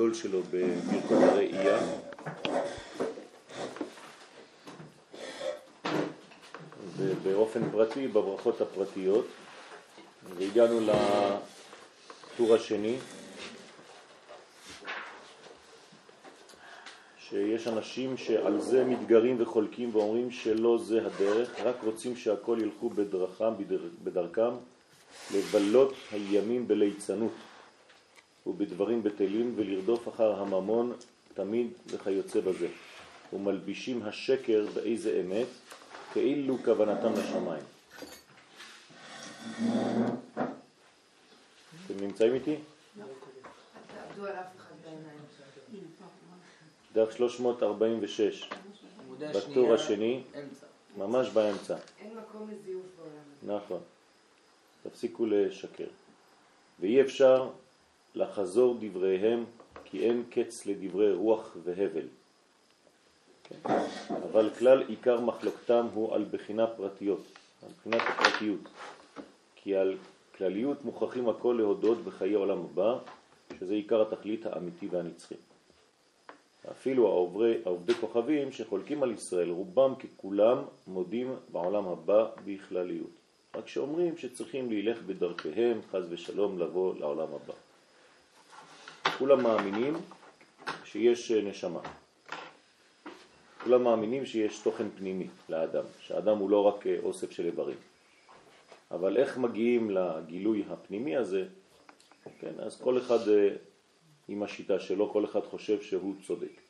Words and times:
הגדול 0.00 0.14
שלו 0.14 0.40
בברכות 0.50 1.22
הראייה. 1.22 1.78
ובאופן 6.96 7.70
פרטי 7.70 8.08
בברכות 8.08 8.60
הפרטיות, 8.60 9.26
והגענו 10.36 10.80
לטור 10.80 12.54
השני, 12.54 12.96
שיש 17.18 17.66
אנשים 17.66 18.16
שעל 18.16 18.60
זה 18.60 18.84
מתגרים 18.84 19.36
וחולקים 19.38 19.90
ואומרים 19.92 20.30
שלא 20.30 20.78
זה 20.78 21.06
הדרך, 21.06 21.60
רק 21.64 21.76
רוצים 21.84 22.16
שהכל 22.16 22.58
ילכו 22.62 22.90
בדרכם, 22.90 23.52
בדרכם, 24.04 24.52
לבלות 25.34 25.94
הימים 26.12 26.68
בליצנות 26.68 27.32
ובדברים 28.46 29.02
בטלים 29.02 29.54
ולרדוף 29.56 30.08
אחר 30.08 30.40
הממון 30.40 30.92
תמיד 31.34 31.66
וכיוצא 31.86 32.40
בזה, 32.40 32.68
ומלבישים 33.32 34.02
השקר 34.02 34.66
באיזה 34.74 35.20
אמת, 35.20 35.46
כאילו 36.12 36.58
כוונתם 36.64 37.12
לשמיים. 37.12 37.64
אתם 41.86 42.00
נמצאים 42.00 42.34
איתי? 42.34 42.56
דף 46.92 47.10
346, 47.16 48.50
בטור 49.18 49.74
השני, 49.74 50.22
ממש 50.96 51.28
באמצע. 51.28 51.76
אין 52.00 52.16
מקום 52.18 52.50
לזיוף 52.50 52.84
בעולם. 52.96 53.56
נכון. 53.56 53.80
תפסיקו 54.82 55.26
לשקר. 55.26 55.86
ואי 56.80 57.00
אפשר 57.00 57.50
לחזור 58.14 58.76
דבריהם 58.80 59.44
כי 59.84 60.06
אין 60.06 60.22
קץ 60.30 60.66
לדברי 60.66 61.12
רוח 61.12 61.56
והבל. 61.64 62.06
כן. 63.44 63.70
אבל 64.08 64.50
כלל 64.58 64.82
עיקר 64.88 65.20
מחלוקתם 65.20 65.86
הוא 65.94 66.14
על 66.14 66.24
בחינה 66.30 66.66
פרטיות, 66.66 67.22
על 67.62 67.68
בחינת 67.78 68.02
הפרטיות. 68.08 68.68
כי 69.56 69.76
על 69.76 69.96
כלליות 70.36 70.84
מוכרחים 70.84 71.28
הכל 71.28 71.54
להודות 71.58 71.98
בחיי 72.04 72.34
עולם 72.34 72.58
הבא, 72.58 72.98
שזה 73.60 73.74
עיקר 73.74 74.02
התכלית 74.02 74.46
האמיתי 74.46 74.88
והנצחי. 74.90 75.34
אפילו 76.70 77.06
העוברי, 77.06 77.58
העובדי 77.64 77.94
כוכבים 77.94 78.52
שחולקים 78.52 79.02
על 79.02 79.10
ישראל, 79.10 79.50
רובם 79.50 79.94
ככולם 79.94 80.58
מודים 80.86 81.34
בעולם 81.52 81.88
הבא 81.88 82.26
בכלליות. 82.44 83.10
רק 83.54 83.68
שאומרים 83.68 84.16
שצריכים 84.16 84.70
להילך 84.70 85.02
בדרכיהם, 85.02 85.80
חז 85.90 86.06
ושלום, 86.10 86.58
לבוא 86.58 86.94
לעולם 86.98 87.28
הבא. 87.34 87.54
כולם 89.20 89.42
מאמינים 89.42 89.94
שיש 90.84 91.30
נשמה. 91.30 91.80
כולם 93.64 93.84
מאמינים 93.84 94.26
שיש 94.26 94.58
תוכן 94.58 94.90
פנימי 94.98 95.28
לאדם, 95.48 95.84
שהאדם 96.00 96.38
הוא 96.38 96.50
לא 96.50 96.66
רק 96.66 96.84
אוסף 97.02 97.30
של 97.30 97.46
איברים. 97.46 97.76
אבל 98.90 99.16
איך 99.16 99.38
מגיעים 99.38 99.90
לגילוי 99.90 100.64
הפנימי 100.70 101.16
הזה, 101.16 101.44
כן, 102.40 102.52
אז 102.58 102.80
כל 102.80 102.98
אחד 102.98 103.28
אה, 103.28 103.48
עם 104.28 104.42
השיטה 104.42 104.80
שלו, 104.80 105.12
כל 105.12 105.24
אחד 105.24 105.40
חושב 105.40 105.82
שהוא 105.82 106.14
צודק. 106.26 106.60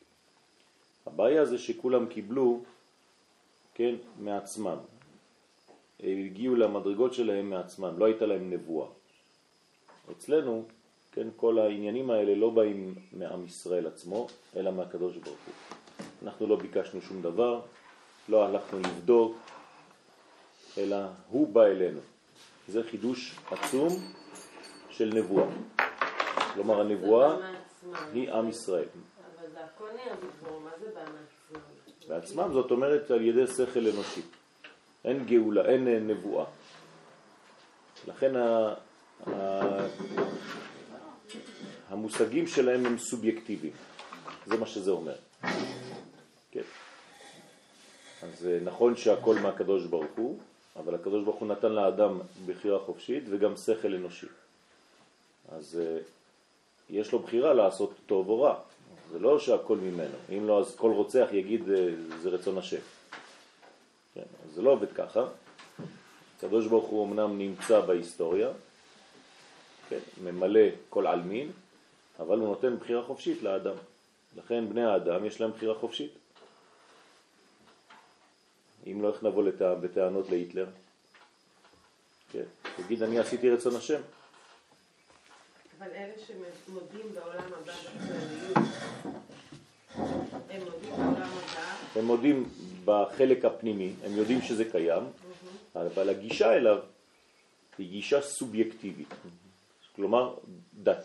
הבעיה 1.06 1.44
זה 1.44 1.58
שכולם 1.58 2.06
קיבלו, 2.06 2.60
כן, 3.74 3.94
מעצמם. 4.18 4.78
הגיעו 6.00 6.56
למדרגות 6.56 7.14
שלהם 7.14 7.50
מעצמם, 7.50 7.98
לא 7.98 8.04
הייתה 8.04 8.26
להם 8.26 8.50
נבואה. 8.50 8.88
אצלנו, 10.10 10.64
כן, 11.12 11.28
כל 11.36 11.58
העניינים 11.58 12.10
האלה 12.10 12.34
לא 12.34 12.50
באים 12.50 12.94
מעם 13.12 13.46
ישראל 13.46 13.86
עצמו, 13.86 14.26
אלא 14.56 14.70
מהקדוש 14.70 15.16
ברוך 15.16 15.38
הוא. 15.46 15.54
אנחנו 16.22 16.46
לא 16.46 16.56
ביקשנו 16.56 17.00
שום 17.00 17.22
דבר, 17.22 17.60
לא 18.28 18.46
הלכנו 18.46 18.78
לבדוק, 18.78 19.36
אלא 20.78 20.96
הוא 21.28 21.48
בא 21.48 21.64
אלינו. 21.64 22.00
זה 22.68 22.82
חידוש 22.90 23.36
עצום 23.50 23.88
של 24.90 25.10
נבואה. 25.14 25.46
כלומר 26.54 26.80
הנבואה 26.80 27.36
היא 28.12 28.32
עם 28.32 28.48
ישראל. 28.48 28.84
אבל 28.84 29.50
זה 29.52 29.64
הכל 29.64 29.88
נהיה 29.94 30.14
בדבור, 30.16 30.60
מה 30.60 30.70
זה 30.80 30.86
בא 30.94 31.00
מעצמם? 31.00 31.60
בעצמם 32.08 32.52
זאת 32.52 32.70
אומרת 32.70 33.10
על 33.10 33.22
ידי 33.22 33.46
שכל 33.46 33.86
אנושי. 33.94 34.22
אין 35.04 35.24
גאולה, 35.26 35.64
אין 35.64 36.06
נבואה. 36.10 36.44
לכן. 38.08 38.36
ה... 38.36 38.74
המושגים 41.90 42.46
שלהם 42.46 42.86
הם 42.86 42.98
סובייקטיביים. 42.98 43.72
זה 44.46 44.56
מה 44.56 44.66
שזה 44.66 44.90
אומר. 44.90 45.14
כן. 46.50 46.62
אז 48.22 48.48
נכון 48.64 48.96
שהכל 48.96 49.34
מהקדוש 49.34 49.84
ברוך 49.84 50.12
הוא, 50.16 50.38
אבל 50.76 50.94
הקדוש 50.94 51.24
ברוך 51.24 51.36
הוא 51.36 51.48
נתן 51.48 51.72
לאדם 51.72 52.20
בחירה 52.46 52.78
חופשית 52.78 53.24
וגם 53.30 53.56
שכל 53.56 53.94
אנושי. 53.94 54.26
אז 55.52 55.80
אה, 55.80 55.98
יש 56.90 57.12
לו 57.12 57.18
בחירה 57.18 57.54
לעשות 57.54 57.94
טוב 58.06 58.28
או 58.28 58.42
רע. 58.42 58.54
זה 59.12 59.18
לא 59.18 59.38
שהכל 59.38 59.76
ממנו. 59.76 60.16
אם 60.38 60.48
לא, 60.48 60.60
אז 60.60 60.76
כל 60.76 60.90
רוצח 60.90 61.28
יגיד 61.32 61.70
אה, 61.70 61.88
זה 62.22 62.28
רצון 62.28 62.58
השם. 62.58 62.80
כן, 64.14 64.26
אז 64.44 64.54
זה 64.54 64.62
לא 64.62 64.70
עובד 64.70 64.92
ככה. 64.92 65.24
הקדוש 66.38 66.66
ברוך 66.66 66.86
הוא 66.86 67.06
אמנם 67.06 67.38
נמצא 67.38 67.80
בהיסטוריה, 67.80 68.48
כן, 69.88 69.98
ממלא 70.24 70.60
כל 70.88 71.06
עלמין, 71.06 71.50
אבל 72.20 72.38
הוא 72.38 72.48
נותן 72.48 72.76
בחירה 72.76 73.02
חופשית 73.02 73.42
לאדם. 73.42 73.74
לכן 74.36 74.68
בני 74.68 74.84
האדם 74.84 75.24
יש 75.24 75.40
להם 75.40 75.50
בחירה 75.50 75.74
חופשית. 75.74 76.12
אם 78.86 79.02
לא, 79.02 79.08
איך 79.08 79.22
נבוא 79.22 79.42
לת... 79.42 79.62
בטענות 79.80 80.30
להיטלר? 80.30 80.66
כן, 82.32 82.44
תגיד, 82.76 83.02
אני 83.02 83.18
עשיתי 83.18 83.50
רצון 83.50 83.76
השם. 83.76 84.00
אבל 85.78 85.90
אלה 85.94 86.12
שמודים 86.66 87.14
בעולם 87.14 87.44
הבא 87.62 87.72
בכלליות, 87.72 88.56
הם 90.50 90.62
מודים 90.64 90.90
בעולם 90.90 91.22
הבא, 91.22 92.00
הם 92.00 92.04
מודים 92.04 92.48
בחלק 92.84 93.44
הפנימי, 93.44 93.92
הם 94.04 94.16
יודעים 94.16 94.42
שזה 94.42 94.64
קיים, 94.64 95.02
אבל 95.76 96.08
הגישה 96.08 96.52
אליו 96.52 96.78
היא 97.78 97.90
גישה 97.90 98.22
סובייקטיבית, 98.22 99.08
כלומר 99.96 100.34
דת. 100.74 101.04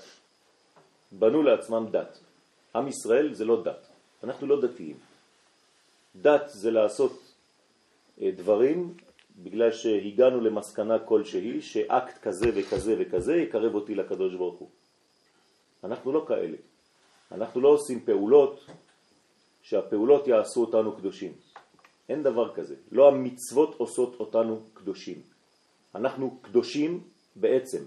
בנו 1.20 1.44
לעצמם 1.44 1.88
דת. 1.92 2.20
עם 2.76 2.88
ישראל 2.88 3.34
זה 3.34 3.46
לא 3.46 3.64
דת, 3.64 3.88
אנחנו 4.24 4.48
לא 4.48 4.62
דתיים. 4.62 4.98
דת 6.16 6.50
זה 6.50 6.72
לעשות 6.72 7.34
אה, 8.22 8.32
דברים 8.32 8.94
בגלל 9.44 9.72
שהגענו 9.72 10.42
למסקנה 10.42 11.00
כלשהי 11.00 11.62
שאקט 11.62 12.18
כזה 12.22 12.48
וכזה 12.56 12.96
וכזה 13.00 13.36
יקרב 13.36 13.76
אותי 13.76 13.96
לקדוש 13.96 14.36
ברוך 14.36 14.60
הוא. 14.60 14.70
אנחנו 15.84 16.12
לא 16.12 16.26
כאלה. 16.28 16.58
אנחנו 17.32 17.62
לא 17.62 17.68
עושים 17.68 18.06
פעולות 18.06 18.66
שהפעולות 19.62 20.28
יעשו 20.28 20.62
אותנו 20.62 20.96
קדושים. 20.96 21.34
אין 22.10 22.24
דבר 22.24 22.56
כזה. 22.56 22.76
לא 22.92 23.08
המצוות 23.08 23.76
עושות 23.78 24.20
אותנו 24.20 24.60
קדושים. 24.74 25.22
אנחנו 25.96 26.38
קדושים 26.42 27.04
בעצם. 27.36 27.84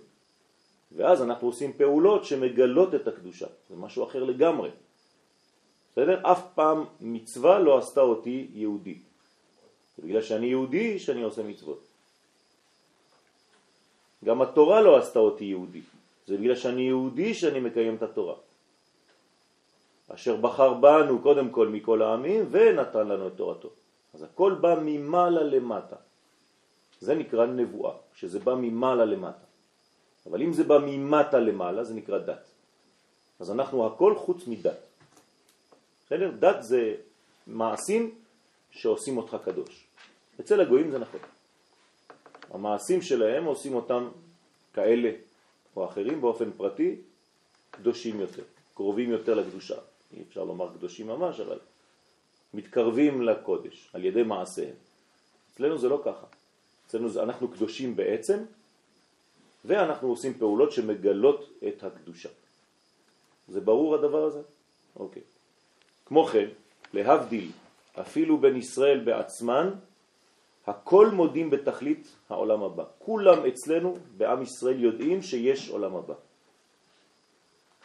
ואז 0.92 1.22
אנחנו 1.22 1.48
עושים 1.48 1.72
פעולות 1.72 2.24
שמגלות 2.24 2.94
את 2.94 3.08
הקדושה. 3.08 3.46
זה 3.70 3.76
משהו 3.76 4.04
אחר 4.04 4.24
לגמרי. 4.24 4.70
בסדר? 5.92 6.20
אף 6.32 6.42
פעם 6.54 6.84
מצווה 7.00 7.58
לא 7.58 7.78
עשתה 7.78 8.00
אותי 8.00 8.48
יהודי. 8.52 8.98
זה 9.96 10.02
בגלל 10.02 10.22
שאני 10.22 10.46
יהודי 10.46 10.98
שאני 10.98 11.22
עושה 11.22 11.42
מצוות. 11.42 11.80
גם 14.24 14.42
התורה 14.42 14.80
לא 14.80 14.96
עשתה 14.96 15.18
אותי 15.18 15.44
יהודי. 15.44 15.80
זה 16.26 16.36
בגלל 16.36 16.54
שאני 16.54 16.82
יהודי 16.82 17.34
שאני 17.34 17.60
מקיים 17.60 17.94
את 17.94 18.02
התורה. 18.02 18.34
אשר 20.08 20.36
בחר 20.36 20.74
בנו 20.74 21.22
קודם 21.22 21.50
כל 21.50 21.68
מכל 21.68 22.02
העמים 22.02 22.46
ונתן 22.50 23.08
לנו 23.08 23.26
את 23.28 23.32
תורתו. 23.36 23.70
אז 24.14 24.22
הכל 24.22 24.54
בא 24.60 24.78
ממעלה 24.82 25.42
למטה. 25.42 25.96
זה 27.00 27.14
נקרא 27.14 27.46
נבואה, 27.46 27.94
שזה 28.14 28.38
בא 28.38 28.54
ממעלה 28.54 29.04
למטה. 29.04 29.47
אבל 30.30 30.42
אם 30.42 30.52
זה 30.52 30.64
בא 30.64 30.78
ממטה 30.86 31.38
למעלה 31.38 31.84
זה 31.84 31.94
נקרא 31.94 32.18
דת. 32.18 32.44
אז 33.40 33.50
אנחנו 33.50 33.86
הכל 33.86 34.14
חוץ 34.16 34.46
מדת. 34.46 34.78
בסדר? 36.06 36.30
דת 36.38 36.62
זה 36.62 36.94
מעשים 37.46 38.14
שעושים 38.70 39.16
אותך 39.16 39.36
קדוש. 39.44 39.84
אצל 40.40 40.60
הגויים 40.60 40.90
זה 40.90 40.98
נכון. 40.98 41.20
המעשים 42.50 43.02
שלהם 43.02 43.44
עושים 43.44 43.74
אותם 43.74 44.08
כאלה 44.74 45.10
או 45.76 45.84
אחרים 45.84 46.20
באופן 46.20 46.50
פרטי 46.56 46.96
קדושים 47.70 48.20
יותר, 48.20 48.42
קרובים 48.74 49.10
יותר 49.10 49.34
לקדושה. 49.34 49.76
אי 50.16 50.22
אפשר 50.28 50.44
לומר 50.44 50.74
קדושים 50.74 51.06
ממש, 51.06 51.40
אבל 51.40 51.58
מתקרבים 52.54 53.22
לקודש 53.22 53.90
על 53.92 54.04
ידי 54.04 54.22
מעשיהם. 54.22 54.74
אצלנו 55.52 55.78
זה 55.78 55.88
לא 55.88 56.02
ככה. 56.04 56.26
אצלנו 56.86 57.08
זה, 57.08 57.22
אנחנו 57.22 57.48
קדושים 57.48 57.96
בעצם, 57.96 58.44
ואנחנו 59.64 60.08
עושים 60.08 60.34
פעולות 60.34 60.72
שמגלות 60.72 61.50
את 61.68 61.84
הקדושה. 61.84 62.28
זה 63.48 63.60
ברור 63.60 63.94
הדבר 63.94 64.24
הזה? 64.24 64.42
אוקיי. 64.96 65.22
כמו 66.06 66.24
כן, 66.24 66.48
להבדיל, 66.94 67.50
אפילו 68.00 68.38
בין 68.38 68.56
ישראל 68.56 69.00
בעצמן, 69.00 69.70
הכל 70.66 71.06
מודים 71.12 71.50
בתכלית 71.50 72.08
העולם 72.28 72.62
הבא. 72.62 72.84
כולם 72.98 73.46
אצלנו 73.46 73.96
בעם 74.16 74.42
ישראל 74.42 74.80
יודעים 74.80 75.22
שיש 75.22 75.70
עולם 75.70 75.96
הבא. 75.96 76.14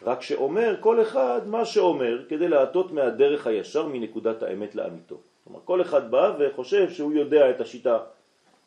רק 0.02 0.22
שאומר 0.22 0.76
כל 0.80 1.02
אחד 1.02 1.40
מה 1.46 1.64
שאומר 1.64 2.24
כדי 2.28 2.48
להטות 2.48 2.92
מהדרך 2.92 3.46
הישר 3.46 3.86
מנקודת 3.86 4.42
האמת 4.42 4.74
לאמיתו. 4.74 5.16
כלומר, 5.44 5.60
כל 5.64 5.82
אחד 5.82 6.10
בא 6.10 6.36
וחושב 6.38 6.90
שהוא 6.90 7.12
יודע 7.12 7.50
את 7.50 7.60
השיטה 7.60 7.98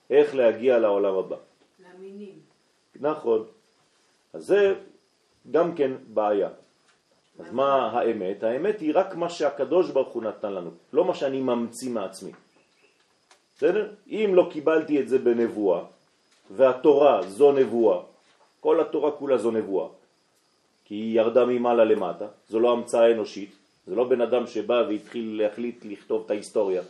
איך 0.10 0.36
להגיע 0.36 0.80
לעולם 0.80 1.16
הבא. 1.16 1.36
מאמינים. 1.80 2.47
נכון. 3.02 3.46
אז 4.34 4.46
זה 4.46 4.76
גם 5.52 5.76
כן 5.76 5.92
בעיה. 6.08 6.50
אז 7.40 7.52
מה 7.52 7.92
האמת? 7.92 8.44
האמת 8.44 8.80
היא 8.80 8.92
רק 8.96 9.16
מה 9.16 9.30
שהקדוש 9.30 9.90
ברוך 9.90 10.10
הוא 10.10 10.24
נתן 10.24 10.54
לנו, 10.54 10.72
לא 10.94 11.06
מה 11.06 11.16
שאני 11.16 11.42
ממציא 11.42 11.90
מעצמי. 11.90 12.32
בסדר? 13.58 13.94
אם 14.08 14.32
לא 14.34 14.50
קיבלתי 14.52 15.02
את 15.02 15.08
זה 15.10 15.18
בנבואה, 15.18 15.82
והתורה 16.56 17.22
זו 17.28 17.52
נבואה, 17.52 18.00
כל 18.60 18.80
התורה 18.80 19.12
כולה 19.12 19.38
זו 19.38 19.52
נבואה, 19.52 19.88
כי 20.86 20.96
היא 20.96 21.20
ירדה 21.20 21.46
ממעלה 21.46 21.86
למטה, 21.86 22.28
זו 22.50 22.60
לא 22.60 22.72
המצאה 22.72 23.12
אנושית, 23.12 23.52
זה 23.88 23.96
לא 23.96 24.04
בן 24.04 24.22
אדם 24.22 24.48
שבא 24.48 24.84
והתחיל 24.90 25.42
להחליט 25.42 25.86
לכתוב 25.86 26.24
את 26.26 26.32
ההיסטוריה. 26.32 26.82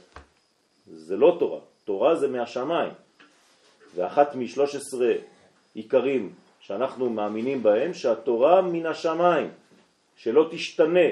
זה 0.88 1.18
לא 1.18 1.36
תורה, 1.40 1.60
תורה 1.86 2.16
זה 2.16 2.28
מהשמיים. 2.28 2.92
ואחת 3.96 4.36
משלוש 4.36 4.76
עשרה 4.76 5.14
עיקרים 5.78 6.34
שאנחנו 6.60 7.10
מאמינים 7.10 7.64
בהם, 7.64 7.94
שהתורה 7.94 8.62
מן 8.62 8.86
השמיים, 8.86 9.50
שלא 10.16 10.48
תשתנה. 10.52 11.10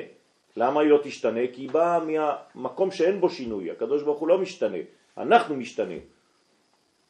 למה 0.58 0.82
היא 0.82 0.90
לא 0.90 1.00
תשתנה? 1.04 1.40
כי 1.54 1.62
היא 1.62 1.70
באה 1.70 2.00
מהמקום 2.00 2.92
שאין 2.92 3.22
בו 3.22 3.30
שינוי, 3.30 3.72
הקדוש 3.72 4.04
ברוך 4.04 4.20
הוא 4.20 4.28
לא 4.28 4.38
משתנה, 4.38 4.78
אנחנו 5.18 5.56
משתנה. 5.56 5.96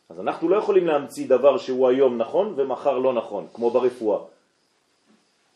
אז 0.10 0.20
אנחנו 0.20 0.50
לא 0.50 0.56
יכולים 0.56 0.88
להמציא 0.88 1.28
דבר 1.28 1.58
שהוא 1.58 1.88
היום 1.88 2.18
נכון 2.18 2.54
ומחר 2.56 3.00
לא 3.00 3.14
נכון, 3.14 3.48
כמו 3.54 3.72
ברפואה. 3.72 4.20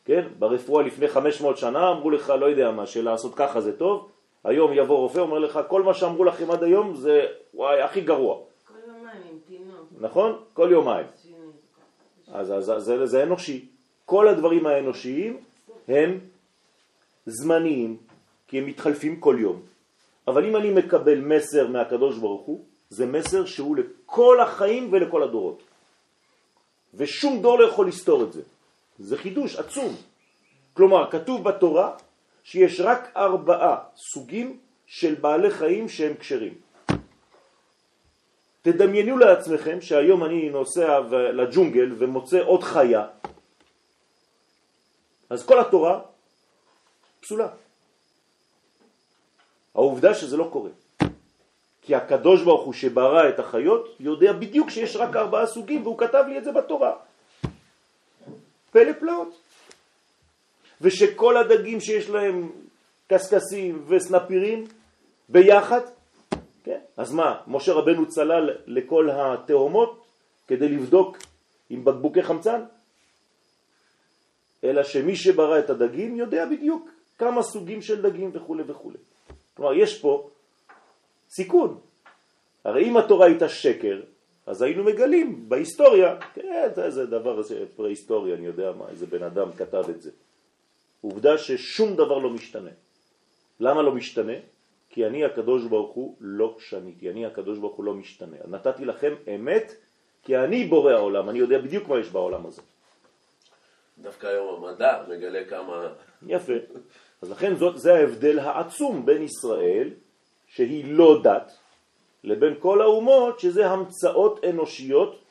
כן? 0.06 0.28
ברפואה 0.40 0.84
לפני 0.84 1.08
500 1.08 1.58
שנה 1.58 1.92
אמרו 1.92 2.12
לך, 2.12 2.30
לא 2.30 2.46
יודע 2.46 2.72
מה, 2.72 2.86
שלעשות 2.86 3.36
ככה 3.36 3.62
זה 3.62 3.78
טוב, 3.78 4.08
היום 4.44 4.74
יבוא 4.74 4.98
רופא, 4.98 5.20
אומר 5.20 5.40
לך, 5.40 5.60
כל 5.68 5.84
מה 5.84 5.94
שאמרו 5.94 6.24
לכם 6.24 6.52
עד 6.52 6.64
היום 6.64 6.96
זה 6.96 7.26
וואי, 7.54 7.82
הכי 7.82 8.02
גרוע. 8.02 8.38
כל 8.66 8.74
יומיים 8.88 9.40
תינוק. 9.48 9.88
נכון? 10.00 10.40
כל 10.54 10.68
יומיים. 10.72 11.06
אז, 12.34 12.52
אז, 12.52 12.72
אז 12.72 12.84
זה, 12.84 13.06
זה 13.06 13.24
אנושי. 13.24 13.66
כל 14.06 14.28
הדברים 14.28 14.66
האנושיים 14.66 15.38
הם 15.88 16.20
זמניים, 17.26 17.98
כי 18.48 18.58
הם 18.58 18.66
מתחלפים 18.66 19.20
כל 19.20 19.38
יום. 19.40 19.62
אבל 20.28 20.46
אם 20.46 20.56
אני 20.56 20.70
מקבל 20.72 21.20
מסר 21.22 21.68
מהקדוש 21.68 22.18
ברוך 22.18 22.42
הוא, 22.46 22.64
זה 22.90 23.06
מסר 23.06 23.46
שהוא 23.46 23.78
לכל 23.78 24.42
החיים 24.42 24.94
ולכל 24.94 25.24
הדורות. 25.24 25.64
ושום 26.94 27.42
דור 27.42 27.60
לא 27.60 27.66
יכול 27.66 27.88
לסתור 27.88 28.24
את 28.24 28.34
זה. 28.34 28.42
זה 29.00 29.18
חידוש 29.18 29.56
עצום. 29.56 29.96
כלומר, 30.74 31.12
כתוב 31.12 31.44
בתורה 31.44 31.92
שיש 32.44 32.80
רק 32.80 33.12
ארבעה 33.18 33.78
סוגים 33.96 34.58
של 34.88 35.16
בעלי 35.16 35.52
חיים 35.52 35.90
שהם 35.90 36.14
קשרים. 36.14 36.54
תדמיינו 38.72 39.18
לעצמכם 39.18 39.82
שהיום 39.82 40.24
אני 40.24 40.50
נוסע 40.50 41.00
לג'ונגל 41.34 41.96
ומוצא 41.98 42.40
עוד 42.46 42.64
חיה, 42.64 43.06
אז 45.30 45.46
כל 45.46 45.60
התורה 45.60 46.00
פסולה. 47.22 47.48
העובדה 49.76 50.14
שזה 50.14 50.38
לא 50.38 50.50
קורה. 50.52 50.70
כי 51.82 51.96
הקדוש 51.96 52.44
ברוך 52.44 52.66
הוא 52.66 52.74
שברא 52.74 53.30
את 53.30 53.40
החיות 53.40 53.96
יודע 54.00 54.34
בדיוק 54.34 54.70
שיש 54.70 54.96
רק 54.96 55.16
ארבעה 55.16 55.48
סוגים 55.48 55.84
והוא 55.84 55.98
כתב 55.98 56.24
לי 56.28 56.38
את 56.38 56.44
זה 56.44 56.52
בתורה. 56.52 56.94
פלא 58.72 58.94
פלאות. 59.00 59.40
ושכל 60.82 61.38
הדגים 61.38 61.80
שיש 61.80 62.10
להם 62.10 62.52
קסקסים 63.08 63.86
וסנפירים 63.88 64.68
ביחד, 65.30 65.82
כן? 66.70 66.80
אז 66.98 67.12
מה, 67.12 67.42
משה 67.48 67.74
רבנו 67.74 68.08
צלל 68.08 68.50
לכל 68.68 69.10
התאומות 69.10 70.06
כדי 70.48 70.70
לבדוק 70.70 71.18
עם 71.70 71.86
בקבוקי 71.86 72.24
חמצן? 72.24 72.62
אלא 74.64 74.84
שמי 74.84 75.16
שברא 75.16 75.60
את 75.60 75.70
הדגים 75.70 76.16
יודע 76.16 76.46
בדיוק 76.46 76.90
כמה 77.18 77.44
סוגים 77.44 77.82
של 77.82 78.02
דגים 78.02 78.30
וכו' 78.34 78.58
וכו'. 78.68 78.92
כלומר, 79.54 79.74
יש 79.74 80.02
פה 80.02 80.30
סיכון. 81.30 81.80
הרי 82.64 82.86
אם 82.86 82.98
התורה 82.98 83.26
הייתה 83.26 83.50
שקר, 83.50 84.02
אז 84.46 84.62
היינו 84.62 84.84
מגלים 84.84 85.50
בהיסטוריה, 85.50 86.18
כן, 86.34 86.70
זה 86.90 87.06
דבר, 87.06 87.42
זה 87.42 87.66
פרה-היסטוריה, 87.76 88.36
אני 88.36 88.46
יודע 88.46 88.72
מה, 88.72 88.90
איזה 88.90 89.06
בן 89.06 89.24
אדם 89.24 89.54
כתב 89.58 89.84
את 89.90 90.02
זה. 90.02 90.12
עובדה 91.02 91.38
ששום 91.38 91.96
דבר 91.96 92.18
לא 92.18 92.30
משתנה. 92.30 92.72
למה 93.60 93.82
לא 93.82 93.92
משתנה? 93.92 94.34
כי 94.90 95.06
אני 95.06 95.26
הקדוש 95.26 95.66
ברוך 95.66 95.94
הוא 95.94 96.16
לא 96.20 96.56
שניתי, 96.60 97.10
אני 97.10 97.26
הקדוש 97.26 97.58
ברוך 97.58 97.76
הוא 97.76 97.86
לא 97.86 97.94
משתנה. 97.94 98.38
נתתי 98.48 98.86
לכם 98.86 99.14
אמת, 99.36 99.72
כי 100.24 100.38
אני 100.38 100.66
בורא 100.66 100.92
העולם, 100.92 101.30
אני 101.30 101.40
יודע 101.40 101.58
בדיוק 101.58 101.88
מה 101.88 102.00
יש 102.00 102.10
בעולם 102.10 102.46
הזה. 102.46 102.62
דווקא 103.98 104.28
היום 104.28 104.64
המדע 104.64 105.04
מגלה 105.10 105.46
כמה... 105.46 105.88
יפה. 106.28 106.54
אז 107.22 107.32
לכן 107.32 107.56
זאת, 107.56 107.78
זה 107.78 107.94
ההבדל 107.94 108.40
העצום 108.40 109.06
בין 109.06 109.22
ישראל, 109.22 109.90
שהיא 110.48 110.94
לא 110.94 111.22
דת, 111.24 111.58
לבין 112.24 112.54
כל 112.60 112.82
האומות 112.82 113.40
שזה 113.40 113.68
המצאות 113.68 114.46
אנושיות, 114.46 115.24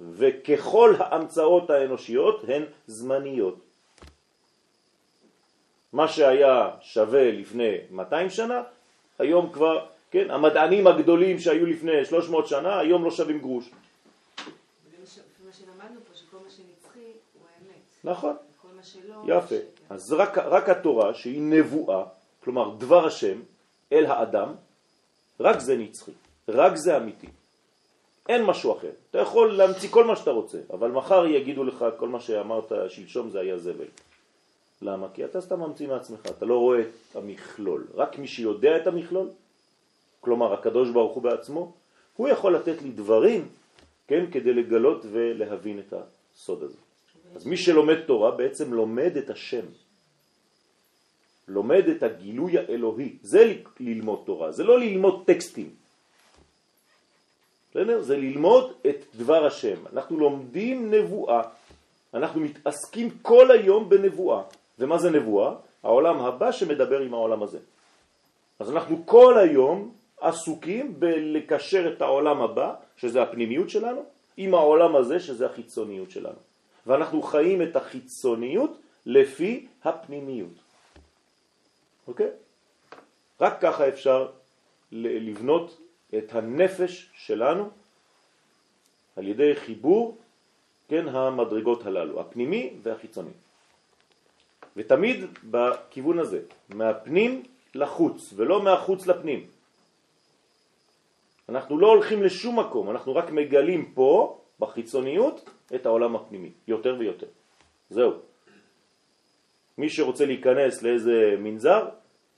וככל 0.00 0.94
ההמצאות 0.98 1.70
האנושיות 1.70 2.44
הן 2.48 2.62
זמניות. 2.86 3.58
מה 5.92 6.08
שהיה 6.08 6.70
שווה 6.80 7.30
לפני 7.30 7.76
200 7.90 8.30
שנה, 8.30 8.62
היום 9.18 9.52
כבר, 9.52 9.86
כן, 10.10 10.30
המדענים 10.30 10.86
הגדולים 10.86 11.38
שהיו 11.38 11.66
לפני 11.66 12.04
300 12.04 12.46
שנה, 12.46 12.78
היום 12.78 13.04
לא 13.04 13.10
שווים 13.10 13.38
גרוש. 13.38 13.70
מה 15.46 15.52
שלמדנו 15.52 16.00
פה, 16.08 16.14
שכל 16.14 16.36
מה 16.36 16.50
שנצחי 16.50 16.98
הוא 16.98 17.42
האמת. 17.56 17.82
נכון. 18.04 18.36
יפה. 19.26 19.54
אז 19.90 20.12
רק, 20.12 20.38
רק 20.38 20.68
התורה 20.68 21.14
שהיא 21.14 21.42
נבואה, 21.42 22.04
כלומר 22.44 22.74
דבר 22.78 23.06
השם 23.06 23.40
אל 23.92 24.06
האדם, 24.06 24.54
רק 25.40 25.60
זה 25.60 25.76
נצחי. 25.76 26.12
רק 26.48 26.76
זה 26.76 26.96
אמיתי. 26.96 27.26
אין 28.28 28.44
משהו 28.44 28.72
אחר. 28.78 28.90
אתה 29.10 29.18
יכול 29.18 29.56
להמציא 29.56 29.88
כל 29.88 30.04
מה 30.04 30.16
שאתה 30.16 30.30
רוצה, 30.30 30.58
אבל 30.70 30.90
מחר 30.90 31.26
יגידו 31.26 31.64
לך 31.64 31.84
כל 31.96 32.08
מה 32.08 32.20
שאמרת 32.20 32.72
שלשום 32.88 33.30
זה 33.30 33.40
היה 33.40 33.58
זבל. 33.58 33.88
למה? 34.82 35.06
כי 35.14 35.24
אתה 35.24 35.40
סתם 35.40 35.60
ממציא 35.60 35.88
מעצמך, 35.88 36.20
אתה 36.26 36.44
לא 36.44 36.58
רואה 36.58 36.80
את 36.80 37.16
המכלול. 37.16 37.86
רק 37.94 38.18
מי 38.18 38.26
שיודע 38.26 38.76
את 38.76 38.86
המכלול, 38.86 39.28
כלומר 40.20 40.52
הקדוש 40.52 40.90
ברוך 40.90 41.14
הוא 41.14 41.22
בעצמו, 41.22 41.72
הוא 42.16 42.28
יכול 42.28 42.54
לתת 42.54 42.82
לי 42.82 42.90
דברים, 42.90 43.48
כן, 44.06 44.24
כדי 44.32 44.52
לגלות 44.52 45.06
ולהבין 45.10 45.78
את 45.78 45.94
הסוד 45.94 46.62
הזה. 46.62 46.76
אז 47.36 47.46
מי 47.46 47.56
שלומד 47.56 48.00
תורה 48.00 48.30
בעצם 48.30 48.74
לומד 48.74 49.16
את 49.16 49.30
השם. 49.30 49.64
לומד 51.48 51.88
את 51.88 52.02
הגילוי 52.02 52.58
האלוהי. 52.58 53.16
זה 53.22 53.54
ללמוד 53.80 54.22
תורה, 54.26 54.52
זה 54.52 54.64
לא 54.64 54.80
ללמוד 54.80 55.22
טקסטים. 55.26 55.70
זה 57.74 58.16
ללמוד 58.16 58.72
את 58.86 59.04
דבר 59.14 59.46
השם. 59.46 59.86
אנחנו 59.92 60.18
לומדים 60.18 60.90
נבואה. 60.90 61.42
אנחנו 62.14 62.40
מתעסקים 62.40 63.10
כל 63.22 63.50
היום 63.50 63.88
בנבואה. 63.88 64.42
ומה 64.78 64.98
זה 64.98 65.10
נבואה? 65.10 65.54
העולם 65.82 66.20
הבא 66.20 66.52
שמדבר 66.52 67.00
עם 67.00 67.14
העולם 67.14 67.42
הזה. 67.42 67.58
אז 68.58 68.70
אנחנו 68.70 69.06
כל 69.06 69.38
היום 69.38 69.94
עסוקים 70.20 71.00
בלקשר 71.00 71.92
את 71.92 72.02
העולם 72.02 72.42
הבא, 72.42 72.74
שזה 72.96 73.22
הפנימיות 73.22 73.70
שלנו, 73.70 74.04
עם 74.36 74.54
העולם 74.54 74.96
הזה, 74.96 75.20
שזה 75.20 75.46
החיצוניות 75.46 76.10
שלנו. 76.10 76.38
ואנחנו 76.86 77.22
חיים 77.22 77.62
את 77.62 77.76
החיצוניות 77.76 78.78
לפי 79.06 79.66
הפנימיות. 79.84 80.54
אוקיי? 82.08 82.30
רק 83.40 83.60
ככה 83.60 83.88
אפשר 83.88 84.28
לבנות 84.92 85.80
את 86.18 86.34
הנפש 86.34 87.10
שלנו 87.14 87.70
על 89.16 89.28
ידי 89.28 89.56
חיבור, 89.56 90.18
כן, 90.88 91.08
המדרגות 91.08 91.86
הללו, 91.86 92.20
הפנימי 92.20 92.76
והחיצוני. 92.82 93.30
ותמיד 94.78 95.24
בכיוון 95.50 96.18
הזה, 96.18 96.40
מהפנים 96.68 97.42
לחוץ 97.74 98.32
ולא 98.36 98.62
מהחוץ 98.62 99.06
לפנים. 99.06 99.46
אנחנו 101.48 101.78
לא 101.78 101.86
הולכים 101.86 102.22
לשום 102.22 102.58
מקום, 102.58 102.90
אנחנו 102.90 103.14
רק 103.14 103.30
מגלים 103.30 103.92
פה, 103.94 104.38
בחיצוניות, 104.60 105.50
את 105.74 105.86
העולם 105.86 106.16
הפנימי, 106.16 106.50
יותר 106.68 106.96
ויותר. 106.98 107.26
זהו. 107.90 108.12
מי 109.78 109.90
שרוצה 109.90 110.26
להיכנס 110.26 110.82
לאיזה 110.82 111.34
מנזר, 111.38 111.88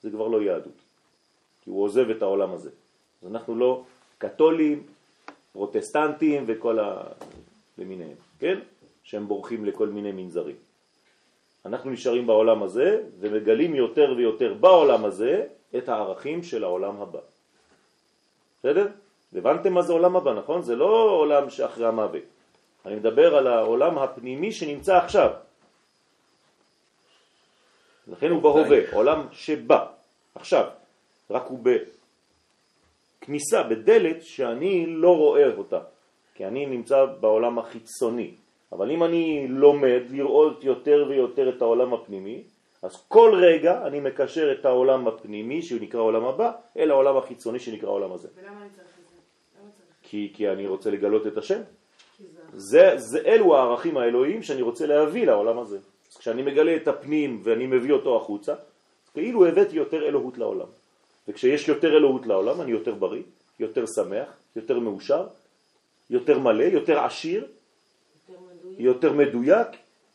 זה 0.03 0.11
כבר 0.11 0.29
לא 0.29 0.43
יהדות, 0.43 0.79
כי 1.61 1.71
הוא 1.71 1.85
עוזב 1.85 2.11
את 2.11 2.23
העולם 2.23 2.53
הזה. 2.53 2.71
אז 3.23 3.29
אנחנו 3.29 3.55
לא 3.55 3.85
קתולים, 4.19 4.83
פרוטסטנטים 5.53 6.45
וכל 6.47 6.79
ה... 6.79 7.03
למיניהם, 7.79 8.17
כן? 8.39 8.59
שהם 9.05 9.29
בורחים 9.29 9.65
לכל 9.65 9.89
מיני 9.89 10.13
מנזרים. 10.13 10.70
אנחנו 11.67 11.91
נשארים 11.91 12.27
בעולם 12.27 12.63
הזה 12.63 13.03
ומגלים 13.19 13.75
יותר 13.75 14.15
ויותר 14.17 14.55
בעולם 14.55 15.05
הזה 15.05 15.47
את 15.77 15.89
הערכים 15.89 16.43
של 16.43 16.65
העולם 16.65 17.01
הבא. 17.01 17.21
בסדר? 18.59 18.87
הבנתם 19.37 19.73
מה 19.73 19.83
זה 19.83 19.93
עולם 19.93 20.17
הבא, 20.17 20.33
נכון? 20.33 20.63
זה 20.63 20.77
לא 20.77 21.11
עולם 21.11 21.51
שאחרי 21.51 21.87
המוות. 21.87 22.23
אני 22.87 22.95
מדבר 22.95 23.37
על 23.37 23.47
העולם 23.47 23.99
הפנימי 23.99 24.53
שנמצא 24.53 24.97
עכשיו. 24.97 25.31
לכן 28.09 28.31
הוא 28.31 28.43
בהווה, 28.43 28.79
עולם 28.93 29.27
שבא, 29.33 29.87
עכשיו, 30.35 30.71
רק 31.31 31.47
הוא 31.47 31.59
בכניסה, 33.23 33.63
בדלת 33.63 34.23
שאני 34.23 34.87
לא 34.87 35.17
רואה 35.17 35.55
אותה, 35.57 35.81
כי 36.35 36.47
אני 36.47 36.67
נמצא 36.67 37.05
בעולם 37.21 37.59
החיצוני. 37.59 38.35
אבל 38.73 38.91
אם 38.91 39.05
אני 39.05 39.47
לומד 39.49 40.03
לראות 40.11 40.65
יותר 40.65 41.07
ויותר 41.09 41.49
את 41.49 41.63
העולם 41.63 41.95
הפנימי, 41.95 42.43
אז 42.83 43.05
כל 43.09 43.41
רגע 43.43 43.87
אני 43.87 44.01
מקשר 44.01 44.53
את 44.53 44.65
העולם 44.65 45.09
הפנימי, 45.09 45.63
שהוא 45.63 45.81
נקרא 45.81 46.01
עולם 46.01 46.25
הבא, 46.25 46.53
אל 46.77 46.91
העולם 46.91 47.17
החיצוני 47.17 47.59
שנקרא 47.59 47.89
העולם 47.89 48.13
הזה. 48.13 48.29
ולמה 48.37 48.63
אני 48.63 48.71
צריך 48.77 48.89
את 48.89 49.09
זה? 49.09 49.21
כי, 50.03 50.33
כי 50.35 50.49
אני 50.49 50.67
רוצה 50.67 50.91
לגלות 50.91 51.27
את 51.27 51.37
השם. 51.39 51.61
זה, 52.53 52.95
זה 52.97 53.19
אלו 53.27 53.57
הערכים 53.57 53.97
האלוהיים 53.97 54.43
שאני 54.43 54.63
רוצה 54.63 54.87
להביא 54.87 55.27
לעולם 55.27 55.59
הזה. 55.59 55.79
אז 56.11 56.17
כשאני 56.17 56.43
מגלה 56.43 56.77
את 56.77 56.89
הפנים 56.89 57.41
ואני 57.45 57.67
מביא 57.67 57.93
אותו 57.93 58.17
החוצה, 58.17 58.55
כאילו 59.13 59.47
הבאתי 59.47 59.77
יותר 59.77 60.09
אלוהות 60.09 60.39
לעולם. 60.39 60.67
וכשיש 61.29 61.69
יותר 61.69 61.97
אלוהות 61.97 62.27
לעולם 62.27 62.61
אני 62.61 62.71
יותר 62.71 62.95
בריא, 62.95 63.23
יותר 63.61 63.85
שמח, 63.87 64.29
יותר 64.57 64.79
מאושר, 64.79 65.27
יותר 66.11 66.39
מלא, 66.39 66.65
יותר 66.65 66.99
עשיר, 66.99 67.47
יותר 68.81 69.13
מדויק, 69.13 69.69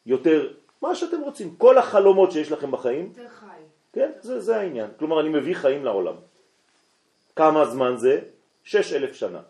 יותר 0.05 0.53
מה 0.81 0.95
שאתם 0.95 1.22
רוצים. 1.22 1.55
כל 1.55 1.77
החלומות 1.77 2.31
שיש 2.31 2.51
לכם 2.51 2.72
בחיים, 2.72 3.05
יותר 3.05 3.29
חי. 3.29 3.45
כן, 3.93 4.12
זה, 4.22 4.39
זה 4.39 4.57
העניין. 4.57 4.89
כלומר, 5.00 5.19
אני 5.19 5.29
מביא 5.29 5.55
חיים 5.55 5.86
לעולם. 5.86 6.15
כמה 7.36 7.65
זמן 7.65 7.98
זה? 7.98 8.22
שש 8.63 8.93
אלף 8.93 9.15
שנה. 9.15 9.41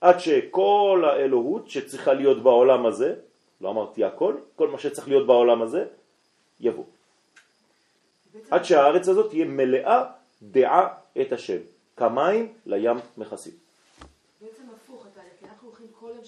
עד 0.00 0.18
שכל 0.18 1.04
האלוהות 1.06 1.70
שצריכה 1.70 2.12
להיות 2.12 2.42
בעולם 2.42 2.86
הזה, 2.86 3.14
לא 3.60 3.70
אמרתי 3.70 4.04
הכל, 4.04 4.34
כל 4.56 4.68
מה 4.68 4.78
שצריך 4.78 5.08
להיות 5.08 5.26
בעולם 5.26 5.62
הזה, 5.62 5.84
יבוא. 6.60 6.84
עד 8.50 8.64
שהארץ 8.64 9.08
הזאת 9.08 9.30
תהיה 9.30 9.44
מלאה 9.44 10.04
דעה 10.42 10.88
את 11.20 11.32
השם. 11.32 11.58
כמים 11.96 12.52
לים 12.66 12.96
מכסים. 13.16 13.52
בעצם 14.40 14.62
הפוך 14.76 15.06
התהליך, 15.06 15.32
כי 15.40 15.46
אנחנו 15.46 15.68
הולכים 15.68 15.86
כל 16.00 16.10
יום 16.14 16.24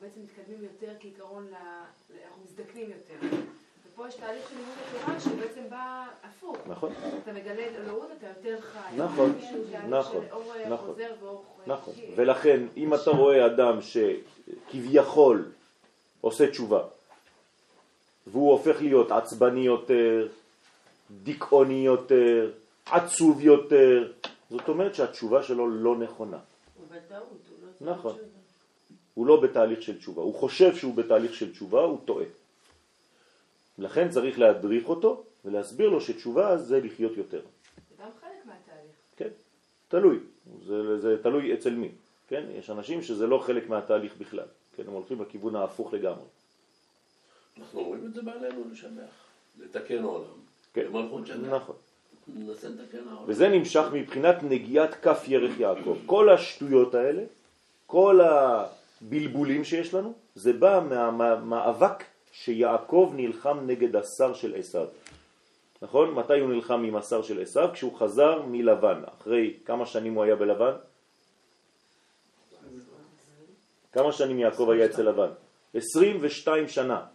בעצם 0.00 0.20
מתקדמים 0.22 0.64
יותר 0.64 0.92
כעיקרון, 1.00 1.46
ל... 1.50 1.54
אנחנו 2.24 2.42
מזדקנים 2.44 2.90
יותר. 2.90 3.36
ופה 3.86 4.08
יש 4.08 4.14
תהליך 4.14 4.48
של 4.48 4.56
לימוד 4.56 4.74
התורה 4.88 5.20
שבעצם 5.20 5.70
בא 5.70 6.06
הפוך. 6.22 6.56
נכון? 6.66 6.92
אתה 7.22 7.32
מגלה 7.32 7.66
את 7.66 7.74
אלוהות, 7.74 8.08
אתה 8.18 8.26
יותר 8.26 8.60
חי. 8.60 8.96
נכון, 8.96 9.32
נכון, 9.88 10.24
אור 10.30 10.52
נכון. 10.68 10.86
חוזר. 10.86 11.14
נכון. 11.66 11.94
ולכן, 12.16 12.66
אם 12.76 12.94
אתה 12.94 13.10
רואה 13.10 13.46
אדם 13.46 13.78
שכביכול 13.82 15.52
עושה 16.20 16.50
תשובה, 16.50 16.82
והוא 18.26 18.52
הופך 18.52 18.76
להיות 18.80 19.10
עצבני 19.10 19.60
יותר, 19.60 20.28
דיכאוני 21.22 21.86
יותר, 21.86 22.50
עצוב 22.86 23.40
יותר, 23.40 24.12
זאת 24.50 24.68
אומרת 24.68 24.94
שהתשובה 24.94 25.42
שלו 25.42 25.68
לא 25.70 25.96
נכונה. 25.96 26.38
הוא 26.76 26.86
בטעות, 26.86 27.28
הוא 27.28 27.68
לא 27.80 27.92
נכון. 27.92 28.12
תשובה. 28.12 28.39
הוא 29.20 29.26
לא 29.26 29.40
בתהליך 29.40 29.82
של 29.82 29.98
תשובה. 29.98 30.22
הוא 30.22 30.34
חושב 30.34 30.76
שהוא 30.76 30.94
בתהליך 30.94 31.34
של 31.34 31.52
תשובה, 31.52 31.80
הוא 31.80 31.98
טועה. 32.04 32.24
לכן 33.78 34.10
צריך 34.10 34.38
להדריך 34.38 34.88
אותו 34.88 35.22
ולהסביר 35.44 35.88
לו 35.88 36.00
שתשובה 36.00 36.56
זה 36.56 36.80
לחיות 36.80 37.16
יותר. 37.16 37.40
זה 37.40 38.02
גם 38.02 38.08
חלק 38.20 38.46
מהתהליך. 38.46 38.92
כן, 39.16 39.28
תלוי. 39.88 40.18
זה, 40.66 40.98
זה 41.00 41.22
תלוי 41.22 41.54
אצל 41.54 41.70
מי. 41.70 41.88
כן, 42.28 42.44
יש 42.58 42.70
אנשים 42.70 43.02
שזה 43.02 43.26
לא 43.26 43.38
חלק 43.38 43.68
מהתהליך 43.68 44.16
בכלל. 44.18 44.48
כן, 44.76 44.82
הם 44.86 44.92
הולכים 44.92 45.22
לכיוון 45.22 45.56
ההפוך 45.56 45.94
לגמרי. 45.94 46.24
אנחנו 47.58 47.80
אומרים 47.80 48.06
את 48.06 48.14
זה 48.14 48.22
בעלינו 48.22 48.64
לשבח, 48.72 49.12
לתקן 49.60 50.02
עולם. 50.02 50.24
כן, 50.74 50.84
במלכות 50.92 51.26
שבת. 51.26 51.36
נכון. 51.36 51.76
ננסה 52.28 52.68
לתקן 52.68 53.08
העולם. 53.08 53.24
וזה 53.26 53.48
נמשך 53.48 53.84
מבחינת 53.92 54.42
נגיעת 54.42 54.94
כף 54.94 55.24
ירך 55.28 55.60
יעקב. 55.60 55.98
כל 56.06 56.30
השטויות 56.30 56.94
האלה, 56.94 57.22
כל 57.86 58.20
הבלבולים 59.02 59.64
שיש 59.64 59.94
לנו, 59.94 60.12
זה 60.34 60.52
בא 60.52 60.80
מהמאבק 60.88 62.04
שיעקב 62.32 63.12
נלחם 63.16 63.58
נגד 63.66 63.96
השר 63.96 64.34
של 64.34 64.54
עשיו. 64.56 64.86
נכון? 65.82 66.14
מתי 66.14 66.40
הוא 66.40 66.50
נלחם 66.50 66.84
עם 66.84 66.96
השר 66.96 67.22
של 67.22 67.42
עשיו? 67.42 67.68
כשהוא 67.72 67.98
חזר 67.98 68.42
מלבן. 68.42 69.02
אחרי 69.18 69.54
כמה 69.64 69.86
שנים 69.86 70.14
הוא 70.14 70.24
היה 70.24 70.36
בלבן? 70.36 70.72
כמה 73.92 74.12
שנים 74.12 74.38
יעקב 74.38 74.70
היה 74.70 74.86
אצל 74.86 75.02
לבן? 75.02 75.30
22 75.74 76.68
שנה. 76.68 77.06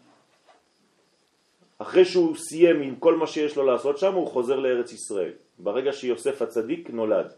אחרי 1.78 2.06
שהוא 2.06 2.36
סיים 2.36 2.82
עם 2.82 2.96
כל 2.96 3.16
מה 3.16 3.28
שיש 3.28 3.56
לו 3.56 3.64
לעשות 3.64 3.98
שם, 3.98 4.14
הוא 4.14 4.28
חוזר 4.28 4.60
לארץ 4.60 4.92
ישראל. 4.92 5.32
ברגע 5.60 5.94
שיוסף 5.94 6.42
הצדיק 6.42 6.90
נולד. 6.90 7.32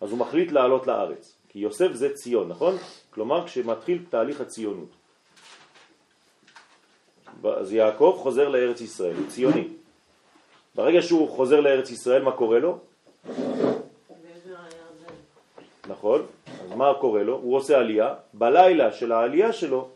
אז 0.00 0.10
הוא 0.10 0.18
מחליט 0.18 0.52
לעלות 0.52 0.86
לארץ. 0.86 1.35
כי 1.56 1.60
יוסף 1.60 1.92
זה 1.92 2.14
ציון, 2.14 2.48
נכון? 2.48 2.76
כלומר, 3.10 3.46
כשמתחיל 3.46 4.04
תהליך 4.10 4.40
הציונות. 4.40 4.88
אז 7.44 7.72
יעקב 7.72 8.16
חוזר 8.22 8.48
לארץ 8.48 8.80
ישראל, 8.80 9.16
הוא 9.16 9.28
ציוני. 9.28 9.68
ברגע 10.74 11.02
שהוא 11.02 11.28
חוזר 11.28 11.60
לארץ 11.60 11.90
ישראל, 11.90 12.22
מה 12.22 12.32
קורה 12.32 12.58
לו? 12.58 12.78
נכון? 15.88 16.26
אז 16.46 16.70
מה 16.76 16.92
קורה 17.00 17.22
לו? 17.22 17.36
הוא 17.36 17.56
עושה 17.56 17.78
עלייה, 17.78 18.14
בלילה 18.34 18.92
של 18.92 19.12
העלייה 19.12 19.52
שלו 19.52 19.88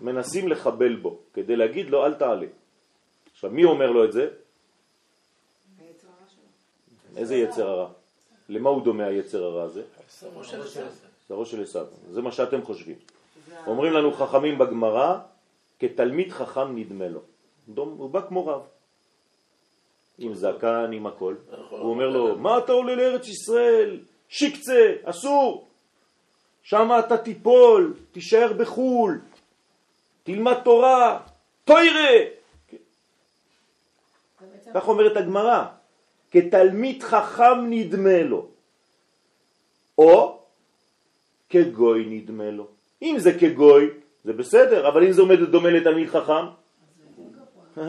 מנסים 0.00 0.48
לחבל 0.48 0.96
בו, 0.96 1.18
כדי 1.34 1.56
להגיד 1.56 1.90
לו 1.90 2.06
אל 2.06 2.14
תעלה. 2.14 2.46
עכשיו 3.34 3.50
מי 3.50 3.64
אומר 3.64 3.90
לו 3.90 4.04
את 4.04 4.12
זה? 4.12 4.28
איזה 7.16 7.36
יצר 7.36 7.68
הרע? 7.68 7.97
למה 8.48 8.70
הוא 8.70 8.84
דומה 8.84 9.06
היצר 9.06 9.44
הרע 9.44 9.62
הזה? 9.62 9.82
שרו 11.28 11.46
של 11.46 11.62
עשיו. 11.62 11.86
זה 12.10 12.22
מה 12.22 12.32
שאתם 12.32 12.62
חושבים. 12.62 12.96
אומרים 13.66 13.92
לנו 13.92 14.12
חכמים 14.12 14.58
בגמרא, 14.58 15.18
כתלמיד 15.78 16.32
חכם 16.32 16.76
נדמה 16.76 17.08
לו. 17.08 17.20
דום, 17.68 17.94
הוא 17.98 18.10
בא 18.10 18.20
כמו 18.28 18.46
רב. 18.46 18.62
עם 20.18 20.34
זקן, 20.34 20.90
עם 20.92 21.06
הכל. 21.06 21.34
נכון. 21.52 21.80
הוא 21.80 21.90
אומר 21.90 22.08
לו, 22.08 22.38
מה 22.38 22.58
אתה 22.58 22.72
עולה 22.72 22.94
לארץ 22.94 23.28
ישראל? 23.28 24.00
שיקצה, 24.28 24.92
אסור. 25.04 25.68
שם 26.62 26.90
אתה 26.98 27.16
תיפול, 27.16 27.94
תישאר 28.12 28.52
בחול, 28.52 29.20
תלמד 30.22 30.60
תורה, 30.64 31.20
תוירה. 31.64 32.10
כך 34.74 34.88
אומרת 34.88 35.16
הגמרא, 35.16 35.64
כתלמיד 36.30 37.02
חכם 37.02 37.66
נדמה 37.70 38.22
לו, 38.22 38.48
או 39.98 40.38
כגוי 41.48 42.04
נדמה 42.08 42.50
לו. 42.50 42.66
אם 43.02 43.16
זה 43.18 43.38
כגוי, 43.38 43.86
זה 44.24 44.32
בסדר, 44.32 44.88
אבל 44.88 45.04
אם 45.04 45.12
זה 45.12 45.22
עומד 45.22 45.40
דומה 45.40 45.70
לתלמיד 45.70 46.08
חכם, 46.08 46.46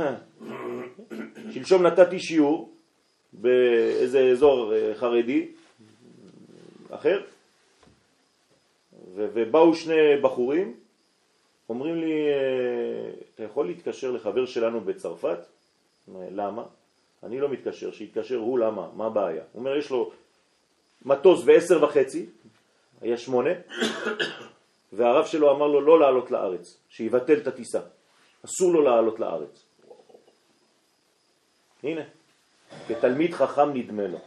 שלשום 1.54 1.84
נתתי 1.84 2.20
שיעור 2.20 2.74
באיזה 3.34 4.20
אזור 4.20 4.74
אה, 4.74 4.96
חרדי 4.96 5.48
אחר, 6.90 7.22
ובאו 9.16 9.76
שני 9.76 10.18
בחורים, 10.22 10.76
אומרים 11.70 11.96
לי, 11.96 12.28
אה, 12.28 13.12
אתה 13.36 13.44
יכול 13.44 13.68
להתקשר 13.68 14.12
לחבר 14.12 14.46
שלנו 14.46 14.82
בצרפת? 14.82 15.40
למה? 16.32 16.64
אני 17.24 17.40
לא 17.40 17.50
מתקשר, 17.50 17.92
שיתקשר 17.92 18.36
הוא 18.36 18.60
למה? 18.60 18.90
מה 18.96 19.06
הבעיה? 19.06 19.44
הוא 19.52 19.60
אומר, 19.60 19.78
יש 19.78 19.90
לו 19.90 20.12
מטוס 21.06 21.44
בעשר 21.44 21.84
וחצי, 21.84 22.26
היה 23.02 23.18
שמונה, 23.18 23.50
והרב 24.94 25.26
שלו 25.26 25.52
אמר 25.52 25.68
לו 25.68 25.82
לא 25.82 26.00
לעלות 26.00 26.32
לארץ, 26.32 26.78
שיבטל 26.90 27.38
את 27.38 27.48
הטיסה. 27.48 27.80
אסור 28.46 28.74
לו 28.74 28.82
לעלות 28.82 29.20
לארץ. 29.20 29.64
הנה, 31.84 32.02
כתלמיד 32.88 33.34
חכם 33.34 33.74
נדמה 33.74 34.08
לו. 34.08 34.20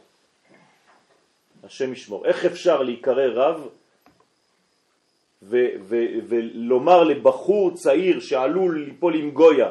השם 1.64 1.92
ישמור. 1.92 2.26
איך 2.26 2.44
אפשר 2.44 2.82
להיקרא 2.82 3.26
רב 3.34 3.68
ולומר 5.42 7.04
לבחור 7.04 7.75
צעיר 7.75 8.20
שעלול 8.20 8.84
ליפול 8.84 9.14
עם 9.14 9.30
גויה, 9.30 9.70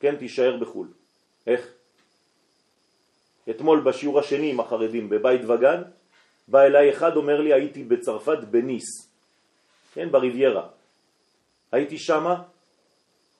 כן, 0.00 0.16
תישאר 0.16 0.56
בחו"ל. 0.56 0.88
איך? 1.46 1.72
אתמול 3.50 3.80
בשיעור 3.80 4.18
השני 4.18 4.50
עם 4.50 4.60
החרדים 4.60 5.08
בבית 5.08 5.40
וגן, 5.44 5.82
בא 6.48 6.62
אליי 6.62 6.90
אחד, 6.90 7.16
אומר 7.16 7.40
לי, 7.40 7.52
הייתי 7.52 7.84
בצרפת 7.84 8.38
בניס, 8.50 8.84
כן, 9.94 10.12
בריביירה. 10.12 10.68
הייתי 11.72 11.98
שמה 11.98 12.42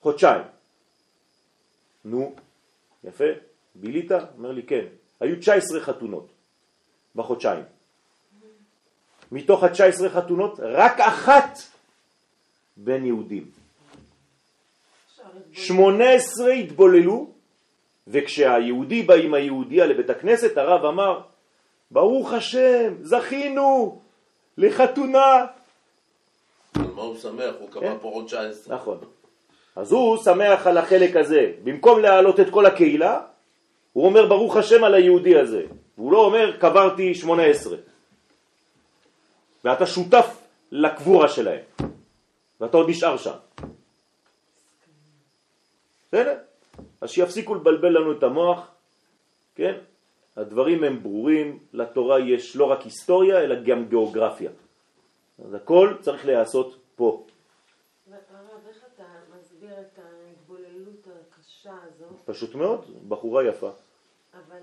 חודשיים. 0.01 0.43
נו, 2.05 2.35
יפה, 3.03 3.25
בילית? 3.75 4.11
אומר 4.11 4.51
לי, 4.51 4.63
כן. 4.63 4.85
היו 5.19 5.39
19 5.39 5.79
חתונות 5.79 6.27
בחודשיים. 7.15 7.63
מתוך 9.31 9.63
ה-19 9.63 10.09
חתונות, 10.09 10.59
רק 10.59 10.99
אחת 10.99 11.59
בין 12.77 13.05
יהודים. 13.05 13.51
18 15.53 16.51
התבוללו, 16.51 17.27
וכשהיהודי 18.07 19.03
בא 19.03 19.13
עם 19.13 19.33
היהודיה 19.33 19.85
לבית 19.85 20.09
הכנסת, 20.09 20.57
הרב 20.57 20.85
אמר, 20.85 21.19
ברוך 21.91 22.33
השם, 22.33 22.93
זכינו 23.01 23.99
לחתונה. 24.57 25.45
על 26.75 26.85
מה 26.95 27.01
הוא 27.01 27.17
שמח? 27.17 27.55
הוא 27.59 27.69
קבע 27.71 27.81
כן. 27.81 27.97
פה 28.01 28.07
עוד 28.07 28.25
19. 28.25 28.75
נכון. 28.75 28.97
אז 29.75 29.91
הוא 29.91 30.17
שמח 30.17 30.67
על 30.67 30.77
החלק 30.77 31.15
הזה. 31.15 31.51
במקום 31.63 31.99
להעלות 31.99 32.39
את 32.39 32.49
כל 32.49 32.65
הקהילה, 32.65 33.21
הוא 33.93 34.05
אומר 34.05 34.25
ברוך 34.25 34.57
השם 34.57 34.83
על 34.83 34.93
היהודי 34.93 35.37
הזה. 35.39 35.63
הוא 35.95 36.11
לא 36.11 36.25
אומר 36.25 36.57
קברתי 36.57 37.15
18. 37.15 37.77
ואתה 39.65 39.85
שותף 39.85 40.37
לקבורה 40.71 41.29
שלהם. 41.29 41.59
ואתה 42.61 42.77
עוד 42.77 42.89
נשאר 42.89 43.17
שם. 43.17 43.31
בסדר? 46.07 46.37
אז 47.01 47.09
שיפסיקו 47.09 47.55
לבלבל 47.55 47.97
לנו 47.97 48.11
את 48.17 48.23
המוח, 48.23 48.71
כן? 49.55 49.77
הדברים 50.35 50.83
הם 50.83 51.03
ברורים, 51.03 51.59
לתורה 51.73 52.19
יש 52.19 52.55
לא 52.55 52.65
רק 52.65 52.81
היסטוריה, 52.81 53.39
אלא 53.39 53.63
גם 53.63 53.85
גיאוגרפיה. 53.85 54.51
אז 55.45 55.53
הכל 55.53 55.93
צריך 56.01 56.25
להיעשות 56.25 56.77
פה. 56.95 57.25
הרב, 58.07 58.67
איך 58.69 58.77
אתה 58.95 59.03
מסביר 59.39 59.73
את 59.79 59.99
ההתבוללות 59.99 61.07
הקשה 61.07 61.73
הזו? 61.83 62.05
פשוט 62.25 62.55
מאוד, 62.55 62.85
בחורה 63.07 63.47
יפה. 63.47 63.71
אבל... 64.33 64.59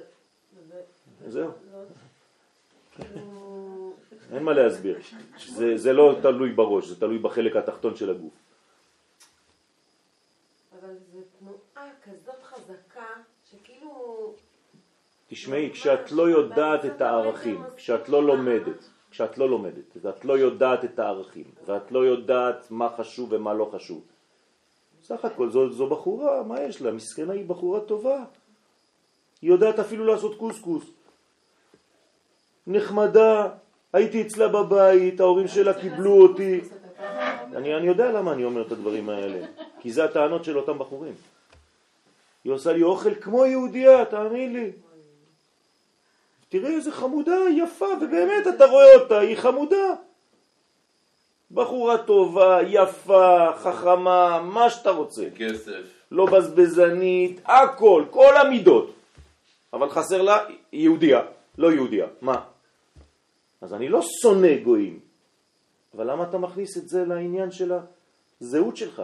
זהו. 1.27 1.51
לא-. 1.73 1.85
אין 4.33 4.43
מה 4.43 4.53
להסביר. 4.53 4.99
זה, 5.47 5.77
זה 5.77 5.93
לא 5.93 6.15
תלוי 6.23 6.53
בראש, 6.53 6.87
זה 6.87 7.01
תלוי 7.01 7.19
בחלק 7.19 7.57
התחתון 7.57 7.97
של 7.97 8.11
הגוף. 8.11 8.33
אבל 10.81 10.95
זו 11.13 11.19
תנועה 11.39 11.91
כזאת 12.03 12.43
חזקה, 12.43 13.07
שכאילו... 13.51 14.35
תשמעי, 15.35 15.71
כשאת 15.71 16.13
לא 16.13 16.29
יודעת 16.31 16.85
את 16.85 17.01
הערכים, 17.01 17.63
כשאת 17.77 18.09
לא 18.09 18.23
לומדת, 18.23 18.89
כשאת 19.11 19.39
לא 19.39 19.49
לומדת, 19.49 19.97
ואת 20.03 20.25
לא 20.25 20.39
יודעת 20.39 20.85
את 20.85 20.99
הערכים, 20.99 21.45
ואת 21.67 21.93
לא 21.93 22.07
יודעת 22.07 22.67
מה 22.71 22.89
חשוב 22.97 23.33
ומה 23.33 23.55
לא 23.55 23.71
חשוב, 23.73 24.03
סך 25.03 25.25
הכל 25.25 25.51
זו, 25.51 25.73
זו 25.73 25.87
בחורה, 25.87 26.43
מה 26.43 26.61
יש 26.61 26.83
לה? 26.83 26.93
מסכנה 26.93 27.33
היא 27.33 27.47
בחורה 27.47 27.81
טובה. 27.81 28.25
היא 29.43 29.51
יודעת 29.51 29.79
אפילו 29.79 30.05
לעשות 30.05 30.39
קוסקוס. 30.39 30.85
נחמדה, 32.67 33.49
הייתי 33.93 34.23
אצלה 34.23 34.49
בבית, 34.49 35.21
ההורים 35.21 35.49
שלה 35.49 35.75
קיבלו 35.81 36.23
אותי. 36.23 36.61
אני, 37.57 37.75
אני 37.75 37.87
יודע 37.87 38.13
למה 38.13 38.33
אני 38.33 38.45
אומר 38.45 38.67
את 38.67 38.73
הדברים 38.73 39.09
האלה, 39.09 39.47
כי 39.81 39.93
זה 39.93 40.05
הטענות 40.05 40.45
של 40.45 40.59
אותם 40.59 40.79
בחורים. 40.79 41.15
היא 42.45 42.53
עושה 42.53 42.73
לי 42.73 42.83
אוכל 42.83 43.15
כמו 43.15 43.47
יהודייה, 43.47 44.05
תאמין 44.05 44.53
לי. 44.53 44.71
תראה 46.55 46.71
איזה 46.71 46.93
חמודה, 46.93 47.37
יפה, 47.57 47.87
ובאמת 48.01 48.47
אתה 48.55 48.67
רואה 48.67 48.95
אותה, 48.95 49.19
היא 49.19 49.37
חמודה. 49.37 49.95
בחורה 51.51 51.99
טובה, 51.99 52.59
יפה, 52.67 53.53
חכמה, 53.57 54.43
מה 54.43 54.71
שאתה 54.71 54.91
רוצה. 54.91 55.23
כסף. 55.37 55.83
לא 56.11 56.27
בזבזנית, 56.27 57.41
הכל, 57.45 58.05
כל 58.11 58.37
המידות. 58.37 58.95
אבל 59.73 59.91
חסר 59.91 60.23
לה 60.23 60.39
יהודייה, 60.73 61.23
לא 61.59 61.73
יהודייה. 61.73 62.07
מה? 62.21 62.45
אז 63.61 63.75
אני 63.75 63.89
לא 63.89 64.01
שונא 64.23 64.57
גויים. 64.65 65.01
אבל 65.97 66.11
למה 66.11 66.25
אתה 66.25 66.39
מכניס 66.39 66.77
את 66.79 66.89
זה 66.89 67.05
לעניין 67.05 67.51
של 67.51 67.73
הזהות 68.41 68.77
שלך? 68.77 69.03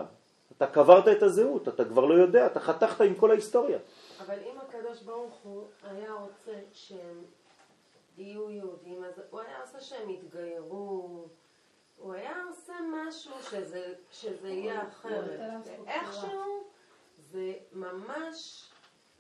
אתה 0.57 0.67
קברת 0.67 1.09
את 1.09 1.23
הזהות, 1.23 1.69
אתה 1.69 1.85
כבר 1.85 2.05
לא 2.05 2.15
יודע, 2.15 2.47
אתה 2.47 2.61
חתכת 2.61 3.01
עם 3.01 3.15
כל 3.15 3.31
ההיסטוריה. 3.31 3.79
אבל 4.27 4.35
אם 4.35 4.59
הקדוש 4.69 5.03
ברוך 5.03 5.35
הוא 5.43 5.65
היה 5.83 6.13
רוצה 6.13 6.53
שהם 6.73 7.17
יהיו 8.19 8.51
יהודים, 8.51 9.05
אז 9.05 9.23
הוא 9.31 9.41
היה 9.41 9.61
עושה 9.61 9.81
שהם 9.81 10.11
יתגיירו, 10.11 11.29
הוא 11.97 12.13
היה 12.13 12.45
עושה 12.49 12.75
משהו 12.93 13.33
שזה, 13.43 13.95
שזה 14.11 14.49
יהיה 14.49 14.89
אחרת. 14.89 15.41
ואיכשהו 15.65 16.65
זה 17.31 17.53
ממש 17.73 18.69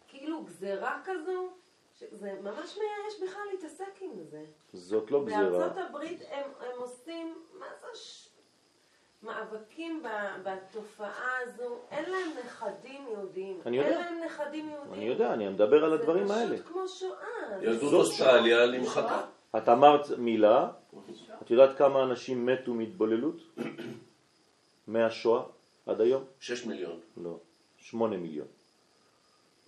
כאילו 0.09 0.45
גזרה 0.45 1.01
כזו, 1.05 1.51
שזה 1.99 2.41
ממש 2.43 2.79
מייאש 2.79 3.31
בכלל 3.31 3.43
להתעסק 3.53 4.01
עם 4.01 4.23
זה. 4.23 4.45
זאת 4.73 5.11
לא 5.11 5.25
גזירה. 5.25 5.51
בארצות 5.51 5.79
הברית 5.79 6.21
הם, 6.31 6.51
הם 6.61 6.79
עושים, 6.79 7.45
מה 7.59 7.67
זה 7.81 7.99
ש... 7.99 8.30
מאבקים 9.23 10.03
ב- 10.03 10.49
בתופעה 10.49 11.31
הזו, 11.43 11.79
אין 11.91 12.11
להם 12.11 12.31
נכדים 12.47 13.07
יהודים. 13.13 13.61
אני 13.67 13.77
יודע. 13.77 13.89
אין 13.89 13.99
להם 13.99 14.25
נכדים 14.27 14.69
יהודים. 14.69 14.93
אני 14.95 15.05
יודע, 15.05 15.33
אני 15.35 15.49
מדבר 15.49 15.85
על 15.85 15.93
הדברים 15.93 16.27
זה 16.27 16.35
האלה. 16.35 16.57
פשוט 16.57 16.67
כמו 16.67 16.89
שואה. 16.89 17.63
יהדות 17.63 17.93
אוסטרליה 17.93 18.67
נמחקה. 18.67 19.23
את 19.57 19.69
אמרת 19.69 20.11
מילה, 20.19 20.69
את 21.43 21.51
יודעת 21.51 21.79
כמה 21.79 22.03
אנשים 22.03 22.47
מתו 22.47 22.75
מהתבוללות? 22.75 23.37
מהשואה 24.87 25.43
עד 25.87 26.01
היום? 26.01 26.25
6 26.41 26.67
מיליון. 26.67 27.01
לא, 27.17 27.39
שמונה 27.79 28.17
מיליון, 28.17 28.47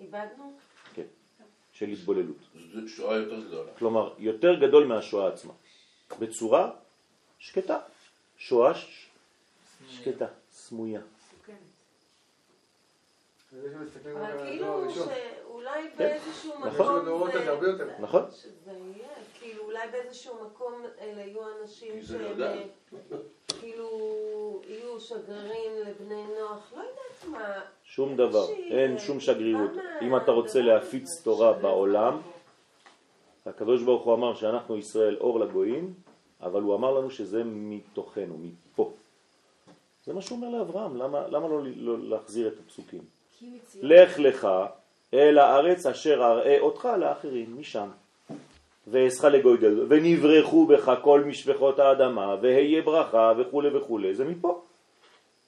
איבדנו? 0.01 0.53
כן, 0.95 1.03
של 1.73 1.87
התבוללות. 1.89 2.37
זו 2.73 2.89
שואה 2.89 3.17
יותר 3.17 3.41
גדולה. 3.41 3.71
כלומר, 3.79 4.15
יותר 4.19 4.55
גדול 4.55 4.87
מהשואה 4.87 5.29
עצמה. 5.29 5.53
בצורה 6.19 6.71
שקטה. 7.39 7.79
שואה. 8.37 8.73
שקטה, 9.93 10.27
סמויה. 10.51 11.01
זה 13.53 13.77
אבל 14.13 14.39
כאילו. 14.39 14.91
שאולי 14.91 15.91
כן, 15.91 15.97
באיזשהו 15.99 16.53
נכון. 16.67 17.03
מקום 17.03 17.29
יותר. 17.29 17.89
נכון. 18.01 18.23
שזה 18.31 18.71
יהיה, 18.71 19.09
כאילו 19.39 19.65
אולי 19.65 19.89
באיזשהו 19.93 20.35
מקום 20.45 20.73
אלה 21.01 21.21
יהיו 21.21 21.41
אנשים 21.61 22.01
זה 22.01 22.19
שהם 22.19 22.29
נודע. 22.29 22.55
אה, 22.55 22.65
כאילו 23.61 23.89
יהיו 24.69 25.01
שגרירים 25.01 25.73
לבני 25.87 26.25
נוח, 26.41 26.73
לא 26.77 26.81
יודעת 26.81 27.25
מה. 27.31 27.61
שום 27.85 28.17
דבר, 28.17 28.47
אין 28.71 28.93
אה, 28.95 28.99
שום 28.99 29.21
שגרירות. 29.21 29.71
מה 29.75 30.01
אם 30.03 30.17
אתה 30.17 30.31
רוצה 30.31 30.61
להפיץ 30.61 31.23
תורה 31.23 31.53
בעולם, 31.53 32.21
הקדוש 33.47 33.83
ברוך 33.83 34.05
הוא 34.05 34.15
אמר 34.15 34.35
שאנחנו 34.35 34.77
ישראל 34.77 35.17
אור 35.21 35.41
לגויים, 35.41 35.95
אבל 36.41 36.63
הוא 36.63 36.75
אמר 36.75 36.93
לנו 36.93 37.11
שזה 37.11 37.43
מתוכנו, 37.45 38.39
מפה. 38.39 38.62
זה 40.07 40.13
מה 40.13 40.23
שהוא 40.23 40.37
אומר 40.37 40.59
לאברהם, 40.59 40.97
למה, 40.97 41.29
למה 41.29 41.49
לא, 41.49 41.63
לא 41.77 41.99
להחזיר 41.99 42.49
את 42.49 42.53
הפסוקים? 42.67 43.01
לך 43.83 44.19
לך 44.19 44.49
אל 45.15 45.39
הארץ 45.39 45.87
אשר 45.87 46.23
אראה 46.25 46.61
אותך 46.61 46.89
לאחרים, 47.01 47.57
משם. 47.61 47.89
ואעשך 48.87 49.25
לגוי 49.25 49.57
גדול, 49.57 49.87
ונברחו 49.89 50.67
בך 50.67 50.93
כל 51.03 51.25
משפחות 51.25 51.79
האדמה, 51.79 52.37
והיה 52.43 52.83
ברכה 52.83 53.33
וכו' 53.39 53.63
וכו', 53.75 54.01
זה 54.13 54.25
מפה. 54.25 54.63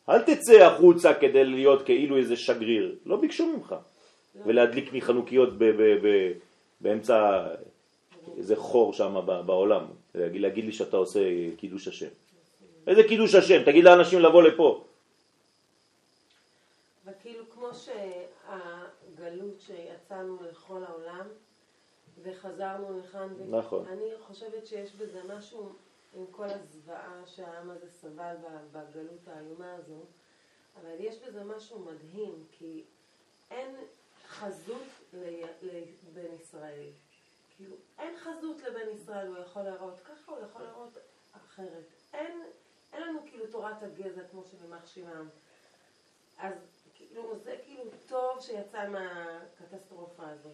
אל 0.09 0.23
תצא 0.23 0.62
החוצה 0.62 1.14
כדי 1.14 1.45
להיות 1.45 1.83
כאילו 1.83 2.17
איזה 2.17 2.37
שגריר, 2.37 2.95
לא 3.07 3.17
ביקשו 3.17 3.47
ממך. 3.47 3.75
ולהדליק 4.47 4.93
לי 4.93 5.01
חנוכיות 5.03 5.59
ב- 5.59 5.64
ב- 5.64 6.07
ב- 6.07 6.33
באמצע 6.81 7.47
איזה 8.37 8.57
חור 8.57 8.93
שם 8.93 9.21
בעולם, 9.47 9.85
להגיד, 10.14 10.40
להגיד 10.40 10.64
לי 10.64 10.73
שאתה 10.73 10.97
עושה 10.97 11.21
קידוש 11.57 11.88
השם. 11.88 12.07
איזה 12.87 13.03
קידוש 13.09 13.35
השם? 13.35 13.64
תגיד 13.64 13.85
לאנשים 13.85 14.20
לבוא 14.20 14.42
לפה. 14.42 14.85
וכאילו 17.05 17.51
כמו 17.51 17.68
שהגלות 17.75 19.61
שיצאנו 19.61 20.38
לכל 20.51 20.85
העולם 20.85 21.27
וחזרנו 22.23 22.99
לכאן, 22.99 23.29
נכון. 23.51 23.87
אני 23.88 24.11
חושבת 24.27 24.66
שיש 24.66 24.94
בזה 24.94 25.20
משהו 25.37 25.73
עם 26.14 26.27
כל 26.31 26.44
הזוועה 26.44 27.23
שהעם 27.27 27.70
הזה 27.70 27.90
סבל 27.90 28.35
בגלות 28.73 29.29
האיומה 29.29 29.75
הזו, 29.75 30.01
אבל 30.81 30.94
יש 30.99 31.18
בזה 31.18 31.44
משהו 31.44 31.79
מדהים, 31.79 32.44
כי 32.51 32.85
אין 33.51 33.77
חזות 34.29 34.88
לבן 35.62 36.35
ישראל. 36.40 36.87
כאילו, 37.57 37.77
אין 37.99 38.16
חזות 38.16 38.62
לבן 38.62 38.88
ישראל, 38.94 39.27
הוא 39.27 39.38
יכול 39.38 39.62
להראות 39.62 40.01
ככה, 40.05 40.33
הוא 40.33 40.40
יכול 40.51 40.62
להראות 40.62 40.99
אחרת. 41.33 41.85
אין, 42.12 42.42
אין 42.94 43.02
לנו 43.02 43.20
כאילו 43.30 43.46
תורת 43.46 43.83
הגזע 43.83 44.20
כמו 44.30 44.42
שבמח 44.44 44.87
שמם. 44.87 45.28
אז 46.38 46.52
כאילו, 46.94 47.38
זה 47.38 47.57
כאילו 47.64 47.83
טוב 48.09 48.40
שיצא 48.40 48.88
מהקטסטרופה 48.88 50.22
הזאת. 50.28 50.52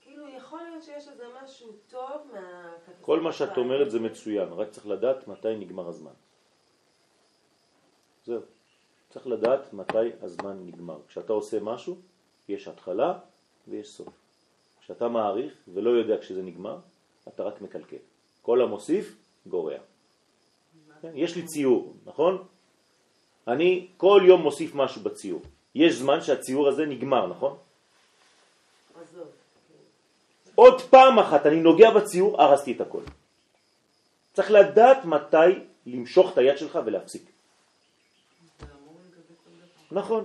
כאילו, 0.00 0.28
יכול 0.28 0.62
להיות 0.62 0.82
שיש 0.82 1.08
איזה 1.08 1.24
משהו 1.42 1.72
טוב 1.90 2.30
מהקטסטרופה. 2.32 3.04
כל 3.06 3.20
מה 3.20 3.32
שאת 3.32 3.56
אומרת 3.56 3.90
זה 3.90 4.00
מצוין, 4.00 4.48
רק 4.48 4.70
צריך 4.70 4.86
לדעת 4.86 5.28
מתי 5.28 5.56
נגמר 5.56 5.88
הזמן. 5.88 6.12
זהו. 8.26 8.40
צריך 9.10 9.26
לדעת 9.26 9.72
מתי 9.72 10.12
הזמן 10.22 10.66
נגמר. 10.66 10.98
כשאתה 11.08 11.32
עושה 11.32 11.60
משהו, 11.60 11.96
יש 12.48 12.68
התחלה 12.68 13.18
ויש 13.68 13.88
סוף. 13.88 14.08
כשאתה 14.80 15.08
מעריך 15.08 15.54
ולא 15.74 15.90
יודע 15.90 16.20
כשזה 16.20 16.42
נגמר, 16.42 16.78
אתה 17.28 17.42
רק 17.42 17.60
מקלקל. 17.60 17.96
כל 18.42 18.62
המוסיף 18.62 19.16
גורע. 19.46 19.78
כן? 21.02 21.10
יש 21.14 21.36
לי 21.36 21.42
ציור, 21.42 21.94
נכון? 22.06 22.44
אני 23.48 23.86
כל 23.96 24.22
יום 24.26 24.42
מוסיף 24.42 24.74
משהו 24.74 25.02
בציור. 25.02 25.42
יש 25.74 25.94
זמן 25.94 26.20
שהציור 26.20 26.68
הזה 26.68 26.86
נגמר, 26.86 27.26
נכון? 27.26 27.56
עוד 30.54 30.82
פעם 30.82 31.18
אחת 31.18 31.46
אני 31.46 31.60
נוגע 31.60 31.90
בציור, 31.90 32.42
הרסתי 32.42 32.72
את 32.72 32.80
הכל. 32.80 33.02
צריך 34.34 34.50
לדעת 34.50 35.04
מתי 35.04 35.50
למשוך 35.86 36.32
את 36.32 36.38
היד 36.38 36.58
שלך 36.58 36.78
ולהפסיק. 36.84 37.22
נכון. 39.92 40.24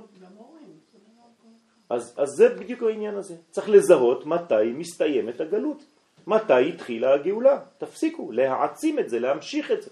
אז, 1.89 2.13
אז 2.17 2.29
זה 2.29 2.49
בדיוק 2.49 2.83
העניין 2.83 3.15
הזה. 3.15 3.35
צריך 3.51 3.69
לזהות 3.69 4.25
מתי 4.25 4.65
מסתיימת 4.73 5.41
הגלות, 5.41 5.83
מתי 6.27 6.69
התחילה 6.69 7.13
הגאולה. 7.13 7.59
תפסיקו 7.77 8.31
להעצים 8.31 8.99
את 8.99 9.09
זה, 9.09 9.19
להמשיך 9.19 9.71
את 9.71 9.83
זה. 9.83 9.89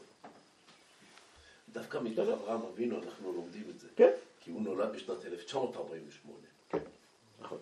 דווקא 1.74 1.98
מתוך 1.98 2.30
אברהם 2.30 2.62
אבינו 2.74 3.04
אנחנו 3.04 3.34
לומדים 3.34 3.64
את 3.70 3.80
זה. 3.80 3.88
כן. 3.96 4.12
כי 4.40 4.52
הוא 4.52 4.62
נולד 4.62 4.94
בשנת 4.94 5.26
1948, 5.26 6.38
נכון. 7.42 7.58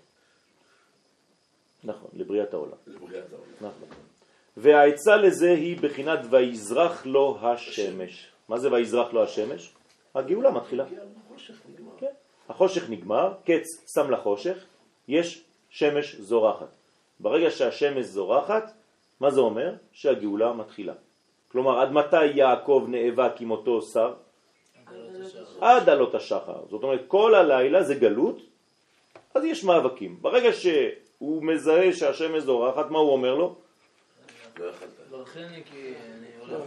נכון, 1.83 2.09
לבריאת 2.13 2.53
העולם. 2.53 2.77
לבריאת 2.87 3.33
העולם. 3.33 3.51
נכון. 3.55 3.87
והעצה 4.57 5.17
לזה 5.17 5.51
היא 5.51 5.77
בחינת 5.81 6.19
ויזרח 6.29 7.05
לו 7.05 7.37
השמש. 7.41 8.31
מה 8.49 8.59
זה 8.59 8.71
ויזרח 8.71 9.13
לו 9.13 9.23
השמש? 9.23 9.73
הגאולה 10.15 10.51
מתחילה. 10.51 10.85
כן. 11.97 12.13
החושך 12.49 12.89
נגמר, 12.89 13.33
קץ 13.45 13.93
שם 13.93 14.11
לחושך, 14.11 14.65
יש 15.07 15.43
שמש 15.69 16.15
זורחת. 16.15 16.67
ברגע 17.19 17.51
שהשמש 17.51 18.05
זורחת, 18.05 18.73
מה 19.19 19.31
זה 19.31 19.39
אומר? 19.39 19.75
שהגאולה 19.91 20.53
מתחילה. 20.53 20.93
כלומר, 21.51 21.79
עד 21.79 21.91
מתי 21.91 22.25
יעקב 22.25 22.85
נאבק 22.87 23.41
עם 23.41 23.51
אותו 23.51 23.81
שר? 23.81 24.13
עד 25.61 25.89
עלות 25.89 26.15
השחר. 26.15 26.61
זאת 26.69 26.83
אומרת, 26.83 27.01
כל 27.07 27.35
הלילה 27.35 27.83
זה 27.83 27.95
גלות, 27.95 28.37
אז 29.35 29.43
יש 29.43 29.63
מאבקים. 29.63 30.17
ברגע 30.21 30.49
שהוא 30.53 31.43
מזהה 31.43 31.93
שהשמש 31.93 32.43
זורחת, 32.43 32.89
מה 32.89 32.99
הוא 32.99 33.11
אומר 33.11 33.35
לו? 33.35 33.55
לא 35.11 35.23
אני 35.35 36.27
הולך. 36.39 36.63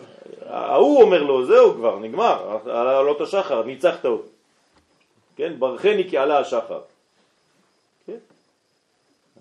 ההוא 0.46 1.02
אומר 1.02 1.22
לו, 1.22 1.46
זהו 1.46 1.74
כבר, 1.74 1.98
נגמר, 1.98 2.58
על 2.64 2.88
עלות 2.88 3.20
השחר, 3.20 3.62
ניצחת 3.62 4.04
אותו. 4.04 4.28
כן, 5.36 5.58
ברכני 5.58 6.10
כי 6.10 6.18
עלה 6.18 6.38
השחר. 6.38 6.80
כן? 8.06 8.18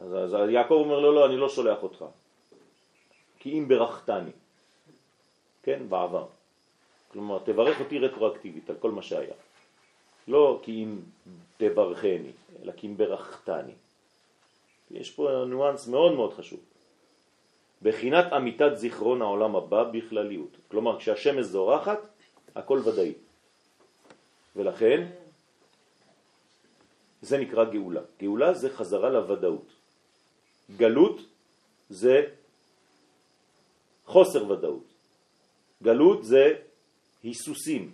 אז, 0.03 0.35
אז 0.35 0.49
יעקב 0.49 0.73
אומר 0.73 0.99
לו, 0.99 1.11
לא, 1.11 1.25
אני 1.25 1.37
לא 1.37 1.49
שולח 1.49 1.83
אותך. 1.83 2.05
כי 3.39 3.59
אם 3.59 3.67
ברכתני. 3.67 4.31
כן, 5.63 5.89
בעבר. 5.89 6.25
כלומר, 7.11 7.39
תברך 7.39 7.79
אותי 7.79 7.99
רטרואקטיבית 7.99 8.69
על 8.69 8.75
כל 8.79 8.91
מה 8.91 9.01
שהיה. 9.01 9.33
לא 10.27 10.59
כי 10.63 10.83
אם 10.83 10.99
תברכני, 11.57 12.31
אלא 12.63 12.71
כי 12.71 12.87
אם 12.87 12.97
ברכתני. 12.97 13.73
יש 14.91 15.11
פה 15.11 15.45
ניואנס 15.47 15.87
מאוד 15.87 16.13
מאוד 16.13 16.33
חשוב. 16.33 16.59
בחינת 17.81 18.33
אמיתת 18.33 18.71
זיכרון 18.75 19.21
העולם 19.21 19.55
הבא 19.55 19.83
בכלליות. 19.83 20.57
כלומר, 20.67 20.99
כשהשמש 20.99 21.45
זורחת, 21.45 21.99
הכל 22.55 22.81
ודאי. 22.85 23.13
ולכן, 24.55 25.07
זה 27.21 27.37
נקרא 27.37 27.63
גאולה. 27.63 28.01
גאולה 28.19 28.53
זה 28.53 28.69
חזרה 28.69 29.09
לוודאות. 29.09 29.65
גלות 30.77 31.21
זה 31.89 32.25
חוסר 34.05 34.51
ודאות. 34.51 34.90
גלות 35.81 36.23
זה 36.25 36.53
היסוסים. 37.23 37.91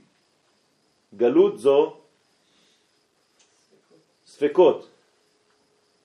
גלות 1.15 1.60
זו 1.60 1.97
ספקות. 4.26 4.89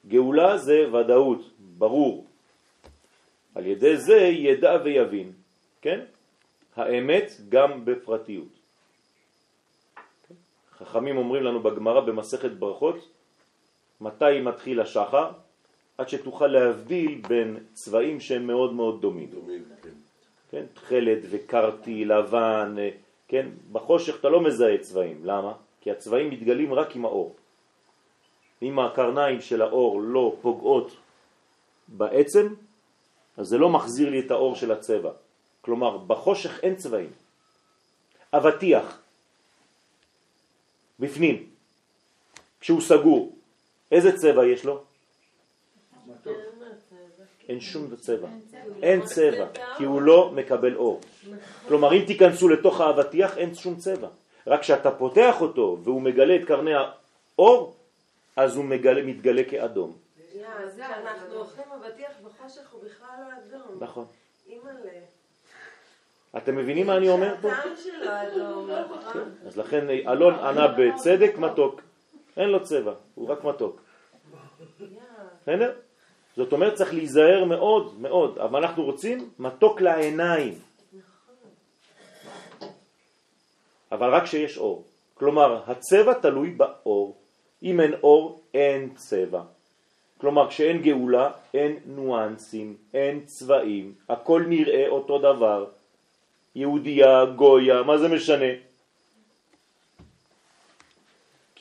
גאולה 0.07 0.59
זה 0.59 0.95
ודאות, 0.95 1.41
ברור. 1.79 2.27
על 3.55 3.67
ידי 3.67 3.97
זה 3.97 4.17
ידע 4.17 4.73
ויבין, 4.85 5.33
כן? 5.81 6.01
האמת 6.77 7.31
גם 7.49 7.85
בפרטיות. 7.85 8.49
חכמים 10.79 11.17
אומרים 11.17 11.43
לנו 11.43 11.63
בגמרא 11.63 12.01
במסכת 12.01 12.51
ברכות, 12.51 13.09
מתי 14.01 14.41
מתחיל 14.43 14.81
השחר? 14.81 15.31
עד 15.99 16.09
שתוכל 16.09 16.47
להבדיל 16.47 17.21
בין 17.29 17.57
צבעים 17.73 18.21
שהם 18.21 18.47
מאוד 18.47 18.73
מאוד 18.73 19.01
דומים. 19.01 19.31
דומים, 19.31 19.65
כן. 19.83 19.91
כן? 20.53 20.65
תכלת 20.75 21.19
וקרתי, 21.31 22.05
לבן, 22.05 22.77
אה, 22.79 22.91
כן? 23.29 23.49
בחושך 23.73 24.21
אתה 24.21 24.29
לא 24.29 24.41
מזהה 24.41 24.79
צבעים. 24.79 25.25
למה? 25.25 25.53
כי 25.81 25.91
הצבעים 25.91 26.31
מתגלים 26.31 26.75
רק 26.75 26.97
עם 26.97 27.05
האור. 27.05 27.37
אם 28.63 28.79
הקרניים 28.79 29.41
של 29.41 29.63
האור 29.63 30.01
לא 30.01 30.37
פוגעות 30.43 30.97
בעצם, 31.89 32.55
אז 33.37 33.47
זה 33.47 33.59
לא 33.59 33.69
מחזיר 33.71 34.11
לי 34.11 34.21
את 34.21 34.31
האור 34.31 34.55
של 34.55 34.73
הצבע. 34.73 35.11
כלומר, 35.61 35.99
בחושך 35.99 36.61
אין 36.63 36.77
צבעים. 36.77 37.11
אבטיח, 38.33 39.01
בפנים, 40.99 41.51
כשהוא 42.61 42.81
סגור, 42.81 43.37
איזה 43.93 44.17
צבע 44.17 44.47
יש 44.47 44.65
לו? 44.65 44.85
אין 47.53 47.61
שום 47.61 47.97
צבע. 47.97 48.29
אין 48.83 49.03
צבע, 49.05 49.47
כי 49.77 49.85
הוא 49.85 50.03
לא 50.03 50.31
מקבל 50.35 50.77
אור. 50.77 51.01
כלומר, 51.69 51.93
אם 51.93 52.05
תיכנסו 52.07 52.49
לתוך 52.49 52.81
האבטיח, 52.81 53.39
אין 53.39 53.55
שום 53.55 53.77
צבע. 53.77 54.09
רק 54.47 54.61
כשאתה 54.61 54.91
פותח 54.91 55.41
אותו 55.41 55.79
והוא 55.85 56.03
מגלה 56.03 56.37
את 56.37 56.45
קרני 56.45 56.73
האור, 56.75 57.77
אז 58.37 58.57
הוא 58.57 58.65
מגלה, 58.65 59.03
מתגלה 59.03 59.43
כאדום. 59.51 59.93
אז 60.65 60.75
כשאנחנו 60.75 61.37
אוכלים 61.37 61.67
אבטיח 61.73 62.13
בחושך 62.25 62.73
הוא 62.73 62.81
בכלל 62.85 63.09
לא 63.19 63.57
אדום. 63.57 63.77
נכון. 63.81 64.07
אתם 66.37 66.57
מבינים 66.57 66.87
מה 66.87 66.97
אני 66.97 67.09
אומר 67.09 67.35
פה? 67.41 67.49
נכון? 67.51 69.33
אז 69.47 69.57
לכן 69.57 69.91
אלון 69.91 70.35
ענה 70.35 70.69
בצדק 70.69 71.39
מתוק. 71.39 71.81
אין 72.37 72.49
לו 72.49 72.65
צבע, 72.65 72.93
הוא 73.15 73.29
רק 73.29 73.45
מתוק. 73.45 73.81
בסדר? 75.43 75.73
זאת 76.37 76.53
אומרת 76.53 76.75
צריך 76.75 76.95
להיזהר 76.95 77.45
מאוד 77.45 78.01
מאוד, 78.01 78.39
אבל 78.39 78.65
אנחנו 78.65 78.85
רוצים 78.85 79.31
מתוק 79.39 79.81
לעיניים. 79.81 80.55
אבל 83.93 84.15
רק 84.15 84.27
שיש 84.27 84.59
אור. 84.59 84.85
כלומר, 85.15 85.63
הצבע 85.67 86.15
תלוי 86.15 86.51
באור. 86.51 87.17
אם 87.63 87.81
אין 87.81 87.95
אור, 88.03 88.41
אין 88.55 88.95
צבע. 88.95 89.43
כלומר, 90.19 90.49
כשאין 90.49 90.83
גאולה, 90.83 91.31
אין 91.55 91.77
ניואנסים, 91.87 92.77
אין 92.95 93.21
צבעים, 93.27 93.93
הכל 94.09 94.45
נראה 94.49 94.89
אותו 94.89 95.19
דבר. 95.19 95.67
יהודייה, 96.55 97.25
גויה, 97.37 97.83
מה 97.83 97.99
זה 97.99 98.09
משנה? 98.09 98.72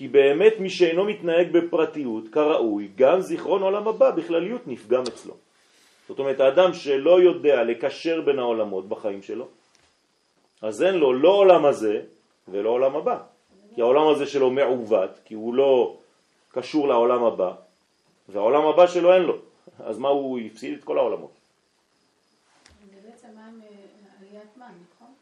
כי 0.01 0.07
באמת 0.07 0.53
מי 0.59 0.69
שאינו 0.69 1.05
מתנהג 1.05 1.51
בפרטיות 1.51 2.23
כראוי, 2.31 2.89
גם 2.95 3.21
זיכרון 3.21 3.61
עולם 3.61 3.87
הבא 3.87 4.11
בכלליות 4.11 4.67
נפגם 4.67 5.01
אצלו. 5.01 5.33
זאת 6.07 6.19
אומרת, 6.19 6.39
האדם 6.39 6.73
שלא 6.73 7.21
יודע 7.21 7.63
לקשר 7.63 8.21
בין 8.21 8.39
העולמות 8.39 8.89
בחיים 8.89 9.21
שלו, 9.21 9.47
אז 10.61 10.83
אין 10.83 10.95
לו 10.95 11.13
לא 11.13 11.29
עולם 11.29 11.65
הזה 11.65 12.01
ולא 12.47 12.69
עולם 12.69 12.95
הבא. 12.95 13.17
כי 13.75 13.81
העולם 13.81 14.07
הזה 14.07 14.25
שלו 14.25 14.49
מעוות, 14.49 15.19
כי 15.25 15.33
הוא 15.33 15.53
לא 15.53 15.97
קשור 16.51 16.87
לעולם 16.87 17.23
הבא, 17.23 17.53
והעולם 18.29 18.65
הבא 18.65 18.87
שלו 18.87 19.13
אין 19.13 19.21
לו. 19.21 19.37
אז 19.79 19.97
מה, 19.97 20.09
הוא 20.09 20.39
הפסיד 20.39 20.77
את 20.77 20.83
כל 20.83 20.97
העולמות. 20.97 21.31
אה, 24.61 24.67
נכון? 24.95 25.13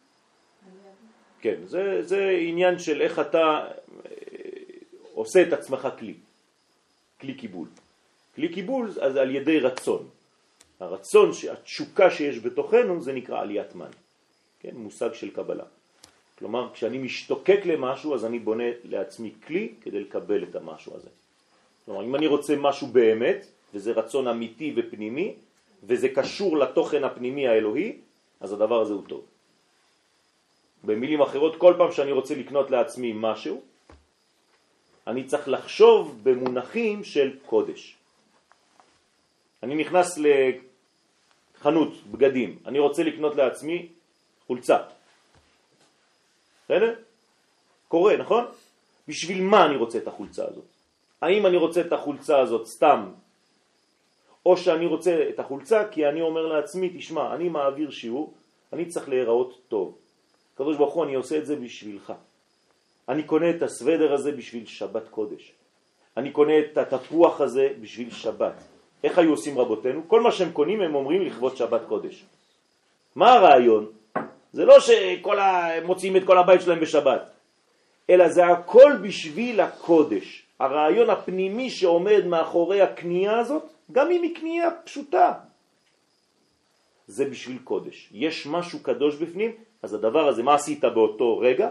כן, 1.42 1.56
זה, 1.66 2.04
זה 2.04 2.38
עניין 2.40 2.80
של 2.80 3.02
איך 3.02 3.20
אתה 3.20 3.68
עושה 5.20 5.42
את 5.42 5.54
עצמך 5.54 5.88
כלי, 6.00 6.14
כלי 7.22 7.34
קיבול. 7.34 7.68
כלי 8.36 8.50
קיבול 8.50 8.92
אז 9.02 9.16
על 9.16 9.36
ידי 9.36 9.60
רצון. 9.60 10.08
הרצון, 10.80 11.32
התשוקה 11.52 12.12
שיש 12.12 12.40
בתוכנו 12.40 13.02
זה 13.02 13.14
נקרא 13.14 13.42
עליית 13.42 13.76
מן, 13.76 13.92
כן? 14.60 14.76
מושג 14.76 15.14
של 15.14 15.30
קבלה. 15.30 15.64
כלומר, 16.38 16.70
כשאני 16.74 16.98
משתוקק 16.98 17.60
למשהו, 17.66 18.16
אז 18.16 18.26
אני 18.26 18.40
בונה 18.40 18.64
לעצמי 18.84 19.32
כלי 19.48 19.74
כדי 19.82 20.00
לקבל 20.00 20.44
את 20.44 20.56
המשהו 20.56 20.96
הזה. 20.96 21.10
כלומר, 21.86 22.04
אם 22.04 22.16
אני 22.16 22.28
רוצה 22.28 22.56
משהו 22.56 22.88
באמת, 22.88 23.46
וזה 23.74 23.92
רצון 23.92 24.28
אמיתי 24.28 24.74
ופנימי, 24.76 25.36
וזה 25.84 26.10
קשור 26.10 26.58
לתוכן 26.58 27.04
הפנימי 27.04 27.48
האלוהי, 27.48 27.98
אז 28.40 28.54
הדבר 28.54 28.82
הזה 28.82 28.94
הוא 28.94 29.04
טוב. 29.08 29.24
במילים 30.84 31.22
אחרות, 31.22 31.56
כל 31.56 31.74
פעם 31.78 31.92
שאני 31.92 32.12
רוצה 32.12 32.36
לקנות 32.36 32.72
לעצמי 32.72 33.12
משהו, 33.16 33.62
אני 35.10 35.24
צריך 35.24 35.48
לחשוב 35.48 36.20
במונחים 36.24 37.04
של 37.04 37.38
קודש. 37.46 37.96
אני 39.64 39.76
נכנס 39.76 40.20
לחנות 41.58 41.94
בגדים, 42.12 42.60
אני 42.66 42.80
רוצה 42.80 43.04
לקנות 43.04 43.36
לעצמי 43.36 43.88
חולצה. 44.48 44.78
בסדר? 46.66 46.96
קורה, 47.88 48.18
נכון? 48.18 48.46
בשביל 49.08 49.42
מה 49.42 49.66
אני 49.66 49.76
רוצה 49.76 49.98
את 49.98 50.08
החולצה 50.08 50.46
הזאת? 50.46 50.66
האם 51.22 51.46
אני 51.46 51.58
רוצה 51.58 51.82
את 51.82 51.94
החולצה 51.94 52.40
הזאת 52.40 52.68
סתם, 52.68 53.10
או 54.46 54.58
שאני 54.58 54.86
רוצה 54.86 55.26
את 55.30 55.40
החולצה 55.40 55.88
כי 55.92 56.08
אני 56.08 56.22
אומר 56.22 56.46
לעצמי, 56.46 56.90
תשמע, 56.98 57.36
אני 57.36 57.50
מעביר 57.50 57.92
שיעור, 57.92 58.34
אני 58.74 58.86
צריך 58.86 59.10
להיראות 59.10 59.60
טוב. 59.68 59.98
קדוש 60.56 60.78
ברוך 60.78 60.94
הוא, 60.94 61.04
אני 61.04 61.16
עושה 61.16 61.38
את 61.38 61.46
זה 61.46 61.56
בשבילך. 61.56 62.14
אני 63.10 63.24
קונה 63.24 63.50
את 63.50 63.62
הסוודר 63.62 64.14
הזה 64.14 64.32
בשביל 64.32 64.66
שבת 64.66 65.10
קודש. 65.10 65.52
אני 66.18 66.32
קונה 66.32 66.54
את 66.60 66.94
התפוח 66.94 67.42
הזה 67.42 67.70
בשביל 67.82 68.12
שבת. 68.12 68.54
איך 69.04 69.18
היו 69.18 69.30
עושים 69.30 69.60
רבותינו? 69.60 70.02
כל 70.08 70.22
מה 70.22 70.32
שהם 70.32 70.52
קונים 70.52 70.82
הם 70.82 70.96
אומרים 70.96 71.22
לכבוד 71.22 71.58
שבת 71.58 71.82
קודש. 71.88 72.26
מה 73.16 73.34
הרעיון? 73.34 73.86
זה 74.54 74.66
לא 74.66 74.80
שהם 74.80 75.86
מוציאים 75.86 76.16
את 76.18 76.24
כל 76.26 76.38
הבית 76.38 76.62
שלהם 76.62 76.80
בשבת, 76.80 77.30
אלא 78.10 78.30
זה 78.30 78.46
הכל 78.46 78.94
בשביל 79.02 79.60
הקודש. 79.60 80.46
הרעיון 80.60 81.10
הפנימי 81.10 81.70
שעומד 81.70 82.26
מאחורי 82.26 82.82
הקנייה 82.82 83.40
הזאת, 83.40 83.64
גם 83.92 84.12
אם 84.12 84.24
היא 84.24 84.36
קנייה 84.36 84.70
פשוטה, 84.86 85.34
זה 87.08 87.26
בשביל 87.26 87.58
קודש. 87.64 88.10
יש 88.12 88.48
משהו 88.48 88.80
קדוש 88.80 89.16
בפנים, 89.16 89.52
אז 89.84 89.94
הדבר 89.94 90.28
הזה, 90.28 90.44
מה 90.44 90.56
עשית 90.56 90.84
באותו 90.84 91.38
רגע? 91.38 91.70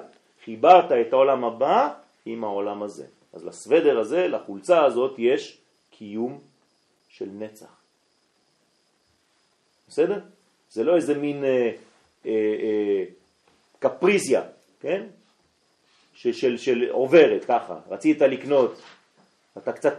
חיברת 0.49 0.93
את 0.93 1.13
העולם 1.13 1.45
הבא 1.45 1.95
עם 2.27 2.45
העולם 2.45 2.83
הזה. 2.83 3.07
אז 3.33 3.45
לסוודר 3.45 3.99
הזה, 3.99 4.29
לחולצה 4.29 4.85
הזאת, 4.85 5.15
יש 5.19 5.59
קיום 5.91 6.39
של 7.09 7.29
נצח. 7.33 7.81
בסדר? 9.89 10.21
זה 10.71 10.85
לא 10.85 10.97
איזה 10.97 11.15
מין 11.15 11.45
אה, 11.45 11.71
אה, 12.27 12.31
אה, 12.33 13.05
קפריזיה, 13.79 14.43
כן? 14.81 15.07
של, 16.15 16.33
של, 16.33 16.57
של 16.57 16.89
עוברת 16.91 17.45
ככה, 17.45 17.79
רצית 17.89 18.21
לקנות, 18.21 18.83
אתה 19.59 19.73
קצת 19.73 19.97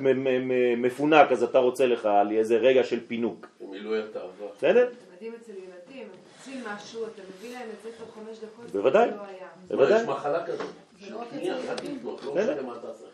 מפונק 0.77 1.31
אז 1.31 1.43
אתה 1.43 1.59
רוצה 1.59 1.85
לך 1.85 2.05
על 2.05 2.31
איזה 2.31 2.57
רגע 2.57 2.83
של 2.83 3.07
פינוק. 3.07 3.47
מילוי 3.61 4.03
התאווה. 4.03 4.47
בסדר? 4.57 4.89
מדהים 5.15 5.33
אצל 5.41 5.51
ילדים, 5.51 6.07
רוצים 6.49 6.73
משהו, 6.75 7.05
אתה 7.07 7.21
מביא 7.37 7.53
להם 7.53 7.69
את 7.69 7.83
זה 7.83 7.89
תוך 7.97 8.15
חמש 8.15 8.37
דקות, 8.37 8.71
בוודאי. 8.71 9.09
זה 9.09 9.15
לא 9.15 9.21
היה. 9.21 9.47
בוודאי. 9.67 10.01
יש 10.01 10.07
מחלה 10.07 10.45
כזאת. 10.45 10.67
זה 10.99 11.09
לא 11.09 11.23
שקנייה 11.25 11.59
אחת. 11.59 11.83
לקנות, 11.83 12.23
לא 12.23 12.35
בסדר. 12.35 12.53
משנה 12.53 12.67
מה 12.67 12.77
אתה 12.77 12.93
צריך. 12.93 13.09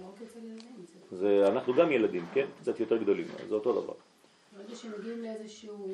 לא 0.00 1.18
זה, 1.18 1.48
אנחנו 1.48 1.74
גם 1.74 1.92
ילדים, 1.92 2.26
כן? 2.34 2.46
קצת 2.60 2.80
יותר 2.80 2.96
גדולים, 2.96 3.26
זה 3.48 3.54
אותו 3.54 3.82
דבר. 3.82 3.92
ברגע 4.56 4.76
שמגיעים 4.76 5.22
לאיזשהו, 5.22 5.88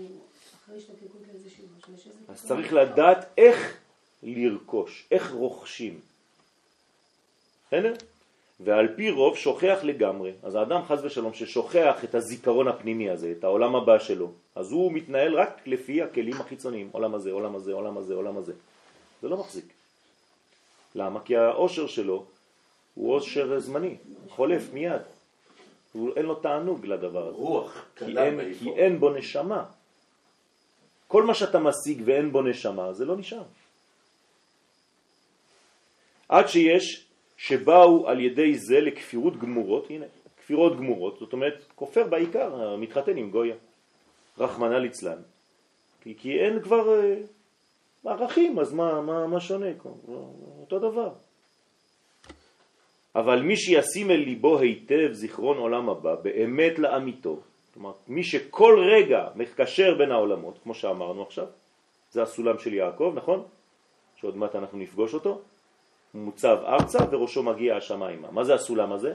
אחרי 0.64 0.76
השתוקקות 0.76 1.20
לאיזשהו 1.32 1.64
משהו, 1.78 1.94
יש 1.94 2.06
איזה... 2.06 2.18
אז 2.28 2.46
צריך 2.46 2.72
לדעת 2.72 3.26
איך 3.38 3.76
לרכוש, 4.22 5.06
איך 5.10 5.32
רוכשים. 5.32 6.00
בסדר? 7.66 7.94
ועל 8.60 8.88
פי 8.96 9.10
רוב 9.10 9.36
שוכח 9.36 9.78
לגמרי. 9.82 10.32
אז 10.42 10.54
האדם 10.54 10.82
חז 10.88 11.04
ושלום 11.04 11.34
ששוכח 11.34 12.04
את 12.04 12.14
הזיכרון 12.14 12.68
הפנימי 12.68 13.10
הזה, 13.10 13.34
את 13.38 13.44
העולם 13.44 13.76
הבא 13.76 13.98
שלו, 13.98 14.32
אז 14.58 14.72
הוא 14.72 14.92
מתנהל 14.92 15.34
רק 15.34 15.66
לפי 15.66 16.02
הכלים 16.02 16.40
החיצוניים, 16.40 16.88
עולם 16.92 17.14
הזה, 17.14 17.32
עולם 17.32 17.56
הזה, 17.56 17.72
עולם 17.72 17.98
הזה, 17.98 18.14
עולם 18.14 18.36
הזה. 18.36 18.52
זה 19.22 19.28
לא 19.28 19.36
מחזיק. 19.36 19.64
למה? 20.94 21.20
כי 21.20 21.36
העושר 21.36 21.86
שלו 21.86 22.24
הוא 22.94 23.14
עושר 23.14 23.58
זמני, 23.58 23.96
חולף 24.28 24.72
מיד. 24.72 25.02
הוא, 25.92 26.10
אין 26.16 26.26
לו 26.26 26.34
תענוג 26.34 26.86
לדבר 26.86 27.28
הזה. 27.28 27.36
רוח 27.36 27.84
כי 27.96 28.18
אין. 28.18 28.54
כי 28.58 28.70
אין 28.70 29.00
בו 29.00 29.10
נשמה. 29.10 29.64
כל 31.06 31.22
מה 31.22 31.34
שאתה 31.34 31.58
משיג 31.58 32.02
ואין 32.04 32.32
בו 32.32 32.42
נשמה, 32.42 32.92
זה 32.92 33.04
לא 33.04 33.16
נשאר. 33.16 33.42
עד 36.28 36.48
שיש 36.48 37.06
שבאו 37.36 38.08
על 38.08 38.20
ידי 38.20 38.58
זה 38.58 38.80
לכפירות 38.80 39.36
גמורות, 39.36 39.90
הנה, 39.90 40.06
כפירות 40.42 40.76
גמורות, 40.76 41.18
זאת 41.18 41.32
אומרת, 41.32 41.64
כופר 41.74 42.06
בעיקר, 42.06 42.76
מתחתן 42.76 43.16
עם 43.16 43.30
גויה, 43.30 43.54
רחמנא 44.38 44.74
ליצלן, 44.74 45.18
כי, 46.00 46.14
כי 46.18 46.40
אין 46.40 46.62
כבר 46.62 47.00
אה, 47.00 47.16
ערכים, 48.04 48.58
אז 48.58 48.72
מה, 48.72 49.00
מה, 49.00 49.26
מה 49.26 49.40
שונה? 49.40 49.66
אותו 50.60 50.78
דבר. 50.78 51.12
אבל 53.14 53.42
מי 53.42 53.56
שישים 53.56 54.10
אל 54.10 54.16
ליבו 54.16 54.58
היטב 54.58 55.12
זיכרון 55.12 55.58
עולם 55.58 55.88
הבא, 55.88 56.14
באמת 56.14 56.78
לאמיתו, 56.78 57.40
כלומר, 57.74 57.92
מי 58.08 58.24
שכל 58.24 58.84
רגע 58.92 59.28
מקשר 59.34 59.94
בין 59.98 60.12
העולמות, 60.12 60.58
כמו 60.62 60.74
שאמרנו 60.74 61.22
עכשיו, 61.22 61.46
זה 62.10 62.22
הסולם 62.22 62.58
של 62.58 62.74
יעקב, 62.74 63.12
נכון? 63.16 63.44
שעוד 64.16 64.36
מעט 64.36 64.54
אנחנו 64.54 64.78
נפגוש 64.78 65.14
אותו, 65.14 65.40
הוא 66.12 66.22
מוצב 66.22 66.58
ארצה 66.66 66.98
וראשו 67.10 67.42
מגיע 67.42 67.76
השמיימה. 67.76 68.30
מה 68.30 68.44
זה 68.44 68.54
הסולם 68.54 68.92
הזה? 68.92 69.14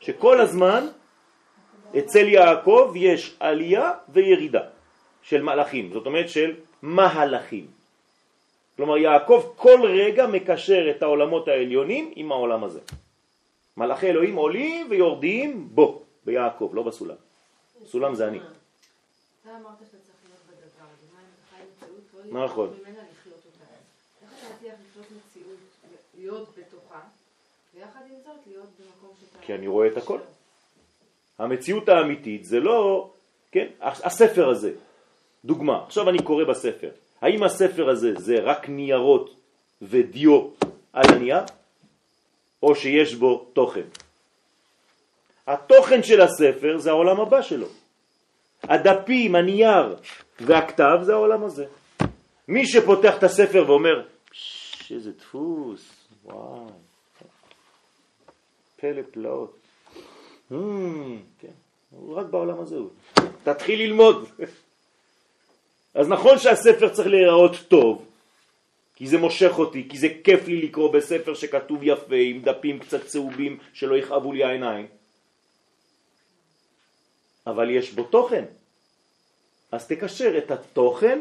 שכל 0.00 0.40
הזמן 0.40 0.86
אצל 1.98 2.28
יעקב 2.28 2.92
יש 2.96 3.36
עלייה 3.40 3.90
וירידה 4.08 4.62
של 5.22 5.42
מלאכים, 5.42 5.92
זאת 5.92 6.06
אומרת 6.06 6.28
של 6.28 6.54
מהלכים. 6.82 7.66
כלומר 8.76 8.96
יעקב 8.96 9.52
כל 9.56 9.80
רגע 9.84 10.26
מקשר 10.26 10.90
את 10.90 11.02
העולמות 11.02 11.48
העליונים 11.48 12.12
עם 12.16 12.32
העולם 12.32 12.64
הזה. 12.64 12.80
מלאכי 13.76 14.06
אלוהים 14.06 14.36
עולים 14.36 14.86
ויורדים 14.90 15.68
בו, 15.74 16.02
ביעקב, 16.24 16.70
לא 16.74 16.82
בסולם. 16.82 17.14
סולם 17.86 18.14
זה 18.14 18.28
אני. 18.28 18.38
אתה 18.38 19.50
אמרת 19.50 19.78
שאתה 19.78 19.96
צריך 20.04 20.18
להיות 20.24 20.42
בדבר 20.48 20.88
הזה, 20.92 21.06
מה 21.14 21.20
אם 21.20 21.26
אתה 21.34 21.56
חי 21.56 21.86
מציאות, 21.86 22.32
לא 22.32 22.44
נכון. 22.44 22.68
ממנה 22.80 22.98
לחיות 23.12 23.40
אותה. 23.46 23.64
איך 24.22 24.30
אתה 24.38 24.54
מצליח 24.54 24.74
לחיות 24.88 25.06
מציאות, 25.10 25.58
להיות 26.18 26.48
בתוכה, 26.58 27.00
ויחד 27.74 28.00
עם 28.10 28.16
זאת 28.24 28.46
להיות 28.46 28.68
במקום 28.78 29.16
שאתה... 29.20 29.46
כי 29.46 29.54
אני 29.54 29.66
רואה 29.66 29.86
את 29.86 29.96
הכל. 29.96 30.18
המציאות 31.42 31.88
האמיתית 31.88 32.44
זה 32.44 32.60
לא, 32.60 33.10
כן, 33.52 33.66
הספר 33.80 34.48
הזה, 34.48 34.72
דוגמה, 35.44 35.84
עכשיו 35.86 36.08
אני 36.08 36.22
קורא 36.22 36.44
בספר, 36.44 36.88
האם 37.20 37.42
הספר 37.42 37.88
הזה 37.90 38.12
זה 38.18 38.34
רק 38.42 38.68
ניירות 38.68 39.34
ודיו 39.82 40.48
על 40.92 41.04
הנייר, 41.08 41.42
או 42.62 42.74
שיש 42.74 43.14
בו 43.14 43.46
תוכן? 43.52 43.82
התוכן 45.46 46.02
של 46.02 46.20
הספר 46.20 46.78
זה 46.78 46.90
העולם 46.90 47.20
הבא 47.20 47.42
שלו. 47.42 47.66
הדפים, 48.62 49.34
הנייר 49.34 49.96
והכתב 50.40 50.98
זה 51.02 51.12
העולם 51.12 51.44
הזה. 51.44 51.64
מי 52.48 52.66
שפותח 52.66 53.18
את 53.18 53.22
הספר 53.22 53.64
ואומר, 53.66 54.06
"ש, 54.32 54.92
איזה 54.92 55.12
דפוס, 55.12 56.06
וואו, 56.24 56.70
פלא 58.76 59.02
פלאות. 59.10 59.61
Hmm, 60.52 61.16
כן, 61.38 61.52
הוא 61.90 62.16
רק 62.16 62.26
בעולם 62.26 62.60
הזה 62.60 62.76
הוא. 62.76 62.90
תתחיל 63.44 63.78
ללמוד. 63.78 64.28
אז 65.94 66.08
נכון 66.08 66.38
שהספר 66.38 66.88
צריך 66.88 67.08
להיראות 67.08 67.56
טוב, 67.68 68.04
כי 68.94 69.06
זה 69.06 69.18
מושך 69.18 69.58
אותי, 69.58 69.88
כי 69.88 69.98
זה 69.98 70.08
כיף 70.24 70.46
לי 70.46 70.62
לקרוא 70.62 70.92
בספר 70.92 71.34
שכתוב 71.34 71.78
יפה, 71.82 72.16
עם 72.16 72.42
דפים 72.42 72.78
קצת 72.78 73.06
צהובים 73.06 73.58
שלא 73.72 73.96
יכאבו 73.96 74.32
לי 74.32 74.44
העיניים. 74.44 74.86
אבל 77.46 77.70
יש 77.70 77.92
בו 77.92 78.04
תוכן. 78.04 78.44
אז 79.72 79.86
תקשר 79.86 80.38
את 80.38 80.50
התוכן 80.50 81.20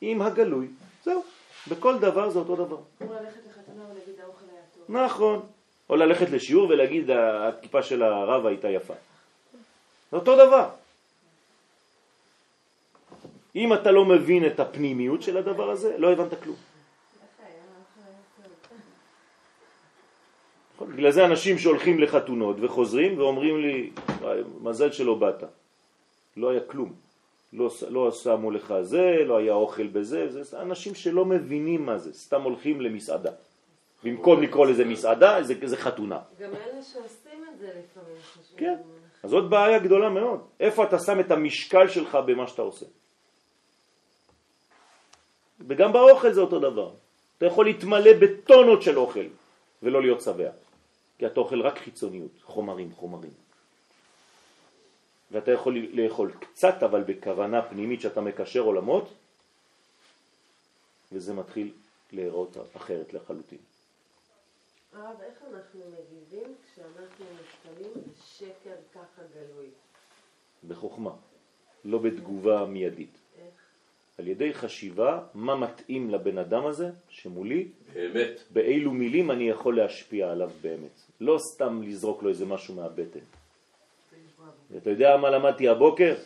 עם 0.00 0.22
הגלוי. 0.22 0.66
זהו, 1.04 1.24
בכל 1.68 1.98
דבר 1.98 2.30
זה 2.30 2.38
אותו 2.38 2.56
דבר. 2.56 2.78
נכון. 4.88 5.55
או 5.90 5.96
ללכת 5.96 6.30
לשיעור 6.30 6.68
ולהגיד 6.68 7.10
הכיפה 7.10 7.82
של 7.82 8.02
הרב 8.02 8.46
הייתה 8.46 8.68
יפה. 8.68 8.94
זה 10.10 10.16
אותו 10.16 10.36
דבר. 10.36 10.68
אם 13.56 13.74
אתה 13.74 13.90
לא 13.90 14.04
מבין 14.04 14.46
את 14.46 14.60
הפנימיות 14.60 15.22
של 15.22 15.36
הדבר 15.36 15.70
הזה, 15.70 15.98
לא 15.98 16.12
הבנת 16.12 16.42
כלום. 16.42 16.56
נכון? 20.74 20.92
בגלל 20.92 21.10
זה 21.10 21.24
אנשים 21.24 21.58
שהולכים 21.58 22.00
לחתונות 22.00 22.56
וחוזרים 22.60 23.18
ואומרים 23.18 23.60
לי, 23.60 23.90
"וואי, 24.20 24.40
מזל 24.60 24.92
שלא 24.92 25.14
באת. 25.14 25.44
לא 26.36 26.50
היה 26.50 26.60
כלום. 26.60 26.92
לא, 27.52 27.70
לא 27.88 28.12
שמו 28.12 28.50
לך 28.50 28.74
זה, 28.82 29.16
לא 29.26 29.36
היה 29.36 29.52
אוכל 29.52 29.86
בזה, 29.86 30.42
זה 30.42 30.60
אנשים 30.60 30.94
שלא 30.94 31.24
מבינים 31.24 31.86
מה 31.86 31.98
זה, 31.98 32.12
סתם 32.12 32.42
הולכים 32.42 32.80
למסעדה. 32.80 33.30
במקום 34.04 34.42
לקרוא 34.42 34.66
לזה 34.66 34.84
מסעדה, 34.84 35.42
זה, 35.42 35.54
זה 35.64 35.76
חתונה. 35.76 36.18
גם 36.40 36.50
אלה 36.54 36.82
שעושים 36.82 37.44
את 37.52 37.58
זה 37.58 37.66
לפעמים. 37.66 38.16
כן. 38.56 38.76
אז 39.22 39.30
זאת 39.30 39.50
בעיה 39.50 39.78
גדולה 39.78 40.08
מאוד. 40.08 40.40
איפה 40.60 40.84
אתה 40.84 40.98
שם 40.98 41.20
את 41.20 41.30
המשקל 41.30 41.88
שלך 41.88 42.18
במה 42.26 42.46
שאתה 42.46 42.62
עושה? 42.62 42.86
וגם 45.60 45.92
באוכל 45.92 46.32
זה 46.32 46.40
אותו 46.40 46.58
דבר. 46.60 46.90
אתה 47.38 47.46
יכול 47.46 47.64
להתמלא 47.66 48.10
בטונות 48.20 48.82
של 48.82 48.98
אוכל 48.98 49.26
ולא 49.82 50.02
להיות 50.02 50.20
שבע. 50.20 50.50
כי 51.18 51.26
אתה 51.26 51.40
אוכל 51.40 51.60
רק 51.60 51.78
חיצוניות, 51.78 52.30
חומרים, 52.42 52.92
חומרים. 52.92 53.30
ואתה 55.30 55.50
יכול 55.50 55.78
לאכול 55.92 56.32
קצת, 56.40 56.82
אבל 56.82 57.02
בכוונה 57.02 57.62
פנימית 57.62 58.00
שאתה 58.00 58.20
מקשר 58.20 58.60
עולמות, 58.60 59.08
וזה 61.12 61.34
מתחיל 61.34 61.72
להיראות 62.12 62.56
אחרת 62.76 63.14
לחלוטין. 63.14 63.58
הרב, 64.96 65.20
איך 65.20 65.42
אנחנו 65.52 65.80
מגיבים 65.80 66.54
כשאנחנו 66.64 67.24
נתקלים 67.24 67.92
בשקר 68.12 68.76
ככה 68.94 69.22
גלוי? 69.34 69.66
בחוכמה, 70.68 71.10
לא 71.84 71.98
בתגובה 71.98 72.66
מיידית. 72.66 73.18
איך? 73.38 73.54
על 74.18 74.28
ידי 74.28 74.54
חשיבה 74.54 75.22
מה 75.34 75.56
מתאים 75.56 76.10
לבן 76.10 76.38
אדם 76.38 76.66
הזה 76.66 76.90
שמולי, 77.08 77.68
באמת. 77.94 78.40
באילו 78.50 78.92
מילים 78.92 79.30
אני 79.30 79.48
יכול 79.48 79.76
להשפיע 79.76 80.30
עליו 80.30 80.50
באמת. 80.60 81.00
לא 81.20 81.38
סתם 81.38 81.82
לזרוק 81.82 82.22
לו 82.22 82.28
איזה 82.28 82.46
משהו 82.46 82.74
מהבטן. 82.74 83.20
אתה 84.76 84.90
יודע 84.90 85.16
מה 85.16 85.30
למדתי 85.30 85.68
הבוקר? 85.68 86.16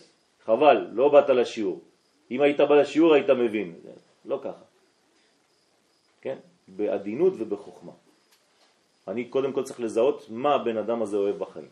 חבל, 0.44 0.88
לא 0.92 1.08
באת 1.08 1.28
לשיעור. 1.28 1.80
אם 2.30 2.40
היית 2.40 2.60
בא 2.60 2.74
לשיעור 2.74 3.14
היית 3.14 3.30
מבין. 3.30 3.74
לא 4.24 4.40
ככה. 4.44 4.64
כן? 6.20 6.38
בעדינות 6.68 7.32
ובחוכמה. 7.38 7.92
אני 9.10 9.24
קודם 9.24 9.52
כל 9.52 9.64
צריך 9.64 9.80
לזהות 9.80 10.26
מה 10.28 10.54
הבן 10.54 10.76
אדם 10.76 11.02
הזה 11.02 11.16
אוהב 11.16 11.38
בחיים. 11.38 11.68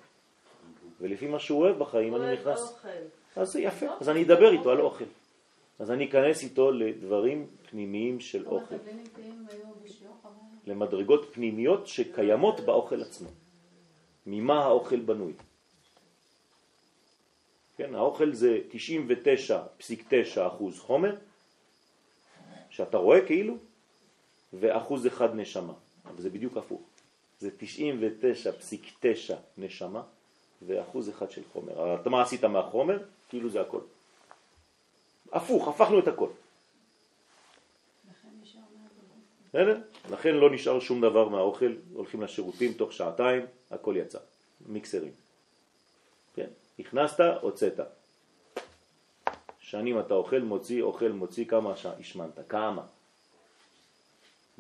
ולפי 1.00 1.26
מה 1.26 1.38
שהוא 1.38 1.60
אוהב 1.60 1.78
בחיים 1.78 2.14
אני 2.16 2.32
נכנס... 2.32 2.60
אוכל. 2.60 2.88
אז 3.36 3.52
זה 3.52 3.60
יפה, 3.60 3.86
אז 4.00 4.08
אני 4.08 4.22
אדבר 4.22 4.52
איתו 4.52 4.70
על 4.70 4.80
אוכל. 4.80 5.04
אז 5.78 5.90
אני 5.90 6.08
אכנס 6.08 6.42
איתו 6.42 6.70
לדברים 6.70 7.46
פנימיים 7.70 8.20
של 8.20 8.46
אוכל. 8.46 8.74
למדרגות 10.66 11.28
פנימיות 11.32 11.86
שקיימות 11.86 12.60
באוכל 12.60 13.02
עצמו. 13.02 13.28
ממה 14.26 14.64
האוכל 14.64 15.00
בנוי. 15.00 15.32
כן, 17.76 17.94
האוכל 17.94 18.32
זה 18.32 18.58
99.9 18.72 20.46
אחוז 20.46 20.78
חומר, 20.78 21.14
שאתה 22.70 22.96
רואה 22.96 23.26
כאילו, 23.26 23.56
ואחוז 24.52 25.06
אחד 25.06 25.34
נשמה. 25.34 25.72
אבל 26.06 26.22
זה 26.22 26.30
בדיוק 26.30 26.56
הפוך. 26.56 26.80
זה 27.40 27.50
99.9 27.60 29.34
נשמה 29.58 30.02
ואחוז 30.66 31.08
אחד 31.08 31.30
של 31.30 31.42
חומר. 31.52 32.00
אתה 32.00 32.10
מה 32.10 32.22
עשית 32.22 32.44
מהחומר? 32.44 33.02
כאילו 33.28 33.50
זה 33.50 33.60
הכל. 33.60 33.80
הפוך, 35.32 35.68
הפכנו 35.68 35.98
את 35.98 36.08
הכל. 36.08 36.28
בסדר? 39.48 39.80
לכן 40.10 40.34
לא 40.34 40.50
נשאר 40.50 40.80
שום 40.80 41.00
דבר 41.00 41.28
מהאוכל, 41.28 41.72
הולכים 41.92 42.22
לשירותים 42.22 42.72
תוך 42.72 42.92
שעתיים, 42.92 43.46
הכל 43.70 43.94
יצא, 43.96 44.18
מיקסרים. 44.66 45.12
כן? 46.34 46.46
הכנסת, 46.78 47.20
הוצאת. 47.40 47.80
שנים 49.60 50.00
אתה 50.00 50.14
אוכל, 50.14 50.38
מוציא, 50.38 50.82
אוכל, 50.82 51.08
מוציא, 51.08 51.44
כמה 51.44 51.74
השמנת? 51.98 52.38
כמה? 52.48 52.82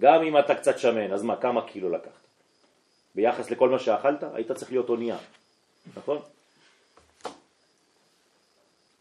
גם 0.00 0.22
אם 0.22 0.38
אתה 0.38 0.54
קצת 0.54 0.78
שמן, 0.78 1.12
אז 1.12 1.22
מה, 1.22 1.36
כמה 1.36 1.68
קילו 1.68 1.90
לקחת? 1.90 2.27
ביחס 3.18 3.50
לכל 3.50 3.68
מה 3.68 3.78
שאכלת, 3.78 4.22
היית 4.22 4.52
צריך 4.52 4.70
להיות 4.70 4.88
אונייה, 4.88 5.18
נכון? 5.96 6.18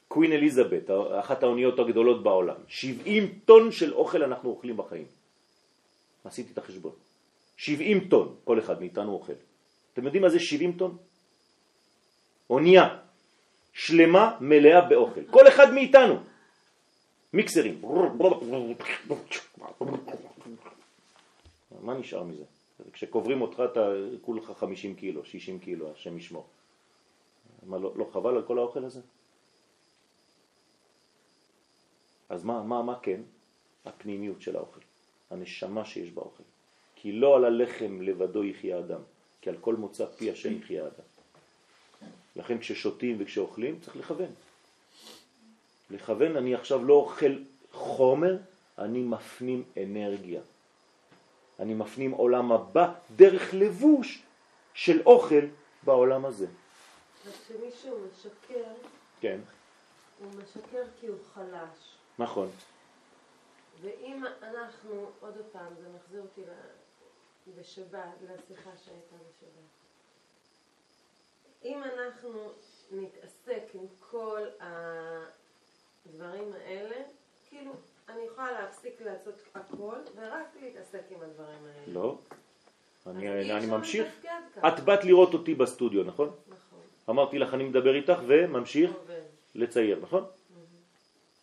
קווין 0.07 0.31
אליזבת, 0.33 0.89
אחת 1.19 1.43
האוניות 1.43 1.79
הגדולות 1.79 2.23
בעולם, 2.23 2.55
70 2.67 3.39
טון 3.45 3.71
של 3.71 3.93
אוכל 3.93 4.23
אנחנו 4.23 4.49
אוכלים 4.49 4.77
בחיים. 4.77 5.05
עשיתי 6.25 6.53
את 6.53 6.57
החשבון. 6.57 6.91
70 7.57 8.09
טון 8.09 8.35
כל 8.43 8.59
אחד 8.59 8.79
מאיתנו 8.79 9.13
אוכל. 9.13 9.37
אתם 9.93 10.05
יודעים 10.05 10.23
מה 10.23 10.29
זה 10.29 10.39
70 10.39 10.77
טון? 10.77 10.97
אונייה 12.49 12.97
שלמה 13.73 14.37
מלאה 14.41 14.81
באוכל. 14.81 15.21
כל 15.29 15.47
אחד 15.47 15.73
מאיתנו. 15.73 16.15
מיקסרים. 17.33 17.81
מה 21.81 21.93
נשאר 21.93 22.23
מזה? 22.23 22.56
כשקוברים 22.93 23.41
אותך 23.41 23.61
אתה 23.71 23.89
כולך 24.21 24.51
50 24.59 24.95
קילו, 24.95 25.25
60 25.25 25.59
קילו, 25.59 25.91
השם 25.91 26.17
ישמור. 26.17 26.45
מה, 27.63 27.77
לא, 27.77 27.93
לא 27.95 28.09
חבל 28.13 28.35
על 28.35 28.43
כל 28.43 28.59
האוכל 28.59 28.83
הזה? 28.83 29.01
אז 32.29 32.43
מה, 32.43 32.63
מה, 32.63 32.83
מה 32.83 32.99
כן? 32.99 33.21
הפנימיות 33.85 34.41
של 34.41 34.55
האוכל, 34.55 34.79
הנשמה 35.31 35.85
שיש 35.85 36.11
באוכל. 36.11 36.43
כי 36.95 37.11
לא 37.11 37.35
על 37.35 37.45
הלחם 37.45 38.01
לבדו 38.01 38.43
יחיה 38.43 38.79
אדם, 38.79 39.01
כי 39.41 39.49
על 39.49 39.57
כל 39.61 39.75
מוצא 39.75 40.05
פי 40.05 40.31
השם 40.31 40.57
יחיה 40.57 40.83
אדם. 40.87 41.07
לכן 42.35 42.59
כששותים 42.59 43.15
וכשאוכלים 43.19 43.79
צריך 43.79 43.97
לכוון. 43.97 44.29
לכוון, 45.89 46.37
אני 46.37 46.55
עכשיו 46.55 46.83
לא 46.85 46.93
אוכל 46.93 47.35
חומר, 47.71 48.37
אני 48.77 49.01
מפנים 49.01 49.63
אנרגיה. 49.77 50.41
אני 51.59 51.73
מפנים 51.73 52.11
עולם 52.11 52.51
הבא 52.51 52.93
דרך 53.15 53.53
לבוש 53.53 54.23
של 54.73 55.01
אוכל 55.05 55.45
בעולם 55.83 56.25
הזה. 56.25 56.47
אז 57.25 57.31
כשמישהו 57.31 57.97
משקר, 58.11 58.73
כן, 59.19 59.39
הוא 60.19 60.31
משקר 60.31 60.83
כי 60.99 61.07
הוא 61.07 61.17
חלש. 61.33 61.97
נכון. 62.19 62.49
ואם 63.81 64.23
אנחנו, 64.41 65.09
עוד 65.19 65.35
פעם, 65.51 65.73
זה 65.81 65.89
מחזיר 65.95 66.21
אותי 66.21 66.41
בשבת, 67.59 68.13
לשיחה 68.21 68.69
שהייתה 68.85 69.15
בשבת. 69.15 69.77
אם 71.63 71.83
אנחנו 71.83 72.51
נתעסק 72.91 73.63
עם 73.73 73.85
כל 73.99 74.41
הדברים 76.05 76.53
האלה, 76.53 76.95
כאילו, 77.49 77.71
אני 78.09 78.21
יכולה 78.21 78.51
להפסיק 78.51 79.01
לעשות 79.01 79.35
הכל 79.55 79.95
ורק 80.15 80.47
להתעסק 80.61 81.01
עם 81.09 81.21
הדברים 81.21 81.59
האלה. 81.65 81.93
לא. 81.93 82.17
אני, 83.07 83.29
אני 83.29 83.57
אפשר 83.57 83.77
ממשיך. 83.77 84.07
את 84.67 84.79
באת 84.79 85.03
לראות 85.03 85.33
אותי 85.33 85.55
בסטודיו, 85.55 86.03
נכון? 86.03 86.29
נכון. 86.47 86.79
אמרתי 87.09 87.39
לך 87.39 87.53
אני 87.53 87.63
מדבר 87.63 87.95
איתך 87.95 88.19
וממשיך 88.27 88.91
עובד. 88.93 89.21
לצייר, 89.55 89.99
נכון? 90.01 90.25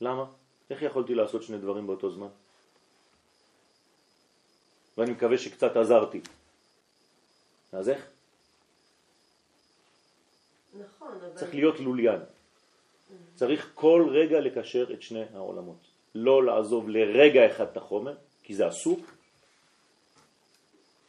למה? 0.01 0.25
איך 0.71 0.83
יכולתי 0.83 1.15
לעשות 1.15 1.43
שני 1.43 1.59
דברים 1.59 1.87
באותו 1.87 2.11
זמן? 2.11 2.29
ואני 4.99 5.11
מקווה 5.11 5.39
שקצת 5.39 5.77
עזרתי. 5.77 6.21
אז 7.73 7.89
איך? 7.89 8.07
נכון, 10.75 11.09
אבל... 11.21 11.35
צריך 11.35 11.55
להיות 11.55 11.81
לוליין. 11.81 12.21
צריך 13.35 13.71
כל 13.75 14.07
רגע 14.11 14.41
לקשר 14.41 14.93
את 14.93 15.03
שני 15.03 15.25
העולמות. 15.35 15.94
לא 16.15 16.45
לעזוב 16.45 16.89
לרגע 16.89 17.47
אחד 17.47 17.67
את 17.73 17.77
החומר, 17.77 18.15
כי 18.43 18.55
זה 18.55 18.69
אסור, 18.69 19.01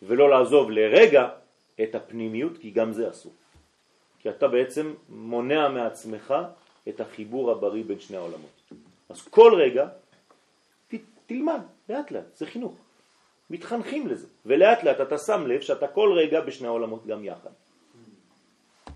ולא 0.01 0.29
לעזוב 0.29 0.71
לרגע 0.71 1.29
את 1.83 1.95
הפנימיות, 1.95 2.57
כי 2.57 2.71
גם 2.71 2.93
זה 2.93 3.09
אסור. 3.09 3.33
כי 4.19 4.29
אתה 4.29 4.47
בעצם 4.47 4.93
מונע 5.09 5.69
מעצמך 5.69 6.33
את 6.89 7.01
החיבור 7.01 7.51
הבריא 7.51 7.83
בין 7.83 7.99
שני 7.99 8.17
העולמות. 8.17 8.71
אז 9.09 9.21
כל 9.21 9.53
רגע 9.57 9.87
ת, 10.87 10.93
תלמד, 11.25 11.61
לאט 11.89 12.11
לאט, 12.11 12.35
זה 12.35 12.45
חינוך. 12.45 12.73
מתחנכים 13.49 14.07
לזה, 14.07 14.27
ולאט 14.45 14.83
לאט 14.83 15.01
אתה 15.01 15.17
שם 15.17 15.47
לב 15.47 15.61
שאתה 15.61 15.87
כל 15.87 16.13
רגע 16.17 16.41
בשני 16.41 16.67
העולמות 16.67 17.05
גם 17.05 17.25
יחד. 17.25 17.49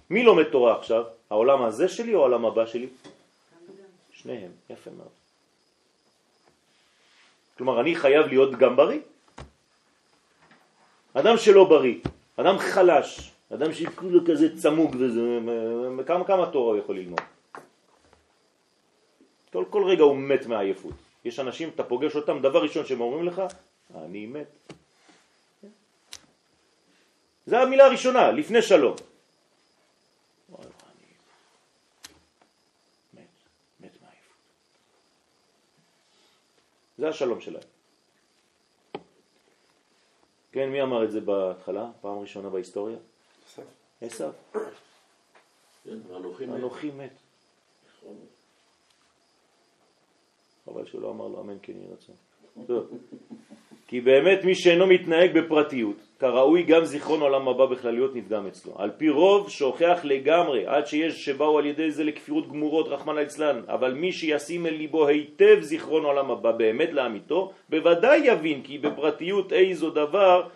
מי 0.10 0.24
לומד 0.24 0.44
תורה 0.44 0.78
עכשיו? 0.80 1.06
העולם 1.30 1.64
הזה 1.64 1.88
שלי 1.88 2.14
או 2.14 2.20
העולם 2.20 2.46
הבא 2.46 2.66
שלי? 2.66 2.88
שניהם, 4.12 4.52
יפה 4.70 4.92
מאוד. 4.98 5.19
כלומר, 7.60 7.82
אני 7.82 7.96
חייב 7.96 8.28
להיות 8.28 8.56
גם 8.56 8.76
בריא. 8.76 9.00
אדם 11.14 11.38
שלא 11.38 11.64
בריא, 11.70 11.96
אדם 12.36 12.58
חלש, 12.58 13.32
אדם 13.54 13.74
שכולו 13.74 14.20
כזה 14.26 14.58
צמוג 14.62 14.96
וזה, 15.00 15.40
כמה, 16.08 16.24
כמה 16.26 16.52
תורה 16.52 16.72
הוא 16.74 16.80
יכול 16.80 16.96
ללמוד? 16.96 17.20
כל, 19.52 19.66
כל 19.70 19.84
רגע 19.84 20.04
הוא 20.04 20.18
מת 20.18 20.46
מעייפות. 20.46 20.94
יש 21.26 21.40
אנשים, 21.40 21.70
אתה 21.76 21.84
פוגש 21.84 22.16
אותם, 22.16 22.40
דבר 22.40 22.64
ראשון 22.64 22.86
שהם 22.86 23.02
אומרים 23.02 23.26
לך, 23.26 23.42
אני 23.96 24.26
מת. 24.26 24.74
זה 27.46 27.60
המילה 27.60 27.86
הראשונה, 27.86 28.32
לפני 28.32 28.62
שלום. 28.62 28.96
אוי, 30.52 30.66
אני 30.66 31.12
מת, 33.14 33.28
מת 33.80 33.98
מעייפות. 34.02 34.40
זה 37.00 37.10
השלום 37.10 37.42
שלהם. 37.42 37.64
כן, 40.52 40.70
מי 40.70 40.82
אמר 40.82 41.04
את 41.04 41.12
זה 41.12 41.22
בהתחלה? 41.22 41.92
פעם 42.02 42.20
ראשונה 42.20 42.50
בהיסטוריה? 42.50 42.98
עשו. 44.02 44.30
כן. 45.84 45.98
אנוכי 46.56 46.92
מת. 46.92 47.12
חבל 50.66 50.86
שהוא 50.86 51.02
לא 51.02 51.12
אמר 51.12 51.28
לו 51.28 51.42
אמן 51.42 51.58
כן 51.62 51.74
יהי 51.76 51.88
רצון. 51.94 52.16
טוב. 52.68 52.88
כי 53.88 54.02
באמת 54.02 54.44
מי 54.44 54.56
שאינו 54.56 54.88
מתנהג 54.88 55.38
בפרטיות, 55.38 55.98
כראוי 56.20 56.64
גם 56.64 56.86
זיכרון 56.86 57.22
עולם 57.22 57.48
הבא 57.48 57.66
בכלליות 57.66 58.16
נפגם 58.16 58.48
אצלו. 58.48 58.74
על 58.78 58.92
פי 58.98 59.10
רוב 59.10 59.50
שוכח 59.50 60.00
לגמרי, 60.04 60.68
עד 60.68 60.88
שיש 60.88 61.26
שבאו 61.26 61.58
על 61.60 61.66
ידי 61.66 61.92
זה 61.92 62.04
לכפירות 62.04 62.50
גמורות, 62.50 62.88
רחמן 62.88 63.16
ליצלן. 63.16 63.62
אבל 63.68 63.94
מי 63.94 64.12
שישים 64.12 64.66
אל 64.66 64.74
ליבו 64.74 65.08
היטב 65.08 65.58
זיכרון 65.62 66.06
עולם 66.06 66.32
הבא 66.32 66.52
באמת 66.52 66.94
לאמיתו, 66.94 67.52
בוודאי 67.70 68.18
יבין 68.24 68.62
כי 68.62 68.78
בפרטיות 68.78 69.54
איזו 69.54 69.90
דבר, 69.90 70.48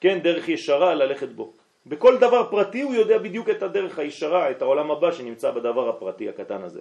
כן, 0.00 0.18
דרך 0.18 0.48
ישרה 0.48 0.94
ללכת 0.94 1.28
בו. 1.28 1.52
בכל 1.86 2.18
דבר 2.18 2.46
פרטי 2.50 2.80
הוא 2.82 2.94
יודע 2.94 3.18
בדיוק 3.18 3.50
את 3.50 3.62
הדרך 3.62 3.98
הישרה, 3.98 4.50
את 4.50 4.62
העולם 4.62 4.90
הבא 4.90 5.12
שנמצא 5.12 5.50
בדבר 5.50 5.88
הפרטי 5.88 6.28
הקטן 6.28 6.62
הזה. 6.62 6.80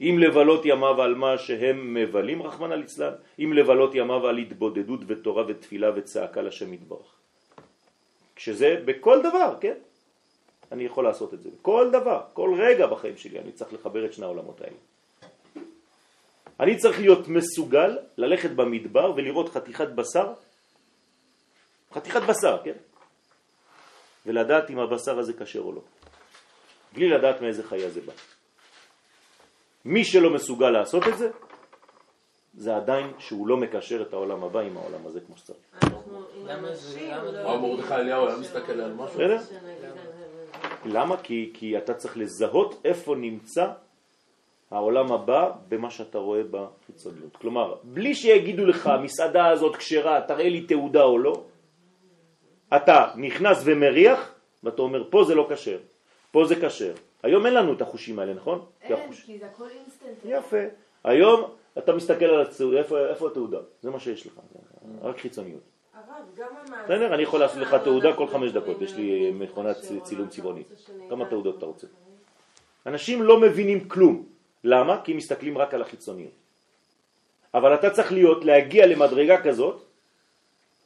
אם 0.00 0.16
לבלות 0.20 0.60
ימיו 0.64 1.02
על 1.02 1.14
מה 1.14 1.38
שהם 1.38 1.94
מבלים, 1.94 2.42
רחמן 2.42 2.72
על 2.72 2.82
אצלן, 2.82 3.12
אם 3.38 3.52
לבלות 3.52 3.94
ימיו 3.94 4.26
על 4.26 4.38
התבודדות 4.38 5.00
ותורה 5.06 5.44
ותפילה 5.48 5.90
וצעקה 5.94 6.42
לשם 6.42 6.72
יתברך. 6.72 7.23
כשזה 8.44 8.76
בכל 8.84 9.22
דבר, 9.22 9.56
כן? 9.60 9.74
אני 10.72 10.84
יכול 10.84 11.04
לעשות 11.04 11.34
את 11.34 11.42
זה. 11.42 11.50
כל 11.62 11.90
דבר, 11.92 12.20
כל 12.32 12.54
רגע 12.58 12.86
בחיים 12.86 13.16
שלי 13.16 13.38
אני 13.38 13.52
צריך 13.52 13.72
לחבר 13.72 14.04
את 14.04 14.12
שני 14.12 14.24
העולמות 14.24 14.60
האלה. 14.60 14.76
אני 16.60 16.76
צריך 16.76 17.00
להיות 17.00 17.28
מסוגל 17.28 17.98
ללכת 18.16 18.50
במדבר 18.50 19.12
ולראות 19.16 19.48
חתיכת 19.48 19.88
בשר, 19.88 20.32
חתיכת 21.92 22.20
בשר, 22.22 22.60
כן? 22.64 22.76
ולדעת 24.26 24.70
אם 24.70 24.78
הבשר 24.78 25.18
הזה 25.18 25.32
קשר 25.32 25.60
או 25.60 25.72
לא. 25.72 25.80
בלי 26.92 27.08
לדעת 27.08 27.40
מאיזה 27.40 27.62
חיה 27.62 27.90
זה 27.90 28.00
בא. 28.00 28.12
מי 29.84 30.04
שלא 30.04 30.34
מסוגל 30.34 30.70
לעשות 30.70 31.08
את 31.08 31.18
זה, 31.18 31.30
זה 32.56 32.76
עדיין 32.76 33.12
שהוא 33.18 33.48
לא 33.48 33.56
מקשר 33.56 34.02
את 34.02 34.12
העולם 34.12 34.44
הבא 34.44 34.60
עם 34.60 34.76
העולם 34.76 35.06
הזה 35.06 35.20
כמו 35.20 35.36
שצריך. 35.36 35.58
לא 37.44 37.60
מרדכי 37.60 37.94
אליהו 37.94 38.26
היה 38.26 38.36
מסתכל 38.36 38.80
על 38.80 38.92
משהו? 38.92 39.14
בסדר? 39.14 39.38
למה? 40.84 41.16
כי, 41.16 41.50
כי 41.54 41.78
אתה 41.78 41.94
צריך 41.94 42.16
לזהות 42.16 42.80
איפה 42.84 43.14
נמצא 43.14 43.66
העולם 44.70 45.12
הבא 45.12 45.50
במה 45.68 45.90
שאתה 45.90 46.18
רואה 46.18 46.42
בחיצוניות. 46.50 47.36
כלומר, 47.36 47.74
בלי 47.82 48.14
שיגידו 48.14 48.66
לך, 48.66 48.86
המסעדה 48.86 49.48
הזאת 49.48 49.76
כשרה, 49.76 50.20
תראה 50.20 50.48
לי 50.48 50.60
תעודה 50.60 51.02
או 51.02 51.18
לא, 51.18 51.42
אתה 52.76 53.10
נכנס 53.16 53.62
ומריח, 53.64 54.34
ואתה 54.64 54.82
אומר, 54.82 55.10
פה 55.10 55.24
זה 55.24 55.34
לא 55.34 55.48
כשר, 55.50 55.78
פה 56.30 56.44
זה 56.44 56.54
כשר. 56.66 56.94
היום 57.22 57.46
אין 57.46 57.54
לנו 57.54 57.72
את 57.72 57.82
החושים 57.82 58.18
האלה, 58.18 58.34
נכון? 58.34 58.64
אין, 58.82 59.12
כי 59.12 59.38
זה 59.38 59.46
הכל 59.46 59.68
אינסטנט. 59.70 60.18
יפה. 60.24 60.56
היום 61.04 61.50
אתה 61.78 61.92
מסתכל 61.92 62.24
על 62.24 62.42
התעודה, 62.42 62.78
איפה, 62.78 63.06
איפה 63.06 63.28
התעודה? 63.28 63.58
זה 63.82 63.90
מה 63.90 64.00
שיש 64.00 64.26
לך, 64.26 64.32
רק 65.02 65.18
חיצוניות. 65.18 65.62
בסדר, 66.84 67.14
אני 67.14 67.22
יכול 67.22 67.40
לעשות 67.40 67.58
לך 67.58 67.70
שלנו, 67.70 67.84
תעודה 67.84 68.16
כל 68.16 68.28
חמש 68.28 68.52
דקות, 68.52 68.82
יש 68.82 68.92
לי 68.92 69.30
מכונת 69.30 69.76
צילום 70.02 70.28
צבעוני. 70.28 70.62
כמה 71.10 71.24
תעודות 71.28 71.58
אתה 71.58 71.66
רוצה? 71.66 71.86
אנשים 72.86 73.22
לא 73.22 73.40
מבינים 73.40 73.88
כלום. 73.88 74.26
למה? 74.64 75.00
כי 75.04 75.12
מסתכלים 75.12 75.58
רק 75.58 75.74
על 75.74 75.82
החיצוניות. 75.82 76.32
אבל 77.54 77.74
אתה 77.74 77.90
צריך 77.90 78.12
להיות, 78.12 78.44
להגיע 78.44 78.86
למדרגה 78.86 79.42
כזאת, 79.42 79.82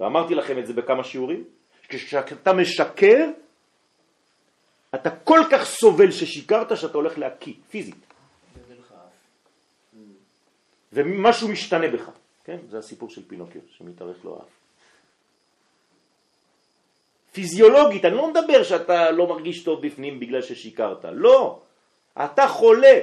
ואמרתי 0.00 0.34
לכם 0.34 0.58
את 0.58 0.66
זה 0.66 0.72
בכמה 0.72 1.04
שיעורים, 1.04 1.44
כשאתה 1.88 2.52
משקר, 2.52 3.30
אתה 4.94 5.10
כל 5.10 5.40
כך 5.50 5.64
סובל 5.64 6.10
ששיקרת 6.10 6.76
שאתה 6.76 6.98
הולך 6.98 7.18
להקיא, 7.18 7.54
פיזית. 7.70 8.07
ומשהו 10.92 11.48
משתנה 11.48 11.88
בך. 11.88 12.10
כן? 12.44 12.58
זה 12.68 12.78
הסיפור 12.78 13.10
של 13.10 13.28
פינוקיו, 13.28 13.60
שמתארך 13.70 14.24
לו 14.24 14.36
האף. 14.36 14.48
פיזיולוגית, 17.32 18.04
אני 18.04 18.14
לא 18.14 18.30
מדבר 18.30 18.62
שאתה 18.62 19.10
לא 19.10 19.26
מרגיש 19.26 19.64
טוב 19.64 19.86
בפנים 19.86 20.20
בגלל 20.20 20.42
ששיקרת, 20.42 21.04
לא, 21.04 21.60
אתה 22.24 22.48
חולה. 22.48 23.00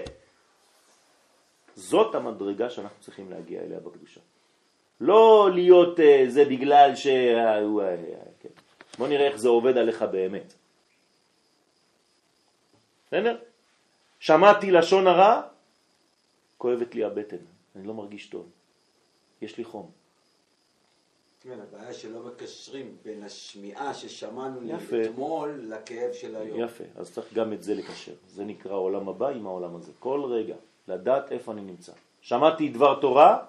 זאת 1.76 2.16
המדרגה 2.16 2.70
שאנחנו 2.70 3.04
צריכים 3.04 3.32
להגיע 3.32 3.62
אליה 3.62 3.80
בקדושה. 3.80 4.22
לא 5.02 5.50
להיות 5.54 6.00
uh, 6.00 6.04
זה 6.28 6.46
בגלל 6.46 6.96
ש... 6.96 7.08
אה, 7.08 7.60
אה, 7.60 7.60
אה, 7.60 7.96
כן. 8.40 8.50
בוא 8.98 9.08
נראה 9.08 9.28
איך 9.28 9.36
זה 9.36 9.50
עובד 9.50 9.78
עליך 9.78 10.02
באמת. 10.02 10.54
בסדר? 13.08 13.38
שמעתי 14.20 14.72
לשון 14.72 15.08
הרע, 15.08 15.42
כואבת 16.58 16.96
לי 16.96 17.04
הבטן, 17.04 17.38
אני 17.76 17.88
לא 17.88 17.94
מרגיש 17.94 18.28
טוב, 18.28 18.46
יש 19.42 19.58
לי 19.58 19.64
חום. 19.64 19.92
כן, 21.42 21.60
הבעיה 21.60 21.94
שלא 21.94 22.24
מקשרים 22.24 22.96
בין 23.04 23.24
השמיעה 23.24 23.94
ששמענו 23.94 24.60
יפה. 24.64 25.02
אתמול 25.02 25.62
לכאב 25.64 26.14
של 26.14 26.36
היום. 26.36 26.60
יפה, 26.60 26.84
אז 26.96 27.14
צריך 27.14 27.34
גם 27.34 27.54
את 27.54 27.64
זה 27.64 27.74
לקשר. 27.74 28.14
זה 28.28 28.44
נקרא 28.46 28.74
עולם 28.74 29.10
הבא 29.10 29.28
עם 29.28 29.48
העולם 29.48 29.76
הזה. 29.76 29.92
כל 30.00 30.24
רגע, 30.24 30.56
לדעת 30.88 31.32
איפה 31.32 31.52
אני 31.52 31.62
נמצא. 31.62 31.92
שמעתי 32.22 32.70
דבר 32.70 33.00
תורה, 33.02 33.46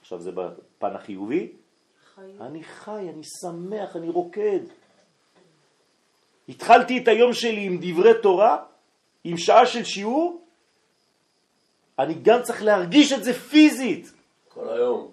עכשיו 0.00 0.20
זה 0.20 0.32
בפן 0.32 0.94
החיובי, 0.94 1.52
חיים. 2.14 2.42
אני 2.42 2.64
חי, 2.64 3.08
אני 3.08 3.22
שמח, 3.42 3.96
אני 3.96 4.08
רוקד. 4.08 4.60
התחלתי 6.48 7.02
את 7.02 7.08
היום 7.08 7.32
שלי 7.32 7.66
עם 7.66 7.78
דברי 7.80 8.12
תורה, 8.22 8.64
עם 9.24 9.36
שעה 9.36 9.66
של 9.66 9.84
שיעור, 9.84 10.42
אני 11.98 12.14
גם 12.22 12.42
צריך 12.42 12.62
להרגיש 12.62 13.12
את 13.12 13.24
זה 13.24 13.34
פיזית. 13.34 14.12
כל 14.48 14.68
היום. 14.68 15.10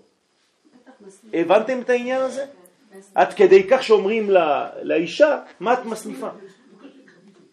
הבנתם 1.33 1.81
את 1.81 1.89
העניין 1.89 2.21
הזה? 2.21 2.45
עד 3.15 3.33
כדי 3.33 3.67
כך 3.69 3.83
שאומרים 3.83 4.29
לה, 4.29 4.69
לאישה, 4.81 5.43
מה 5.59 5.73
את 5.73 5.85
מסניפה? 5.85 6.29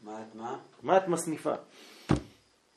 מה 0.02 0.20
את 0.22 0.34
מה? 0.34 0.58
מה 0.82 0.96
את 0.96 1.08
מסניפה? 1.08 1.54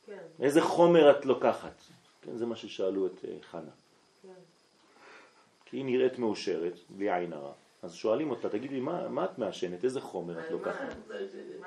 כן, 0.06 0.16
איזה 0.40 0.60
חומר 0.60 1.10
את 1.10 1.24
לוקחת? 1.26 1.82
כן, 2.22 2.36
זה 2.36 2.46
מה 2.46 2.56
ששאלו 2.56 3.06
את 3.06 3.24
אה, 3.24 3.30
חנה. 3.50 3.70
כן. 4.22 4.28
כי 5.64 5.76
היא 5.76 5.84
נראית 5.84 6.18
מאושרת, 6.18 6.78
בלי 6.88 7.14
עין 7.14 7.32
הרע. 7.32 7.52
אז 7.82 7.94
שואלים 7.94 8.30
אותה, 8.30 8.48
תגידי, 8.48 8.80
מה, 8.80 9.08
מה 9.08 9.24
את 9.24 9.38
מעשנת? 9.38 9.84
איזה 9.84 10.00
חומר 10.00 10.40
את 10.40 10.44
על 10.44 10.52
לוקחת? 10.52 10.94
מה? 11.60 11.66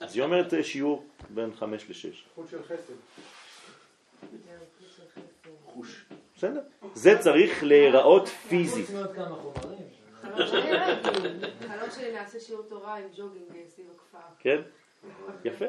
אז 0.00 0.16
היא 0.16 0.22
אומרת 0.22 0.54
אה, 0.54 0.64
שיעור 0.64 1.04
בין 1.30 1.54
חמש 1.54 1.90
לשש. 1.90 2.24
חוט 2.34 2.50
של 2.50 2.62
חסד. 2.62 2.76
כן, 2.76 2.82
חוץ 2.82 2.84
של 2.84 2.88
חסד. 2.88 3.32
חוש. 5.64 6.04
בסדר? 6.36 6.60
זה 6.94 7.18
צריך 7.18 7.64
להיראות 7.64 8.28
פיזית. 8.28 8.86
חלום 11.66 11.90
שלי- 11.90 12.12
נעשה 12.12 12.40
שיעור 12.40 12.62
תורה 12.62 12.96
עם 12.98 13.04
ג'וגינג 13.16 13.44
אה, 13.56 13.62
סביב 13.68 13.86
הכפר. 13.90 14.18
כן? 14.38 14.60
יפה. 15.44 15.64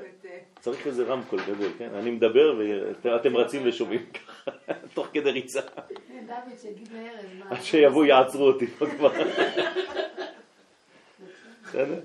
צריך 0.59 0.87
איזה 0.87 1.03
רמקול 1.03 1.39
גדול, 1.47 1.71
כן? 1.77 1.89
אני 1.95 2.11
מדבר 2.11 2.59
ואתם 3.03 3.37
רצים 3.37 3.61
ושומעים 3.65 4.05
ככה, 4.11 4.51
תוך 4.95 5.07
כדי 5.13 5.31
ריצה. 5.31 5.61
כן, 6.07 6.25
דוד, 6.27 6.57
שיגיד 6.61 6.89
לארז. 6.93 7.25
מה- 7.39 7.49
עד 7.55 7.61
שיבואו 7.61 8.05
יעצרו 8.05 8.47
אותי 8.47 8.67
פה 8.67 8.85
כבר. 8.89 9.11
בסדר? 11.63 11.99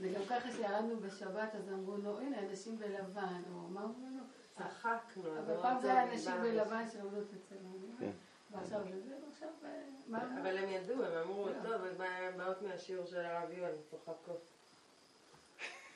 וגם 0.00 0.20
ככה 0.28 0.48
שירדנו 0.56 0.96
בשבת, 1.00 1.54
אז 1.54 1.72
אמרו 1.72 1.96
לו, 2.04 2.18
הנה, 2.20 2.36
אנשים 2.50 2.78
בלבן. 2.78 3.22
או 3.54 3.68
מה 3.70 3.80
אמרו 3.80 3.94
לנו? 4.10 4.22
צחקנו. 4.68 5.22
אבל 5.38 5.54
לא 5.54 5.62
פעם 5.62 5.80
זה 5.80 5.92
היה 5.92 6.16
דיברנו. 6.16 6.42
בלבן 6.42 6.84
שעומדות 6.92 7.28
אצל 7.34 7.54
כן. 8.00 8.10
ועכשיו 8.50 8.80
זה, 9.08 9.14
ועכשיו... 9.26 9.48
אה? 9.64 10.40
אבל 10.42 10.58
הם 10.58 10.68
ידעו, 10.68 11.04
הם 11.04 11.12
אמרו, 11.24 11.48
טוב, 11.62 11.82
הן 12.00 12.36
באות 12.36 12.62
מהשיעור 12.62 13.06
של 13.06 13.20
הרב 13.20 13.50
יואל, 13.50 13.72
צוחקות. 13.90 14.40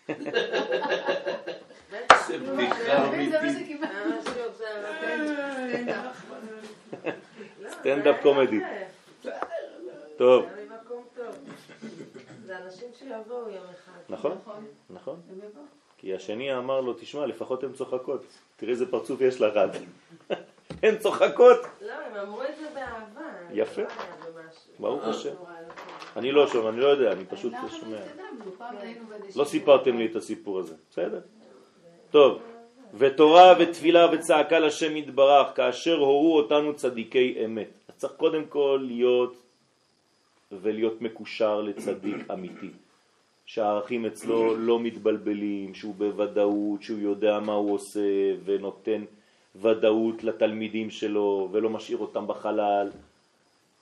זה 2.27 2.39
בדיחה 2.39 3.09
אמיתית. 3.09 3.81
לא, 7.61 7.71
סטנדאפ 7.71 8.17
קומדי. 8.23 8.61
זה 9.23 9.31
טוב. 10.17 10.47
זה 12.45 12.59
אנשים 12.59 12.89
שיבואו 12.95 13.51
יום 13.51 13.65
אחד. 13.71 14.01
נכון? 14.09 14.39
נכון, 14.43 14.67
נכון. 14.91 15.21
הם 15.31 15.39
יבואו. 15.39 15.65
כי 16.05 16.15
השני 16.15 16.57
אמר 16.57 16.81
לו, 16.81 16.93
תשמע, 16.93 17.27
לפחות 17.27 17.65
הן 17.65 17.73
צוחקות. 17.73 18.25
תראה 18.57 18.73
איזה 18.73 18.91
פרצוף 18.91 19.21
יש 19.21 19.41
לך. 19.41 19.61
הן 20.83 20.99
צוחקות. 20.99 21.59
לא, 21.81 21.93
הם 21.93 22.17
אמרו 22.17 22.43
את 22.43 22.57
זה 22.61 22.67
באהבה. 22.75 23.31
יפה. 23.53 23.83
לא. 23.83 23.89
ברוך 24.79 25.05
השם. 25.05 25.35
נורא 25.35 25.51
לא. 25.51 25.75
אני 26.17 26.33
לא 26.33 26.47
שומע, 26.47 26.69
אני 26.69 26.81
לא 26.81 26.87
יודע, 26.87 27.13
אני 27.13 27.25
פשוט 27.25 27.53
אנחנו 27.53 27.69
שומע. 27.69 27.97
בנשימות. 27.97 29.37
לא 29.37 29.45
סיפרתם 29.45 29.99
לי 29.99 30.07
את 30.07 30.17
הסיפור 30.17 30.59
הזה, 30.59 30.75
בסדר? 30.91 31.21
טוב, 32.11 32.43
ותורה 32.95 33.55
ותפילה 33.61 34.07
וצעקה 34.13 34.59
לשם 34.59 34.97
יתברך, 34.97 35.57
כאשר 35.57 35.97
הורו 35.97 36.37
אותנו 36.37 36.75
צדיקי 36.75 37.45
אמת. 37.45 37.69
צריך 37.97 38.13
קודם 38.13 38.45
כל 38.45 38.85
להיות 38.87 39.37
ולהיות 40.53 41.03
מקושר 41.03 41.61
לצדיק 41.61 42.31
אמיתי, 42.33 42.71
שהערכים 43.47 44.07
אצלו 44.07 44.57
לא 44.57 44.81
מתבלבלים, 44.81 45.75
שהוא 45.75 45.95
בוודאות, 45.95 46.83
שהוא 46.83 46.99
יודע 46.99 47.41
מה 47.41 47.53
הוא 47.53 47.75
עושה 47.75 48.01
ונותן 48.45 49.05
ודאות 49.57 50.25
לתלמידים 50.25 50.91
שלו 50.91 51.49
ולא 51.53 51.71
משאיר 51.71 51.99
אותם 51.99 52.27
בחלל 52.27 52.91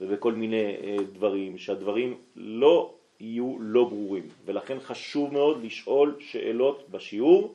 ובכל 0.00 0.32
מיני 0.32 0.76
אה, 0.82 0.96
דברים, 1.12 1.58
שהדברים 1.58 2.18
לא 2.36 2.94
יהיו 3.20 3.56
לא 3.60 3.84
ברורים, 3.84 4.28
ולכן 4.44 4.80
חשוב 4.80 5.32
מאוד 5.32 5.64
לשאול 5.64 6.16
שאלות 6.20 6.90
בשיעור, 6.90 7.54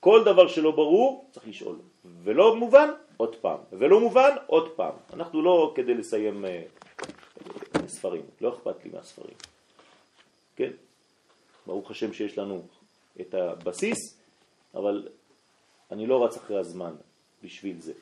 כל 0.00 0.24
דבר 0.24 0.48
שלא 0.48 0.70
ברור 0.70 1.28
צריך 1.32 1.48
לשאול, 1.48 1.76
ולא 2.22 2.56
מובן 2.56 2.88
עוד 3.16 3.36
פעם, 3.36 3.58
ולא 3.72 4.00
מובן 4.00 4.30
עוד 4.46 4.68
פעם. 4.76 4.92
אנחנו 5.12 5.42
לא 5.42 5.72
כדי 5.74 5.94
לסיים 5.94 6.44
אה, 6.44 6.62
ספרים, 7.86 8.22
לא 8.40 8.48
אכפת 8.48 8.84
לי 8.84 8.90
מהספרים, 8.94 9.36
כן? 10.56 10.70
ברוך 11.66 11.90
השם 11.90 12.12
שיש 12.12 12.38
לנו 12.38 12.62
את 13.20 13.34
הבסיס, 13.34 13.98
אבל 14.74 15.08
אני 15.92 16.06
לא 16.06 16.24
רץ 16.24 16.36
אחרי 16.36 16.58
הזמן 16.58 16.94
בשביל 17.44 17.80
זה. 17.80 17.92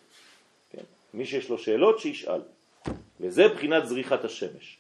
כן? 0.71 0.83
מי 1.15 1.27
שיש 1.27 1.49
לו 1.49 1.59
שאלות 1.59 1.99
שישאל, 1.99 2.41
וזה 3.21 3.49
בחינת 3.49 3.87
זריחת 3.87 4.25
השמש. 4.25 4.79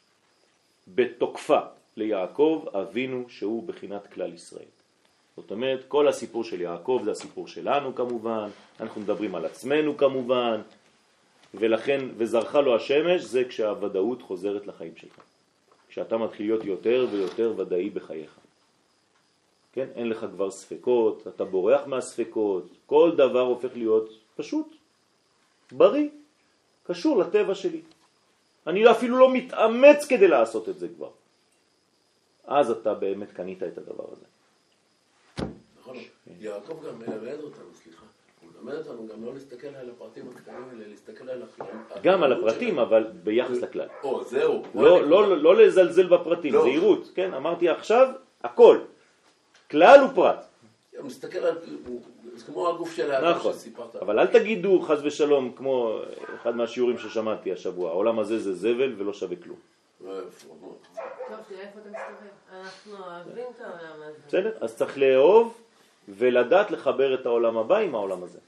בתוקפה 0.89 1.61
ליעקב 1.97 2.65
אבינו 2.75 3.25
שהוא 3.29 3.63
בחינת 3.67 4.07
כלל 4.13 4.35
ישראל. 4.35 4.65
זאת 5.37 5.51
אומרת, 5.51 5.85
כל 5.89 6.09
הסיפור 6.09 6.45
של 6.45 6.61
יעקב 6.61 7.01
זה 7.05 7.11
הסיפור 7.11 7.49
שלנו 7.49 7.95
כמובן, 7.95 8.49
אנחנו 8.81 9.01
מדברים 9.01 9.35
על 9.35 9.45
עצמנו 9.45 9.97
כמובן, 9.97 10.61
ולכן, 11.55 12.01
וזרחה 12.17 12.61
לו 12.61 12.77
השמש, 12.77 13.23
זה 13.23 13.45
כשהוודאות 13.45 14.23
חוזרת 14.23 14.67
לחיים 14.67 14.97
שלך. 14.97 15.21
כשאתה 15.89 16.17
מתחיל 16.17 16.47
להיות 16.47 16.65
יותר 16.65 17.07
ויותר 17.11 17.55
ודאי 17.57 17.91
בחייך. 17.91 18.39
כן? 19.75 19.87
אין 19.95 20.09
לך 20.09 20.27
כבר 20.35 20.51
ספקות, 20.51 21.27
אתה 21.29 21.45
בורח 21.45 21.87
מהספקות, 21.87 22.65
כל 22.87 23.13
דבר 23.17 23.41
הופך 23.41 23.69
להיות 23.75 24.09
פשוט, 24.37 24.77
בריא, 25.73 26.09
קשור 26.87 27.19
לטבע 27.19 27.55
שלי. 27.55 27.81
אני 28.67 28.91
אפילו 28.91 29.19
לא 29.19 29.33
מתאמץ 29.33 30.07
כדי 30.09 30.29
לעשות 30.29 30.69
את 30.69 30.79
זה 30.79 30.89
כבר. 30.97 31.11
אז 32.47 32.71
אתה 32.71 32.95
באמת 32.95 33.33
קנית 33.33 33.63
את 33.63 33.79
הדבר 33.79 34.05
הזה. 34.13 34.25
נכון, 35.81 35.97
יעקב 36.41 36.87
גם 36.87 36.99
מלמד 36.99 37.39
אותנו, 37.43 37.65
סליחה, 37.83 38.07
הוא 38.43 38.51
מלמד 38.55 38.79
אותנו 38.79 39.09
גם 39.09 39.25
לא 39.25 39.35
להסתכל 39.35 39.67
על 39.67 39.91
הפרטים 39.91 40.29
הקטנים, 40.35 40.71
אלא 40.73 40.87
להסתכל 40.87 41.31
על 41.31 41.43
הכלל. 41.43 41.67
גם 42.03 42.23
על 42.23 42.33
הפרטים, 42.33 42.79
אבל 42.79 43.07
ביחס 43.25 43.57
לכלל. 43.57 43.89
או, 44.03 44.25
זהו. 44.25 44.63
לא, 44.75 45.03
לא, 45.03 45.39
לא 45.39 45.57
לזלזל 45.57 46.07
בפרטים, 46.07 46.55
לא. 46.55 46.63
זהירות, 46.63 47.11
כן? 47.15 47.35
אמרתי 47.35 47.69
עכשיו, 47.69 48.09
הכל. 48.43 48.79
כלל 49.75 50.05
ופרט. 50.05 50.45
הוא 50.99 51.07
מסתכל 51.07 51.39
על, 51.39 51.59
זה 52.35 52.45
כמו 52.45 52.69
הגוף 52.69 52.97
של 52.97 53.11
האדם 53.11 53.37
נכון. 53.37 53.53
שסיפרת. 53.53 53.97
אבל 53.97 54.19
אל 54.19 54.27
תגידו 54.27 54.81
חז 54.81 55.05
ושלום, 55.05 55.53
כמו 55.57 55.99
אחד 56.35 56.57
מהשיעורים 56.57 56.99
ששמעתי 56.99 57.53
השבוע, 57.53 57.91
העולם 57.91 58.19
הזה 58.19 58.39
זה 58.39 58.55
זבל 58.55 58.95
ולא 58.99 59.13
שווה 59.13 59.37
כלום. 59.37 59.57
איפה, 60.01 60.49
טוב, 61.29 61.37
תראה 61.49 61.61
איפה 61.61 61.79
אתה 61.81 61.89
מסתובב. 61.89 62.63
אנחנו 62.63 62.93
אוהבים 63.05 63.45
את 63.57 63.61
העולם 63.61 64.03
הזה. 64.03 64.19
בסדר? 64.29 64.53
אז 64.61 64.77
צריך 64.77 64.99
לאהוב 64.99 65.61
ולדעת 66.09 66.71
לחבר 66.71 67.15
את 67.15 67.27
העולם 67.27 67.59
הבא 67.59 67.77
עם 67.77 67.95
העולם 67.95 68.23
הזה. 68.23 68.39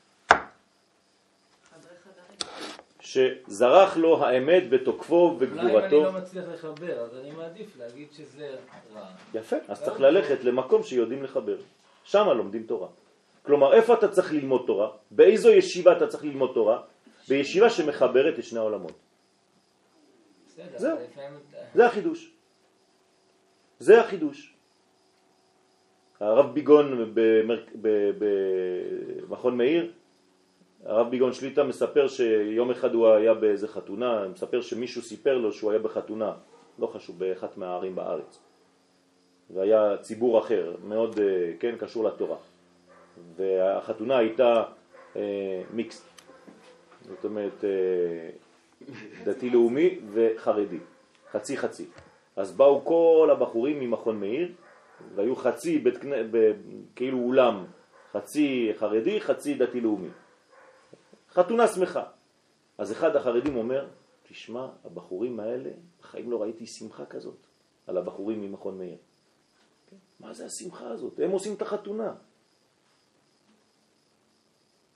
שזרח 3.07 3.97
לו 3.97 4.25
האמת 4.25 4.71
בתוקפו 4.71 5.15
אולי 5.15 5.47
אם 5.47 5.59
אני 5.59 5.67
וגבורתו. 5.67 6.03
לא 6.03 6.13
מצליח 6.13 6.45
לחבר, 6.55 7.01
אז 7.01 7.17
אני 7.19 7.31
מעדיף 7.31 7.77
להגיד 7.79 8.09
שזה 8.13 8.57
רע. 8.95 9.07
יפה, 9.35 9.57
אז 9.69 9.83
צריך 9.83 10.01
ללכת 10.01 10.45
למקום 10.45 10.83
שיודעים 10.83 11.23
לחבר. 11.23 11.57
שם 12.05 12.29
לומדים 12.29 12.63
תורה. 12.63 12.89
כלומר, 13.43 13.75
איפה 13.75 13.95
אתה 13.95 14.09
צריך 14.09 14.33
ללמוד 14.33 14.63
תורה? 14.67 14.91
באיזו 15.11 15.51
ישיבה 15.51 15.97
אתה 15.97 16.07
צריך 16.07 16.25
ללמוד 16.25 16.51
תורה? 16.55 16.83
בישיבה 17.29 17.71
שמחברת 17.71 18.39
את 18.39 18.45
שני 18.45 18.59
העולמות. 18.59 18.93
זהו. 20.77 20.99
זה 21.75 21.87
החידוש. 21.87 22.31
זה 23.79 24.01
החידוש. 24.01 24.55
הרב 26.21 26.55
ביגון 26.55 27.15
במכון 29.29 29.57
מאיר, 29.57 29.93
הרב 30.87 31.11
ביגון 31.11 31.33
שליטה 31.33 31.65
מספר 31.65 32.09
שיום 32.09 32.71
אחד 32.71 32.95
הוא 32.95 33.09
היה 33.09 33.35
באיזה 33.35 33.69
חתונה, 33.69 34.29
מספר 34.29 34.61
שמישהו 34.61 35.03
סיפר 35.03 35.39
לו 35.39 35.53
שהוא 35.53 35.71
היה 35.71 35.81
בחתונה, 35.81 36.33
לא 36.79 36.87
חשוב, 36.87 37.19
באחת 37.19 37.57
מהערים 37.57 37.95
בארץ. 37.95 38.39
והיה 39.55 39.97
ציבור 40.01 40.39
אחר, 40.39 40.75
מאוד, 40.85 41.21
אה, 41.21 41.53
כן, 41.61 41.75
קשור 41.79 42.05
לתורה. 42.05 42.37
והחתונה 43.37 44.19
הייתה 44.19 44.63
אה, 45.17 45.63
מיקס, 45.75 46.09
זאת 47.09 47.25
אומרת 47.25 47.65
אה, 47.65 48.31
דתי-לאומי 49.25 49.99
וחרדי, 50.13 50.79
חצי 51.31 51.57
חצי. 51.57 51.85
אז 52.37 52.53
באו 52.53 52.85
כל 52.85 53.29
הבחורים 53.33 53.81
ממכון 53.81 54.21
מאיר, 54.21 54.49
והיו 55.15 55.37
חצי 55.37 55.79
בית, 55.79 55.95
כאילו 56.97 57.19
אולם, 57.19 57.65
חצי 58.13 58.73
חרדי, 58.79 59.21
חצי 59.21 59.55
דתי-לאומי. 59.55 60.09
חתונה 61.37 61.69
שמחה. 61.69 62.05
אז 62.79 62.93
אחד 62.93 63.17
החרדים 63.17 63.57
אומר, 63.57 63.87
תשמע, 64.29 64.69
הבחורים 64.85 65.41
האלה, 65.41 65.71
בחיים 66.01 66.31
לא 66.31 66.43
ראיתי 66.43 66.67
שמחה 66.67 67.07
כזאת 67.07 67.47
על 67.87 67.97
הבחורים 67.97 68.43
ממכון 68.43 68.79
מאיר. 68.79 68.97
מה 70.21 70.33
זה 70.33 70.47
השמחה 70.47 70.89
הזאת? 70.89 71.21
הם 71.21 71.31
עושים 71.31 71.55
את 71.55 71.63
החתונה. 71.63 72.15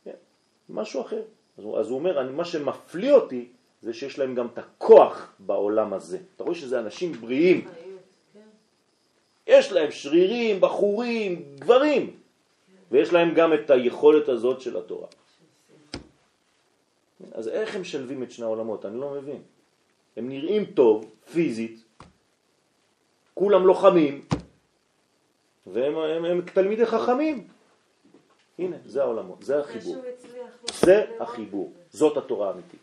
כן, 0.04 0.16
משהו 0.68 1.00
אחר. 1.00 1.22
אז 1.58 1.64
הוא, 1.64 1.78
אז 1.78 1.88
הוא 1.88 1.98
אומר, 1.98 2.20
אני, 2.20 2.32
מה 2.32 2.44
שמפליא 2.44 3.12
אותי 3.12 3.48
זה 3.82 3.92
שיש 3.94 4.18
להם 4.18 4.34
גם 4.34 4.46
את 4.46 4.58
הכוח 4.58 5.32
בעולם 5.38 5.92
הזה. 5.92 6.18
אתה 6.36 6.44
רואה 6.44 6.54
שזה 6.54 6.80
אנשים 6.80 7.12
בריאים, 7.12 7.68
כן. 8.32 8.40
יש 9.46 9.72
להם 9.72 9.90
שרירים, 9.90 10.60
בחורים, 10.60 11.56
גברים, 11.58 12.16
ויש 12.90 13.12
להם 13.12 13.34
גם 13.34 13.54
את 13.54 13.70
היכולת 13.70 14.28
הזאת 14.28 14.60
של 14.60 14.76
התורה. 14.76 15.08
אז 17.32 17.48
איך 17.48 17.76
הם 17.76 17.84
שלבים 17.84 18.22
את 18.22 18.30
שני 18.30 18.44
העולמות? 18.44 18.86
אני 18.86 19.00
לא 19.00 19.10
מבין. 19.10 19.42
הם 20.16 20.28
נראים 20.28 20.64
טוב, 20.64 21.10
פיזית, 21.32 21.84
כולם 23.34 23.66
לוחמים, 23.66 24.24
והם 25.66 25.96
הם, 25.96 26.24
הם 26.24 26.40
תלמידי 26.40 26.86
חכמים. 26.86 27.48
הנה, 28.58 28.76
זה 28.84 29.02
העולמות, 29.02 29.42
זה 29.42 29.60
החיבור. 29.60 29.96
זה 30.72 31.04
החיבור. 31.20 31.72
זאת 31.90 32.16
התורה 32.16 32.48
האמיתית. 32.48 32.80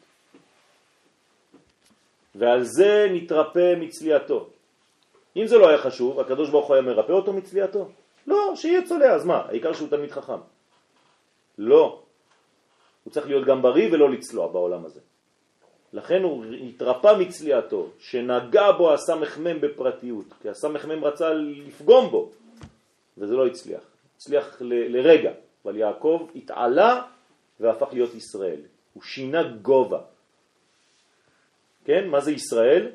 ועל 2.35 2.63
זה 2.63 3.07
נתרפא 3.11 3.75
מצליעתו. 3.79 4.49
אם 5.35 5.47
זה 5.47 5.57
לא 5.57 5.67
היה 5.69 5.77
חשוב, 5.77 6.19
הקדוש 6.19 6.49
ברוך 6.49 6.67
הוא 6.67 6.75
היה 6.75 6.81
מרפא 6.81 7.11
אותו 7.11 7.33
מצליעתו? 7.33 7.89
לא, 8.27 8.53
שיהיה 8.55 8.88
צולע, 8.88 9.13
אז 9.13 9.25
מה? 9.25 9.38
העיקר 9.38 9.73
שהוא 9.73 9.89
תלמיד 9.89 10.11
חכם. 10.11 10.39
לא. 11.57 12.03
הוא 13.08 13.12
צריך 13.14 13.28
להיות 13.28 13.45
גם 13.47 13.62
בריא 13.62 13.89
ולא 13.93 14.10
לצלוע 14.10 14.47
בעולם 14.47 14.86
הזה. 14.86 14.99
לכן 15.93 16.24
הוא 16.24 16.45
התרפא 16.45 17.14
מצליעתו, 17.20 17.89
שנגע 17.99 18.72
בו 18.72 18.93
הסמ"ם 18.93 19.62
בפרטיות, 19.62 20.26
כי 20.41 20.49
הסמ"ם 20.49 21.03
רצה 21.03 21.34
לפגום 21.34 22.10
בו, 22.12 22.32
וזה 23.18 23.34
לא 23.36 23.47
הצליח. 23.47 23.82
הצליח 24.18 24.62
ל- 24.62 24.97
לרגע, 24.97 25.32
אבל 25.66 25.76
יעקב 25.78 26.28
התעלה 26.36 27.01
והפך 27.60 27.88
להיות 27.93 28.16
ישראל. 28.16 28.60
הוא 28.93 29.03
שינה 29.03 29.43
גובה. 29.43 30.01
כן? 31.86 32.08
מה 32.08 32.20
זה 32.20 32.32
ישראל? 32.32 32.91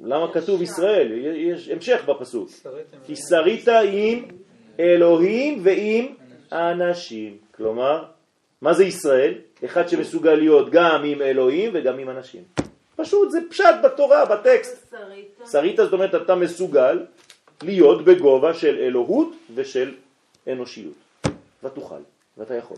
למה 0.00 0.32
כתוב 0.32 0.62
ישראל? 0.62 1.12
יש 1.36 1.68
המשך 1.68 2.04
בפסוק. 2.08 2.48
כי 3.06 3.14
שרית 3.16 3.68
עם 3.68 4.39
אלוהים 4.80 5.60
ועם 5.62 6.06
אנשים. 6.52 7.38
כלומר, 7.56 8.04
מה 8.60 8.72
זה 8.74 8.84
ישראל? 8.84 9.34
אחד 9.64 9.88
שמסוגל 9.88 10.34
להיות 10.34 10.70
גם 10.70 11.04
עם 11.04 11.22
אלוהים 11.22 11.70
וגם 11.74 11.98
עם 11.98 12.10
אנשים. 12.10 12.42
פשוט, 12.96 13.30
זה 13.30 13.38
פשט 13.50 13.74
בתורה, 13.84 14.24
בטקסט. 14.24 14.90
שרית. 14.90 15.28
שרית 15.52 15.76
זאת 15.76 15.92
אומרת 15.92 16.14
אתה 16.14 16.34
מסוגל 16.34 17.06
להיות 17.62 18.04
בגובה 18.04 18.54
של 18.54 18.78
אלוהות 18.78 19.28
ושל 19.54 19.94
אנושיות. 20.48 20.94
ותוכל, 21.64 22.02
ואתה 22.38 22.54
יכול. 22.54 22.76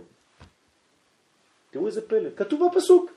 תראו 1.70 1.86
איזה 1.86 2.08
פלא, 2.08 2.28
כתוב 2.36 2.68
בפסוק. 2.68 3.10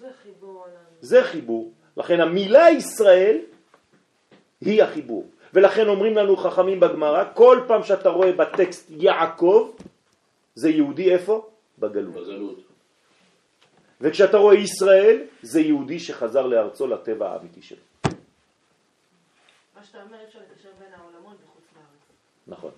זה 0.00 0.06
חיבור. 0.22 0.66
זה 1.00 1.24
חיבור. 1.24 1.72
לכן 1.96 2.20
המילה 2.20 2.70
ישראל 2.70 3.38
היא 4.60 4.82
החיבור. 4.82 5.26
ולכן 5.56 5.88
אומרים 5.88 6.16
לנו 6.16 6.36
חכמים 6.36 6.80
בגמרא, 6.80 7.24
כל 7.34 7.64
פעם 7.68 7.82
שאתה 7.82 8.08
רואה 8.08 8.32
בטקסט 8.32 8.86
יעקב, 8.90 9.76
זה 10.54 10.68
יהודי 10.70 11.12
איפה? 11.14 11.48
בגלות. 11.78 12.14
בגלות. 12.14 12.58
וכשאתה 14.00 14.36
רואה 14.36 14.54
ישראל, 14.54 15.22
זה 15.42 15.60
יהודי 15.60 15.98
שחזר 16.00 16.46
לארצו 16.46 16.86
לטבע 16.86 17.30
האמיתי 17.32 17.62
שלו. 17.62 17.82
מה 19.76 19.84
שאתה 19.84 20.02
אומר, 20.02 20.24
אפשר 20.28 20.38
לקשר 20.38 20.68
בין 20.78 20.92
העולמות 20.92 21.36
בחוץ 21.40 21.64
לארץ. 21.76 21.86
נכון. 22.46 22.70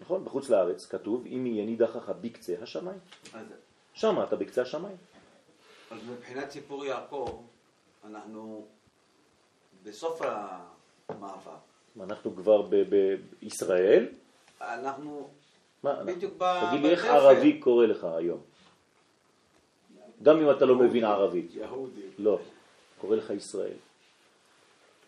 נכון, 0.00 0.24
בחוץ 0.24 0.50
לארץ 0.50 0.86
כתוב, 0.86 1.26
אם 1.26 1.46
יהיה 1.46 1.64
נידחך 1.64 2.08
בקצה 2.20 2.54
השמיים. 2.62 2.98
אז, 3.34 3.46
שם 3.94 4.22
אתה 4.22 4.36
בקצה 4.36 4.62
השמיים. 4.62 4.96
אז 5.90 5.98
מבחינת 6.08 6.50
סיפור 6.50 6.84
יעקב, 6.84 7.42
אנחנו 8.04 8.66
בסוף 9.82 10.22
המאבק. 11.08 11.73
אנחנו 12.02 12.36
כבר 12.36 12.62
ב- 12.62 12.82
בישראל, 13.42 14.06
אנחנו 14.60 15.28
מה, 15.82 16.04
בדיוק 16.04 16.34
ב- 16.38 16.60
תגיד 16.70 16.82
לי 16.82 16.90
איך 16.90 17.04
בתפר. 17.04 17.14
ערבי 17.16 17.58
קורא 17.60 17.86
לך 17.86 18.04
היום? 18.04 18.40
גם 20.22 20.40
אם 20.40 20.50
אתה 20.50 20.64
לא 20.64 20.74
מבין 20.74 21.04
ערבית. 21.04 21.54
יהודי. 21.54 22.00
לא, 22.18 22.38
קורא 23.00 23.16
לך 23.16 23.30
ישראל. 23.30 23.76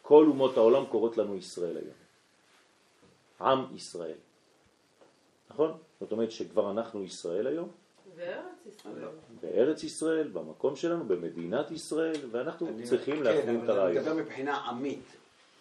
כל 0.03 0.25
אומות 0.29 0.57
העולם 0.57 0.87
קוראות 0.87 1.19
לנו 1.19 1.37
ישראל 1.37 1.77
היום. 1.77 1.95
עם 3.41 3.77
ישראל. 3.77 4.15
נכון? 5.51 5.79
זאת 6.01 6.13
אומרת 6.13 6.31
שכבר 6.31 6.71
אנחנו 6.71 7.03
ישראל 7.05 7.47
היום, 7.47 7.69
ישראל. 8.69 9.05
בארץ 9.43 9.83
ישראל, 9.83 10.29
במקום 10.29 10.77
שלנו, 10.77 11.05
במדינת 11.05 11.71
ישראל, 11.71 12.17
ואנחנו 12.31 12.69
צריכים 12.85 13.17
כן, 13.17 13.23
להפנים 13.23 13.57
את 13.59 13.63
אבל 13.63 13.71
אני 13.71 13.81
הרעיון. 13.81 14.03
מדבר 14.05 14.15
מבחינה 14.15 14.57
עמית, 14.57 15.05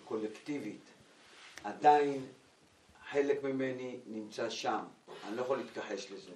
קולקטיבית. 0.06 0.82
עדיין 1.66 2.26
חלק 3.12 3.44
ממני 3.44 4.00
נמצא 4.08 4.50
שם, 4.50 4.80
אני 5.28 5.36
לא 5.38 5.42
יכול 5.42 5.58
להתכחש 5.58 6.12
לזה. 6.12 6.32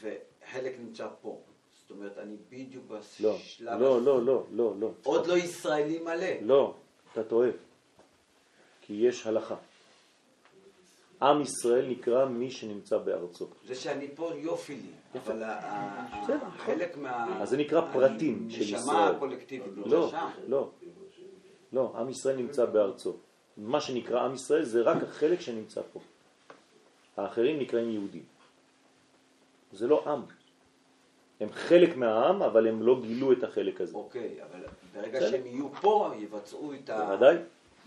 וחלק 0.00 0.74
נמצא 0.78 1.08
פה. 1.22 1.38
זאת 1.80 1.90
אומרת, 1.90 2.18
אני 2.18 2.36
בדיוק 2.50 2.84
לא, 2.90 2.98
בשלב... 2.98 3.26
לא, 3.80 3.96
הזה. 3.96 4.04
לא, 4.04 4.22
לא, 4.24 4.42
לא, 4.50 4.74
לא. 4.78 4.90
עוד 5.02 5.26
לא 5.26 5.36
ישראלי 5.36 5.98
מלא. 5.98 6.40
לא, 6.40 6.74
אתה 7.12 7.24
טועה. 7.24 7.48
כי 8.80 8.94
יש 8.94 9.26
הלכה. 9.26 9.56
עם 11.22 11.40
ישראל 11.42 11.86
נקרא 11.88 12.24
מי 12.24 12.50
שנמצא 12.50 12.98
בארצו. 12.98 13.46
זה 13.66 13.74
שאני 13.74 14.08
פה 14.14 14.30
יופי 14.34 14.74
לי, 14.76 15.20
אבל 15.20 15.42
ה- 15.42 16.06
חלק 16.58 16.96
מה... 16.96 17.42
אז 17.42 17.50
זה 17.50 17.56
נקרא 17.56 17.92
פרטים 17.92 18.50
של 18.50 18.60
הנשמה 18.60 18.78
ישראל. 18.78 19.14
הקולקטיבית 19.16 19.72
לא, 19.76 20.04
נמצא 20.04 20.10
שם. 20.10 20.28
לא, 20.48 20.70
לא, 21.72 21.92
עם 21.96 22.08
ישראל 22.08 22.36
נמצא 22.36 22.64
בארצו. 22.64 23.16
מה 23.60 23.80
שנקרא 23.80 24.20
עם 24.24 24.34
ישראל 24.34 24.64
זה 24.64 24.82
רק 24.82 25.02
החלק 25.02 25.40
שנמצא 25.40 25.80
פה. 25.92 26.00
האחרים 27.16 27.58
נקראים 27.58 27.90
יהודים. 27.90 28.22
זה 29.72 29.86
לא 29.86 30.02
עם. 30.06 30.22
הם 31.40 31.48
חלק 31.52 31.96
מהעם, 31.96 32.42
אבל 32.42 32.66
הם 32.68 32.82
לא 32.82 33.00
גילו 33.02 33.32
את 33.32 33.42
החלק 33.44 33.80
הזה. 33.80 33.96
אוקיי, 33.96 34.36
אבל 34.50 34.60
ברגע 34.94 35.18
בסדר. 35.18 35.30
שהם 35.30 35.46
יהיו 35.46 35.68
פה, 35.80 36.12
יבצעו 36.18 36.72
את 36.74 36.90
ה... 36.90 37.04
בוודאי, 37.06 37.36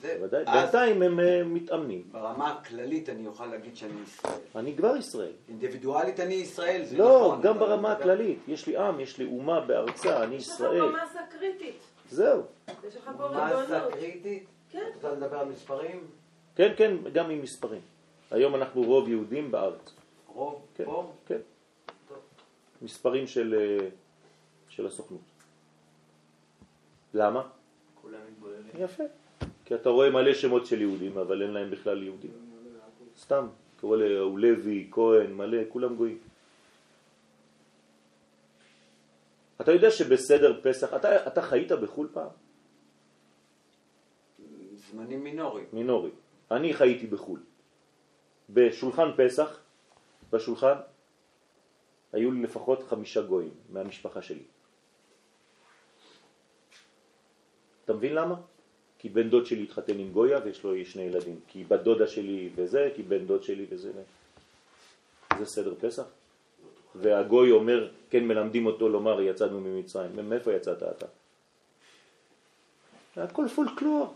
זה. 0.01 0.15
בוודאי. 0.19 0.43
אז 0.47 0.53
בינתיים 0.61 1.01
הם 1.01 1.19
אה, 1.19 1.43
מתאמנים. 1.43 2.03
ברמה 2.11 2.51
הכללית 2.51 3.09
אני 3.09 3.27
אוכל 3.27 3.45
להגיד 3.45 3.77
שאני 3.77 3.93
ישראל. 4.03 4.39
אני 4.55 4.75
כבר 4.77 4.97
ישראל. 4.97 5.31
אינדיבידואלית 5.49 6.19
אני 6.19 6.33
ישראל, 6.33 6.85
זה 6.85 6.97
לא, 6.97 7.19
נכון. 7.27 7.41
גם 7.41 7.57
אבל 7.57 7.59
ברמה 7.67 7.75
מדבר- 7.89 8.01
הכללית. 8.01 8.39
יש 8.47 8.67
לי 8.67 8.77
עם, 8.77 8.99
יש 8.99 9.17
לי 9.17 9.25
אומה 9.25 9.61
בארצה, 9.61 10.23
אני 10.23 10.35
יש 10.35 10.47
לך 10.47 10.53
ישראל. 10.53 10.79
פה 10.81 10.97
מסה 11.09 11.19
קריטית. 11.39 11.75
זהו. 12.09 12.41
יש 12.87 12.95
לך 12.95 13.09
פה 13.17 13.27
מסה 13.29 13.59
ריבונות. 13.59 13.93
קריטית? 13.93 14.43
כן. 14.73 14.89
את 14.89 14.95
רוצה 14.95 15.11
לדבר 15.11 15.39
על 15.39 15.47
מספרים? 15.47 16.07
כן, 16.55 16.73
כן, 16.77 16.95
גם 17.13 17.29
עם 17.29 17.41
מספרים. 17.41 17.81
היום 18.31 18.55
אנחנו 18.55 18.81
רוב 18.81 19.09
יהודים 19.09 19.51
בארץ. 19.51 19.93
רוב 20.27 20.65
כן, 20.75 20.85
פה? 20.85 21.13
כן. 21.25 21.37
טוב. 22.07 22.17
מספרים 22.81 23.27
של, 23.27 23.55
אה, 23.59 23.87
של 24.69 24.85
הסוכנות. 24.85 25.21
למה? 27.13 27.47
כולם 28.01 28.19
מתבוללים. 28.31 28.71
יפה. 28.79 29.03
כי 29.65 29.75
אתה 29.75 29.89
רואה 29.89 30.09
מלא 30.09 30.33
שמות 30.33 30.65
של 30.65 30.81
יהודים, 30.81 31.17
אבל 31.17 31.41
אין 31.41 31.51
להם 31.51 31.71
בכלל 31.71 32.03
יהודים. 32.03 32.31
סתם. 33.17 33.47
קורא 33.81 33.97
לו 33.97 34.37
לוי, 34.37 34.87
כהן, 34.91 35.33
מלא, 35.33 35.57
כולם 35.69 35.95
גויים. 35.95 36.17
אתה 39.61 39.71
יודע 39.71 39.91
שבסדר 39.91 40.59
פסח, 40.63 40.93
אתה, 40.93 41.27
אתה 41.27 41.41
חיית 41.41 41.71
בחו"ל 41.71 42.07
פעם? 42.13 42.29
זמנים 44.93 45.23
מינוריים. 45.23 45.67
מינורי. 45.73 46.11
אני 46.51 46.73
חייתי 46.73 47.07
בחו"ל. 47.07 47.39
בשולחן 48.49 49.09
פסח, 49.17 49.59
בשולחן, 50.31 50.77
היו 52.13 52.31
לי 52.31 52.41
לפחות 52.41 52.83
חמישה 52.83 53.21
גויים 53.21 53.53
מהמשפחה 53.69 54.21
שלי. 54.21 54.43
אתה 57.85 57.93
מבין 57.93 58.13
למה? 58.15 58.35
כי 58.99 59.09
בן 59.09 59.29
דוד 59.29 59.45
שלי 59.45 59.63
התחתן 59.63 59.99
עם 59.99 60.11
גויה 60.11 60.39
ויש 60.45 60.63
לו 60.63 60.85
שני 60.85 61.01
ילדים. 61.01 61.39
כי 61.47 61.63
בת 61.63 61.79
דודה 61.79 62.07
שלי 62.07 62.49
וזה, 62.55 62.91
כי 62.95 63.03
בן 63.03 63.25
דוד 63.25 63.43
שלי 63.43 63.65
וזה. 63.69 63.91
זה 65.39 65.45
סדר 65.45 65.73
פסח? 65.79 66.05
והגוי 66.95 67.51
אומר, 67.51 67.91
כן 68.09 68.27
מלמדים 68.27 68.65
אותו 68.65 68.89
לומר 68.89 69.21
יצאנו 69.21 69.61
ממצרים. 69.61 70.29
מאיפה 70.29 70.53
יצאת 70.53 70.83
אתה? 70.83 71.05
הכל 73.15 73.47
פולקלור. 73.47 74.13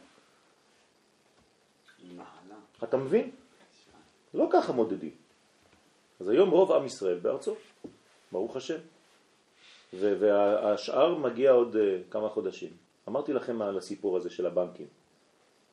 אתה 2.84 2.98
מבין? 2.98 3.32
לא 4.34 4.48
ככה 4.52 4.74
מודדים. 4.74 5.12
אז 6.20 6.30
היום 6.30 6.50
רוב 6.50 6.72
עם 6.72 6.86
ישראל 6.86 7.20
בארצו, 7.20 7.56
ברוך 8.32 8.56
השם. 8.56 8.78
ו- 9.94 10.18
והשאר 10.20 11.18
מגיע 11.18 11.52
עוד 11.52 11.76
uh, 11.76 12.12
כמה 12.12 12.30
חודשים. 12.30 12.70
אמרתי 13.08 13.34
לכם 13.34 13.62
על 13.62 13.78
הסיפור 13.78 14.18
הזה 14.18 14.30
של 14.30 14.46
הבנקים. 14.46 14.88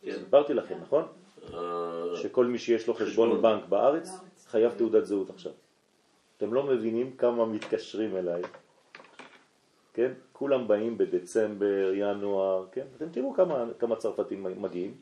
כן. 0.02 0.12
סיפרתי 0.18 0.54
לכם, 0.54 0.78
נכון? 0.82 1.06
אה, 1.54 2.16
שכל 2.16 2.46
מי 2.46 2.58
שיש 2.58 2.86
לו 2.86 2.94
חשבון 2.94 3.28
חשבון. 3.28 3.42
בנק 3.42 3.64
בארץ 3.68 4.10
בארץ. 4.10 4.46
חייב 4.46 4.72
תעודת 4.78 5.06
זהות 5.06 5.30
עכשיו. 5.30 5.52
אתם 6.36 6.54
לא 6.54 6.62
מבינים 6.62 7.16
כמה 7.16 7.46
מתקשרים 7.46 8.16
אליי, 8.16 8.42
כן? 9.94 10.12
כולם 10.32 10.68
באים 10.68 10.98
בדצמבר, 10.98 11.92
ינואר, 11.94 12.66
כן? 12.72 12.86
אתם 12.96 13.08
תראו 13.08 13.34
כמה, 13.34 13.64
כמה 13.78 13.96
צרפתים 13.96 14.42
מגיעים, 14.42 14.94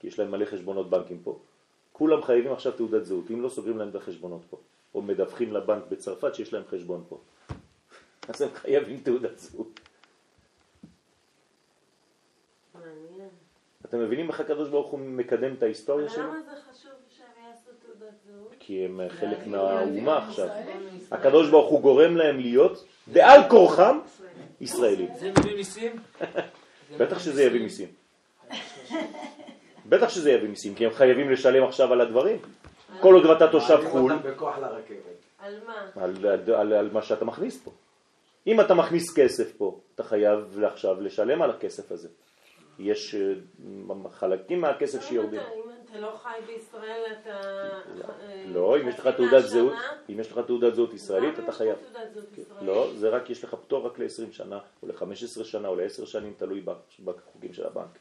כי 0.00 0.06
יש 0.06 0.18
להם 0.18 0.30
מלא 0.30 0.44
חשבונות 0.44 0.90
בנקים 0.90 1.20
פה. 1.22 1.38
כולם 1.92 2.22
חייבים 2.22 2.52
עכשיו 2.52 2.72
תעודת 2.72 3.04
זהות, 3.04 3.30
אם 3.30 3.42
לא 3.42 3.48
סוגרים 3.48 3.78
להם 3.78 3.88
את 3.88 3.94
החשבונות 3.94 4.40
פה, 4.50 4.56
או 4.94 5.02
מדווחים 5.02 5.52
לבנק 5.52 5.82
בצרפת 5.88 6.34
שיש 6.34 6.52
להם 6.52 6.62
חשבון 6.70 7.04
פה. 7.08 7.18
אז 8.28 8.42
הם 8.42 8.48
חייבים 8.54 9.00
תעודת 9.00 9.38
זהות. 9.38 9.80
מעניין. 12.74 13.28
אתם 13.84 14.00
מבינים 14.00 14.28
איך 14.28 14.40
הקדוש 14.40 14.68
ברוך 14.68 14.90
הוא 14.90 15.00
מקדם 15.00 15.54
את 15.54 15.62
ההיסטוריה 15.62 16.08
שלו? 16.08 16.22
למה 16.22 16.42
זה 16.42 16.50
חשוב 16.70 16.92
שהם 17.08 17.26
יעשו 17.46 17.70
תעודת 17.86 18.14
זהות? 18.26 18.54
כי 18.58 18.84
הם 18.84 19.00
חלק 19.08 19.46
מהאומה 19.46 20.28
עכשיו. 20.28 20.48
הקדוש 21.10 21.50
ברוך 21.50 21.70
הוא 21.70 21.80
גורם 21.80 22.16
להם 22.16 22.40
להיות 22.40 22.84
בעל 23.06 23.40
כורחם 23.50 23.98
ישראלים. 24.60 25.08
זה 25.18 25.32
מביא 25.38 25.56
מיסים? 25.56 25.92
בטח 26.98 27.18
שזה 27.18 27.42
יביא 27.42 27.62
מיסים. 27.62 27.88
בטח 29.90 30.08
שזה 30.08 30.30
יביא 30.32 30.48
מיסים, 30.48 30.74
כי 30.74 30.86
הם 30.86 30.92
חייבים 30.92 31.30
לשלם 31.30 31.64
עכשיו 31.64 31.92
על 31.92 32.00
הדברים. 32.00 32.38
כל 33.00 33.14
עוד 33.14 33.26
ואתה 33.26 33.48
תושב 33.48 33.78
חו"ל. 33.90 34.12
על 35.38 35.54
מה? 35.66 36.02
על, 36.04 36.26
על, 36.26 36.54
על, 36.54 36.72
על 36.72 36.90
מה 36.92 37.02
שאתה 37.02 37.24
מכניס 37.24 37.62
פה. 37.64 37.70
אם 38.46 38.60
אתה 38.60 38.74
מכניס 38.74 39.14
כסף 39.14 39.52
פה, 39.56 39.80
אתה 39.94 40.02
חייב 40.02 40.64
עכשיו 40.64 41.00
לשלם 41.00 41.42
על 41.42 41.50
הכסף 41.50 41.92
הזה. 41.92 42.08
יש 42.78 43.14
אה, 43.14 43.32
חלקים 44.10 44.60
מהכסף 44.60 45.02
שיורדים. 45.08 45.40
אם 45.40 45.46
אתה- 45.46 45.54
אם 45.54 45.60
אתה 45.90 46.00
לא 46.00 46.16
חי 46.22 46.28
בישראל, 46.46 47.02
אתה... 47.22 47.30
אה, 47.30 48.44
לא, 48.46 48.76
אם 48.80 48.88
יש 48.88 48.98
לך 48.98 49.06
תעודת? 49.06 49.44
זהות, 49.44 49.72
אם 50.10 50.20
יש 50.20 50.32
לך 50.32 50.38
תעודת 50.46 50.74
זהות 50.74 50.94
ישראלית, 50.94 51.34
למה 51.34 51.34
אתה 51.34 51.42
יש 51.42 51.48
לך 51.48 51.54
חייב. 51.56 51.76
תעודת 51.92 52.14
זהות 52.14 52.38
ישראלית? 52.38 52.66
לא, 52.68 52.90
זה 52.96 53.08
רק, 53.08 53.30
יש 53.30 53.44
לך 53.44 53.54
פטור 53.54 53.86
רק 53.86 53.98
ל-20 53.98 54.32
שנה, 54.32 54.58
או 54.82 54.88
ל-15 54.88 55.44
שנה, 55.44 55.68
או 55.68 55.76
ל-10 55.76 56.06
שנים, 56.06 56.34
תלוי 56.38 56.60
בחוקים 57.04 57.52
של 57.52 57.66
הבנק. 57.66 57.98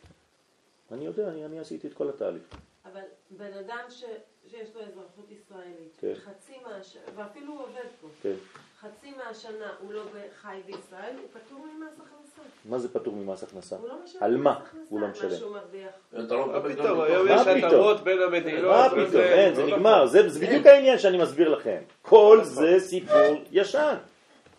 אני 0.92 1.06
יודע, 1.06 1.28
אני, 1.28 1.46
אני 1.46 1.60
עשיתי 1.60 1.88
את 1.88 1.94
כל 1.94 2.10
התהליך. 2.10 2.44
אבל 2.86 3.02
בן 3.32 3.54
אדם 3.54 3.80
ש... 3.90 4.04
שיש 4.52 4.70
לו 4.76 4.82
אזרחות 4.82 5.26
ישראלית, 5.32 5.98
כן. 6.02 6.14
חצי 6.16 6.54
מהשנה, 6.64 7.02
ואפילו 7.16 7.54
הוא 7.54 7.62
עובד 7.62 7.90
פה, 8.02 8.08
כן. 8.22 8.34
חצי 8.82 9.12
מהשנה 9.18 9.74
הוא 9.82 9.94
לא 9.94 10.04
חי 10.42 10.60
בישראל, 10.66 11.16
הוא 11.16 11.28
פטור 11.42 11.60
ממס 11.60 11.94
הכנסה. 11.94 12.42
מה 12.66 12.80
זה 12.80 12.94
פטור 12.94 13.16
ממס 13.16 13.44
הכנסה? 13.44 13.76
הוא 13.76 13.88
לא 13.88 13.96
משלם 14.04 14.24
על 14.24 14.38
מה 14.38 14.60
הוא 14.90 15.00
לא 15.02 15.08
משלם? 15.08 15.30
מה 15.30 15.36
שהוא 15.36 15.52
מרוויח. 15.52 15.92
אתה 16.26 16.34
לא 16.36 16.48
מה 16.48 16.60
מקבל 16.60 16.74
פתאום. 16.74 17.02
היום 17.02 17.28
מה 17.28 17.34
יש 17.34 17.42
פתאום? 17.42 17.58
התאמות 17.66 18.04
בין 18.04 18.22
המדינות. 18.22 18.72
מה 18.72 18.88
וזה- 18.98 19.08
פתאום, 19.10 19.22
אין, 19.24 19.56
זה 19.56 19.66
לא 19.66 19.78
נגמר, 19.78 20.06
זה 20.08 20.30
זה 20.30 20.40
בדיוק 20.40 20.66
העניין 20.66 21.00
שאני 21.00 21.18
מסביר 21.18 21.50
לכם. 21.50 21.82
כל 22.02 22.40
זה 22.44 22.80
סיפור 22.80 23.44
ישן. 23.52 23.96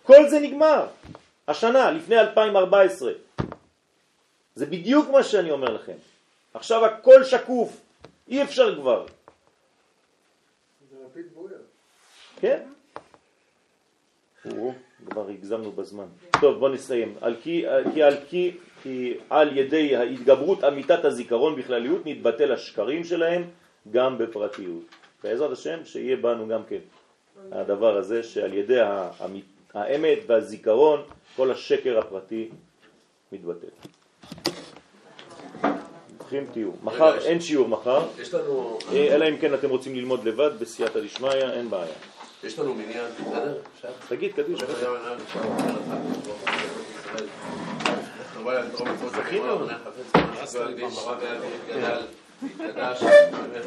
כל 0.02 0.28
זה 0.28 0.40
נגמר. 0.40 0.86
השנה, 1.48 1.90
לפני 1.90 2.20
2014. 2.20 3.12
זה 4.54 4.66
בדיוק 4.66 5.08
מה 5.10 5.22
שאני 5.22 5.50
אומר 5.50 5.68
לכם. 5.74 5.96
עכשיו 6.54 6.84
הכל 6.84 7.24
שקוף, 7.24 7.80
אי 8.28 8.42
אפשר 8.42 8.76
כבר. 8.76 9.06
כן? 12.40 12.62
או, 14.56 14.72
כבר 15.10 15.28
הגזמנו 15.28 15.72
בזמן. 15.72 16.06
טוב, 16.40 16.58
בוא 16.58 16.68
נסיים. 16.68 17.14
על 17.20 17.36
כי, 17.42 17.64
כי 17.94 18.02
על 18.02 18.16
כי, 18.28 18.56
כי 18.82 19.14
על 19.30 19.56
ידי 19.56 19.96
ההתגברות 19.96 20.64
אמיתת 20.64 21.04
הזיכרון 21.04 21.56
בכלליות 21.56 22.02
נתבטל 22.06 22.52
השקרים 22.52 23.04
שלהם 23.04 23.50
גם 23.90 24.18
בפרטיות. 24.18 24.84
בעזרת 25.22 25.50
השם 25.50 25.84
שיהיה 25.84 26.16
בנו 26.16 26.48
גם 26.48 26.64
כן 26.64 26.80
הדבר 27.52 27.96
הזה 27.96 28.22
שעל 28.22 28.54
ידי 28.54 28.80
האמת 29.74 30.18
והזיכרון 30.26 31.02
כל 31.36 31.50
השקר 31.50 31.98
הפרטי 31.98 32.48
מתבטל. 33.32 33.68
ברוכים 36.30 36.52
תהיו. 36.52 36.70
מחר 36.82 37.18
אין 37.18 37.40
שיעור 37.40 37.68
מחר, 37.68 38.06
יש 38.20 38.34
לנו, 38.34 38.78
אה, 38.92 39.14
אלא 39.14 39.28
אם 39.28 39.36
כן 39.36 39.54
אתם 39.54 39.70
רוצים 39.70 39.94
ללמוד 39.94 40.24
לבד 40.24 40.50
בסייעתא 40.58 41.00
דשמיא, 41.00 41.30
אין 41.30 41.70
בעיה. 41.70 41.92
יש 42.44 42.58
לנו 42.58 42.74
מניין, 42.74 43.06
בסדר? 43.20 43.58
תגיד, 44.08 44.32
קדיש. 44.32 44.60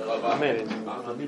רבה. 0.06 0.34
אמן. 0.34 0.56
אמן. 0.98 1.26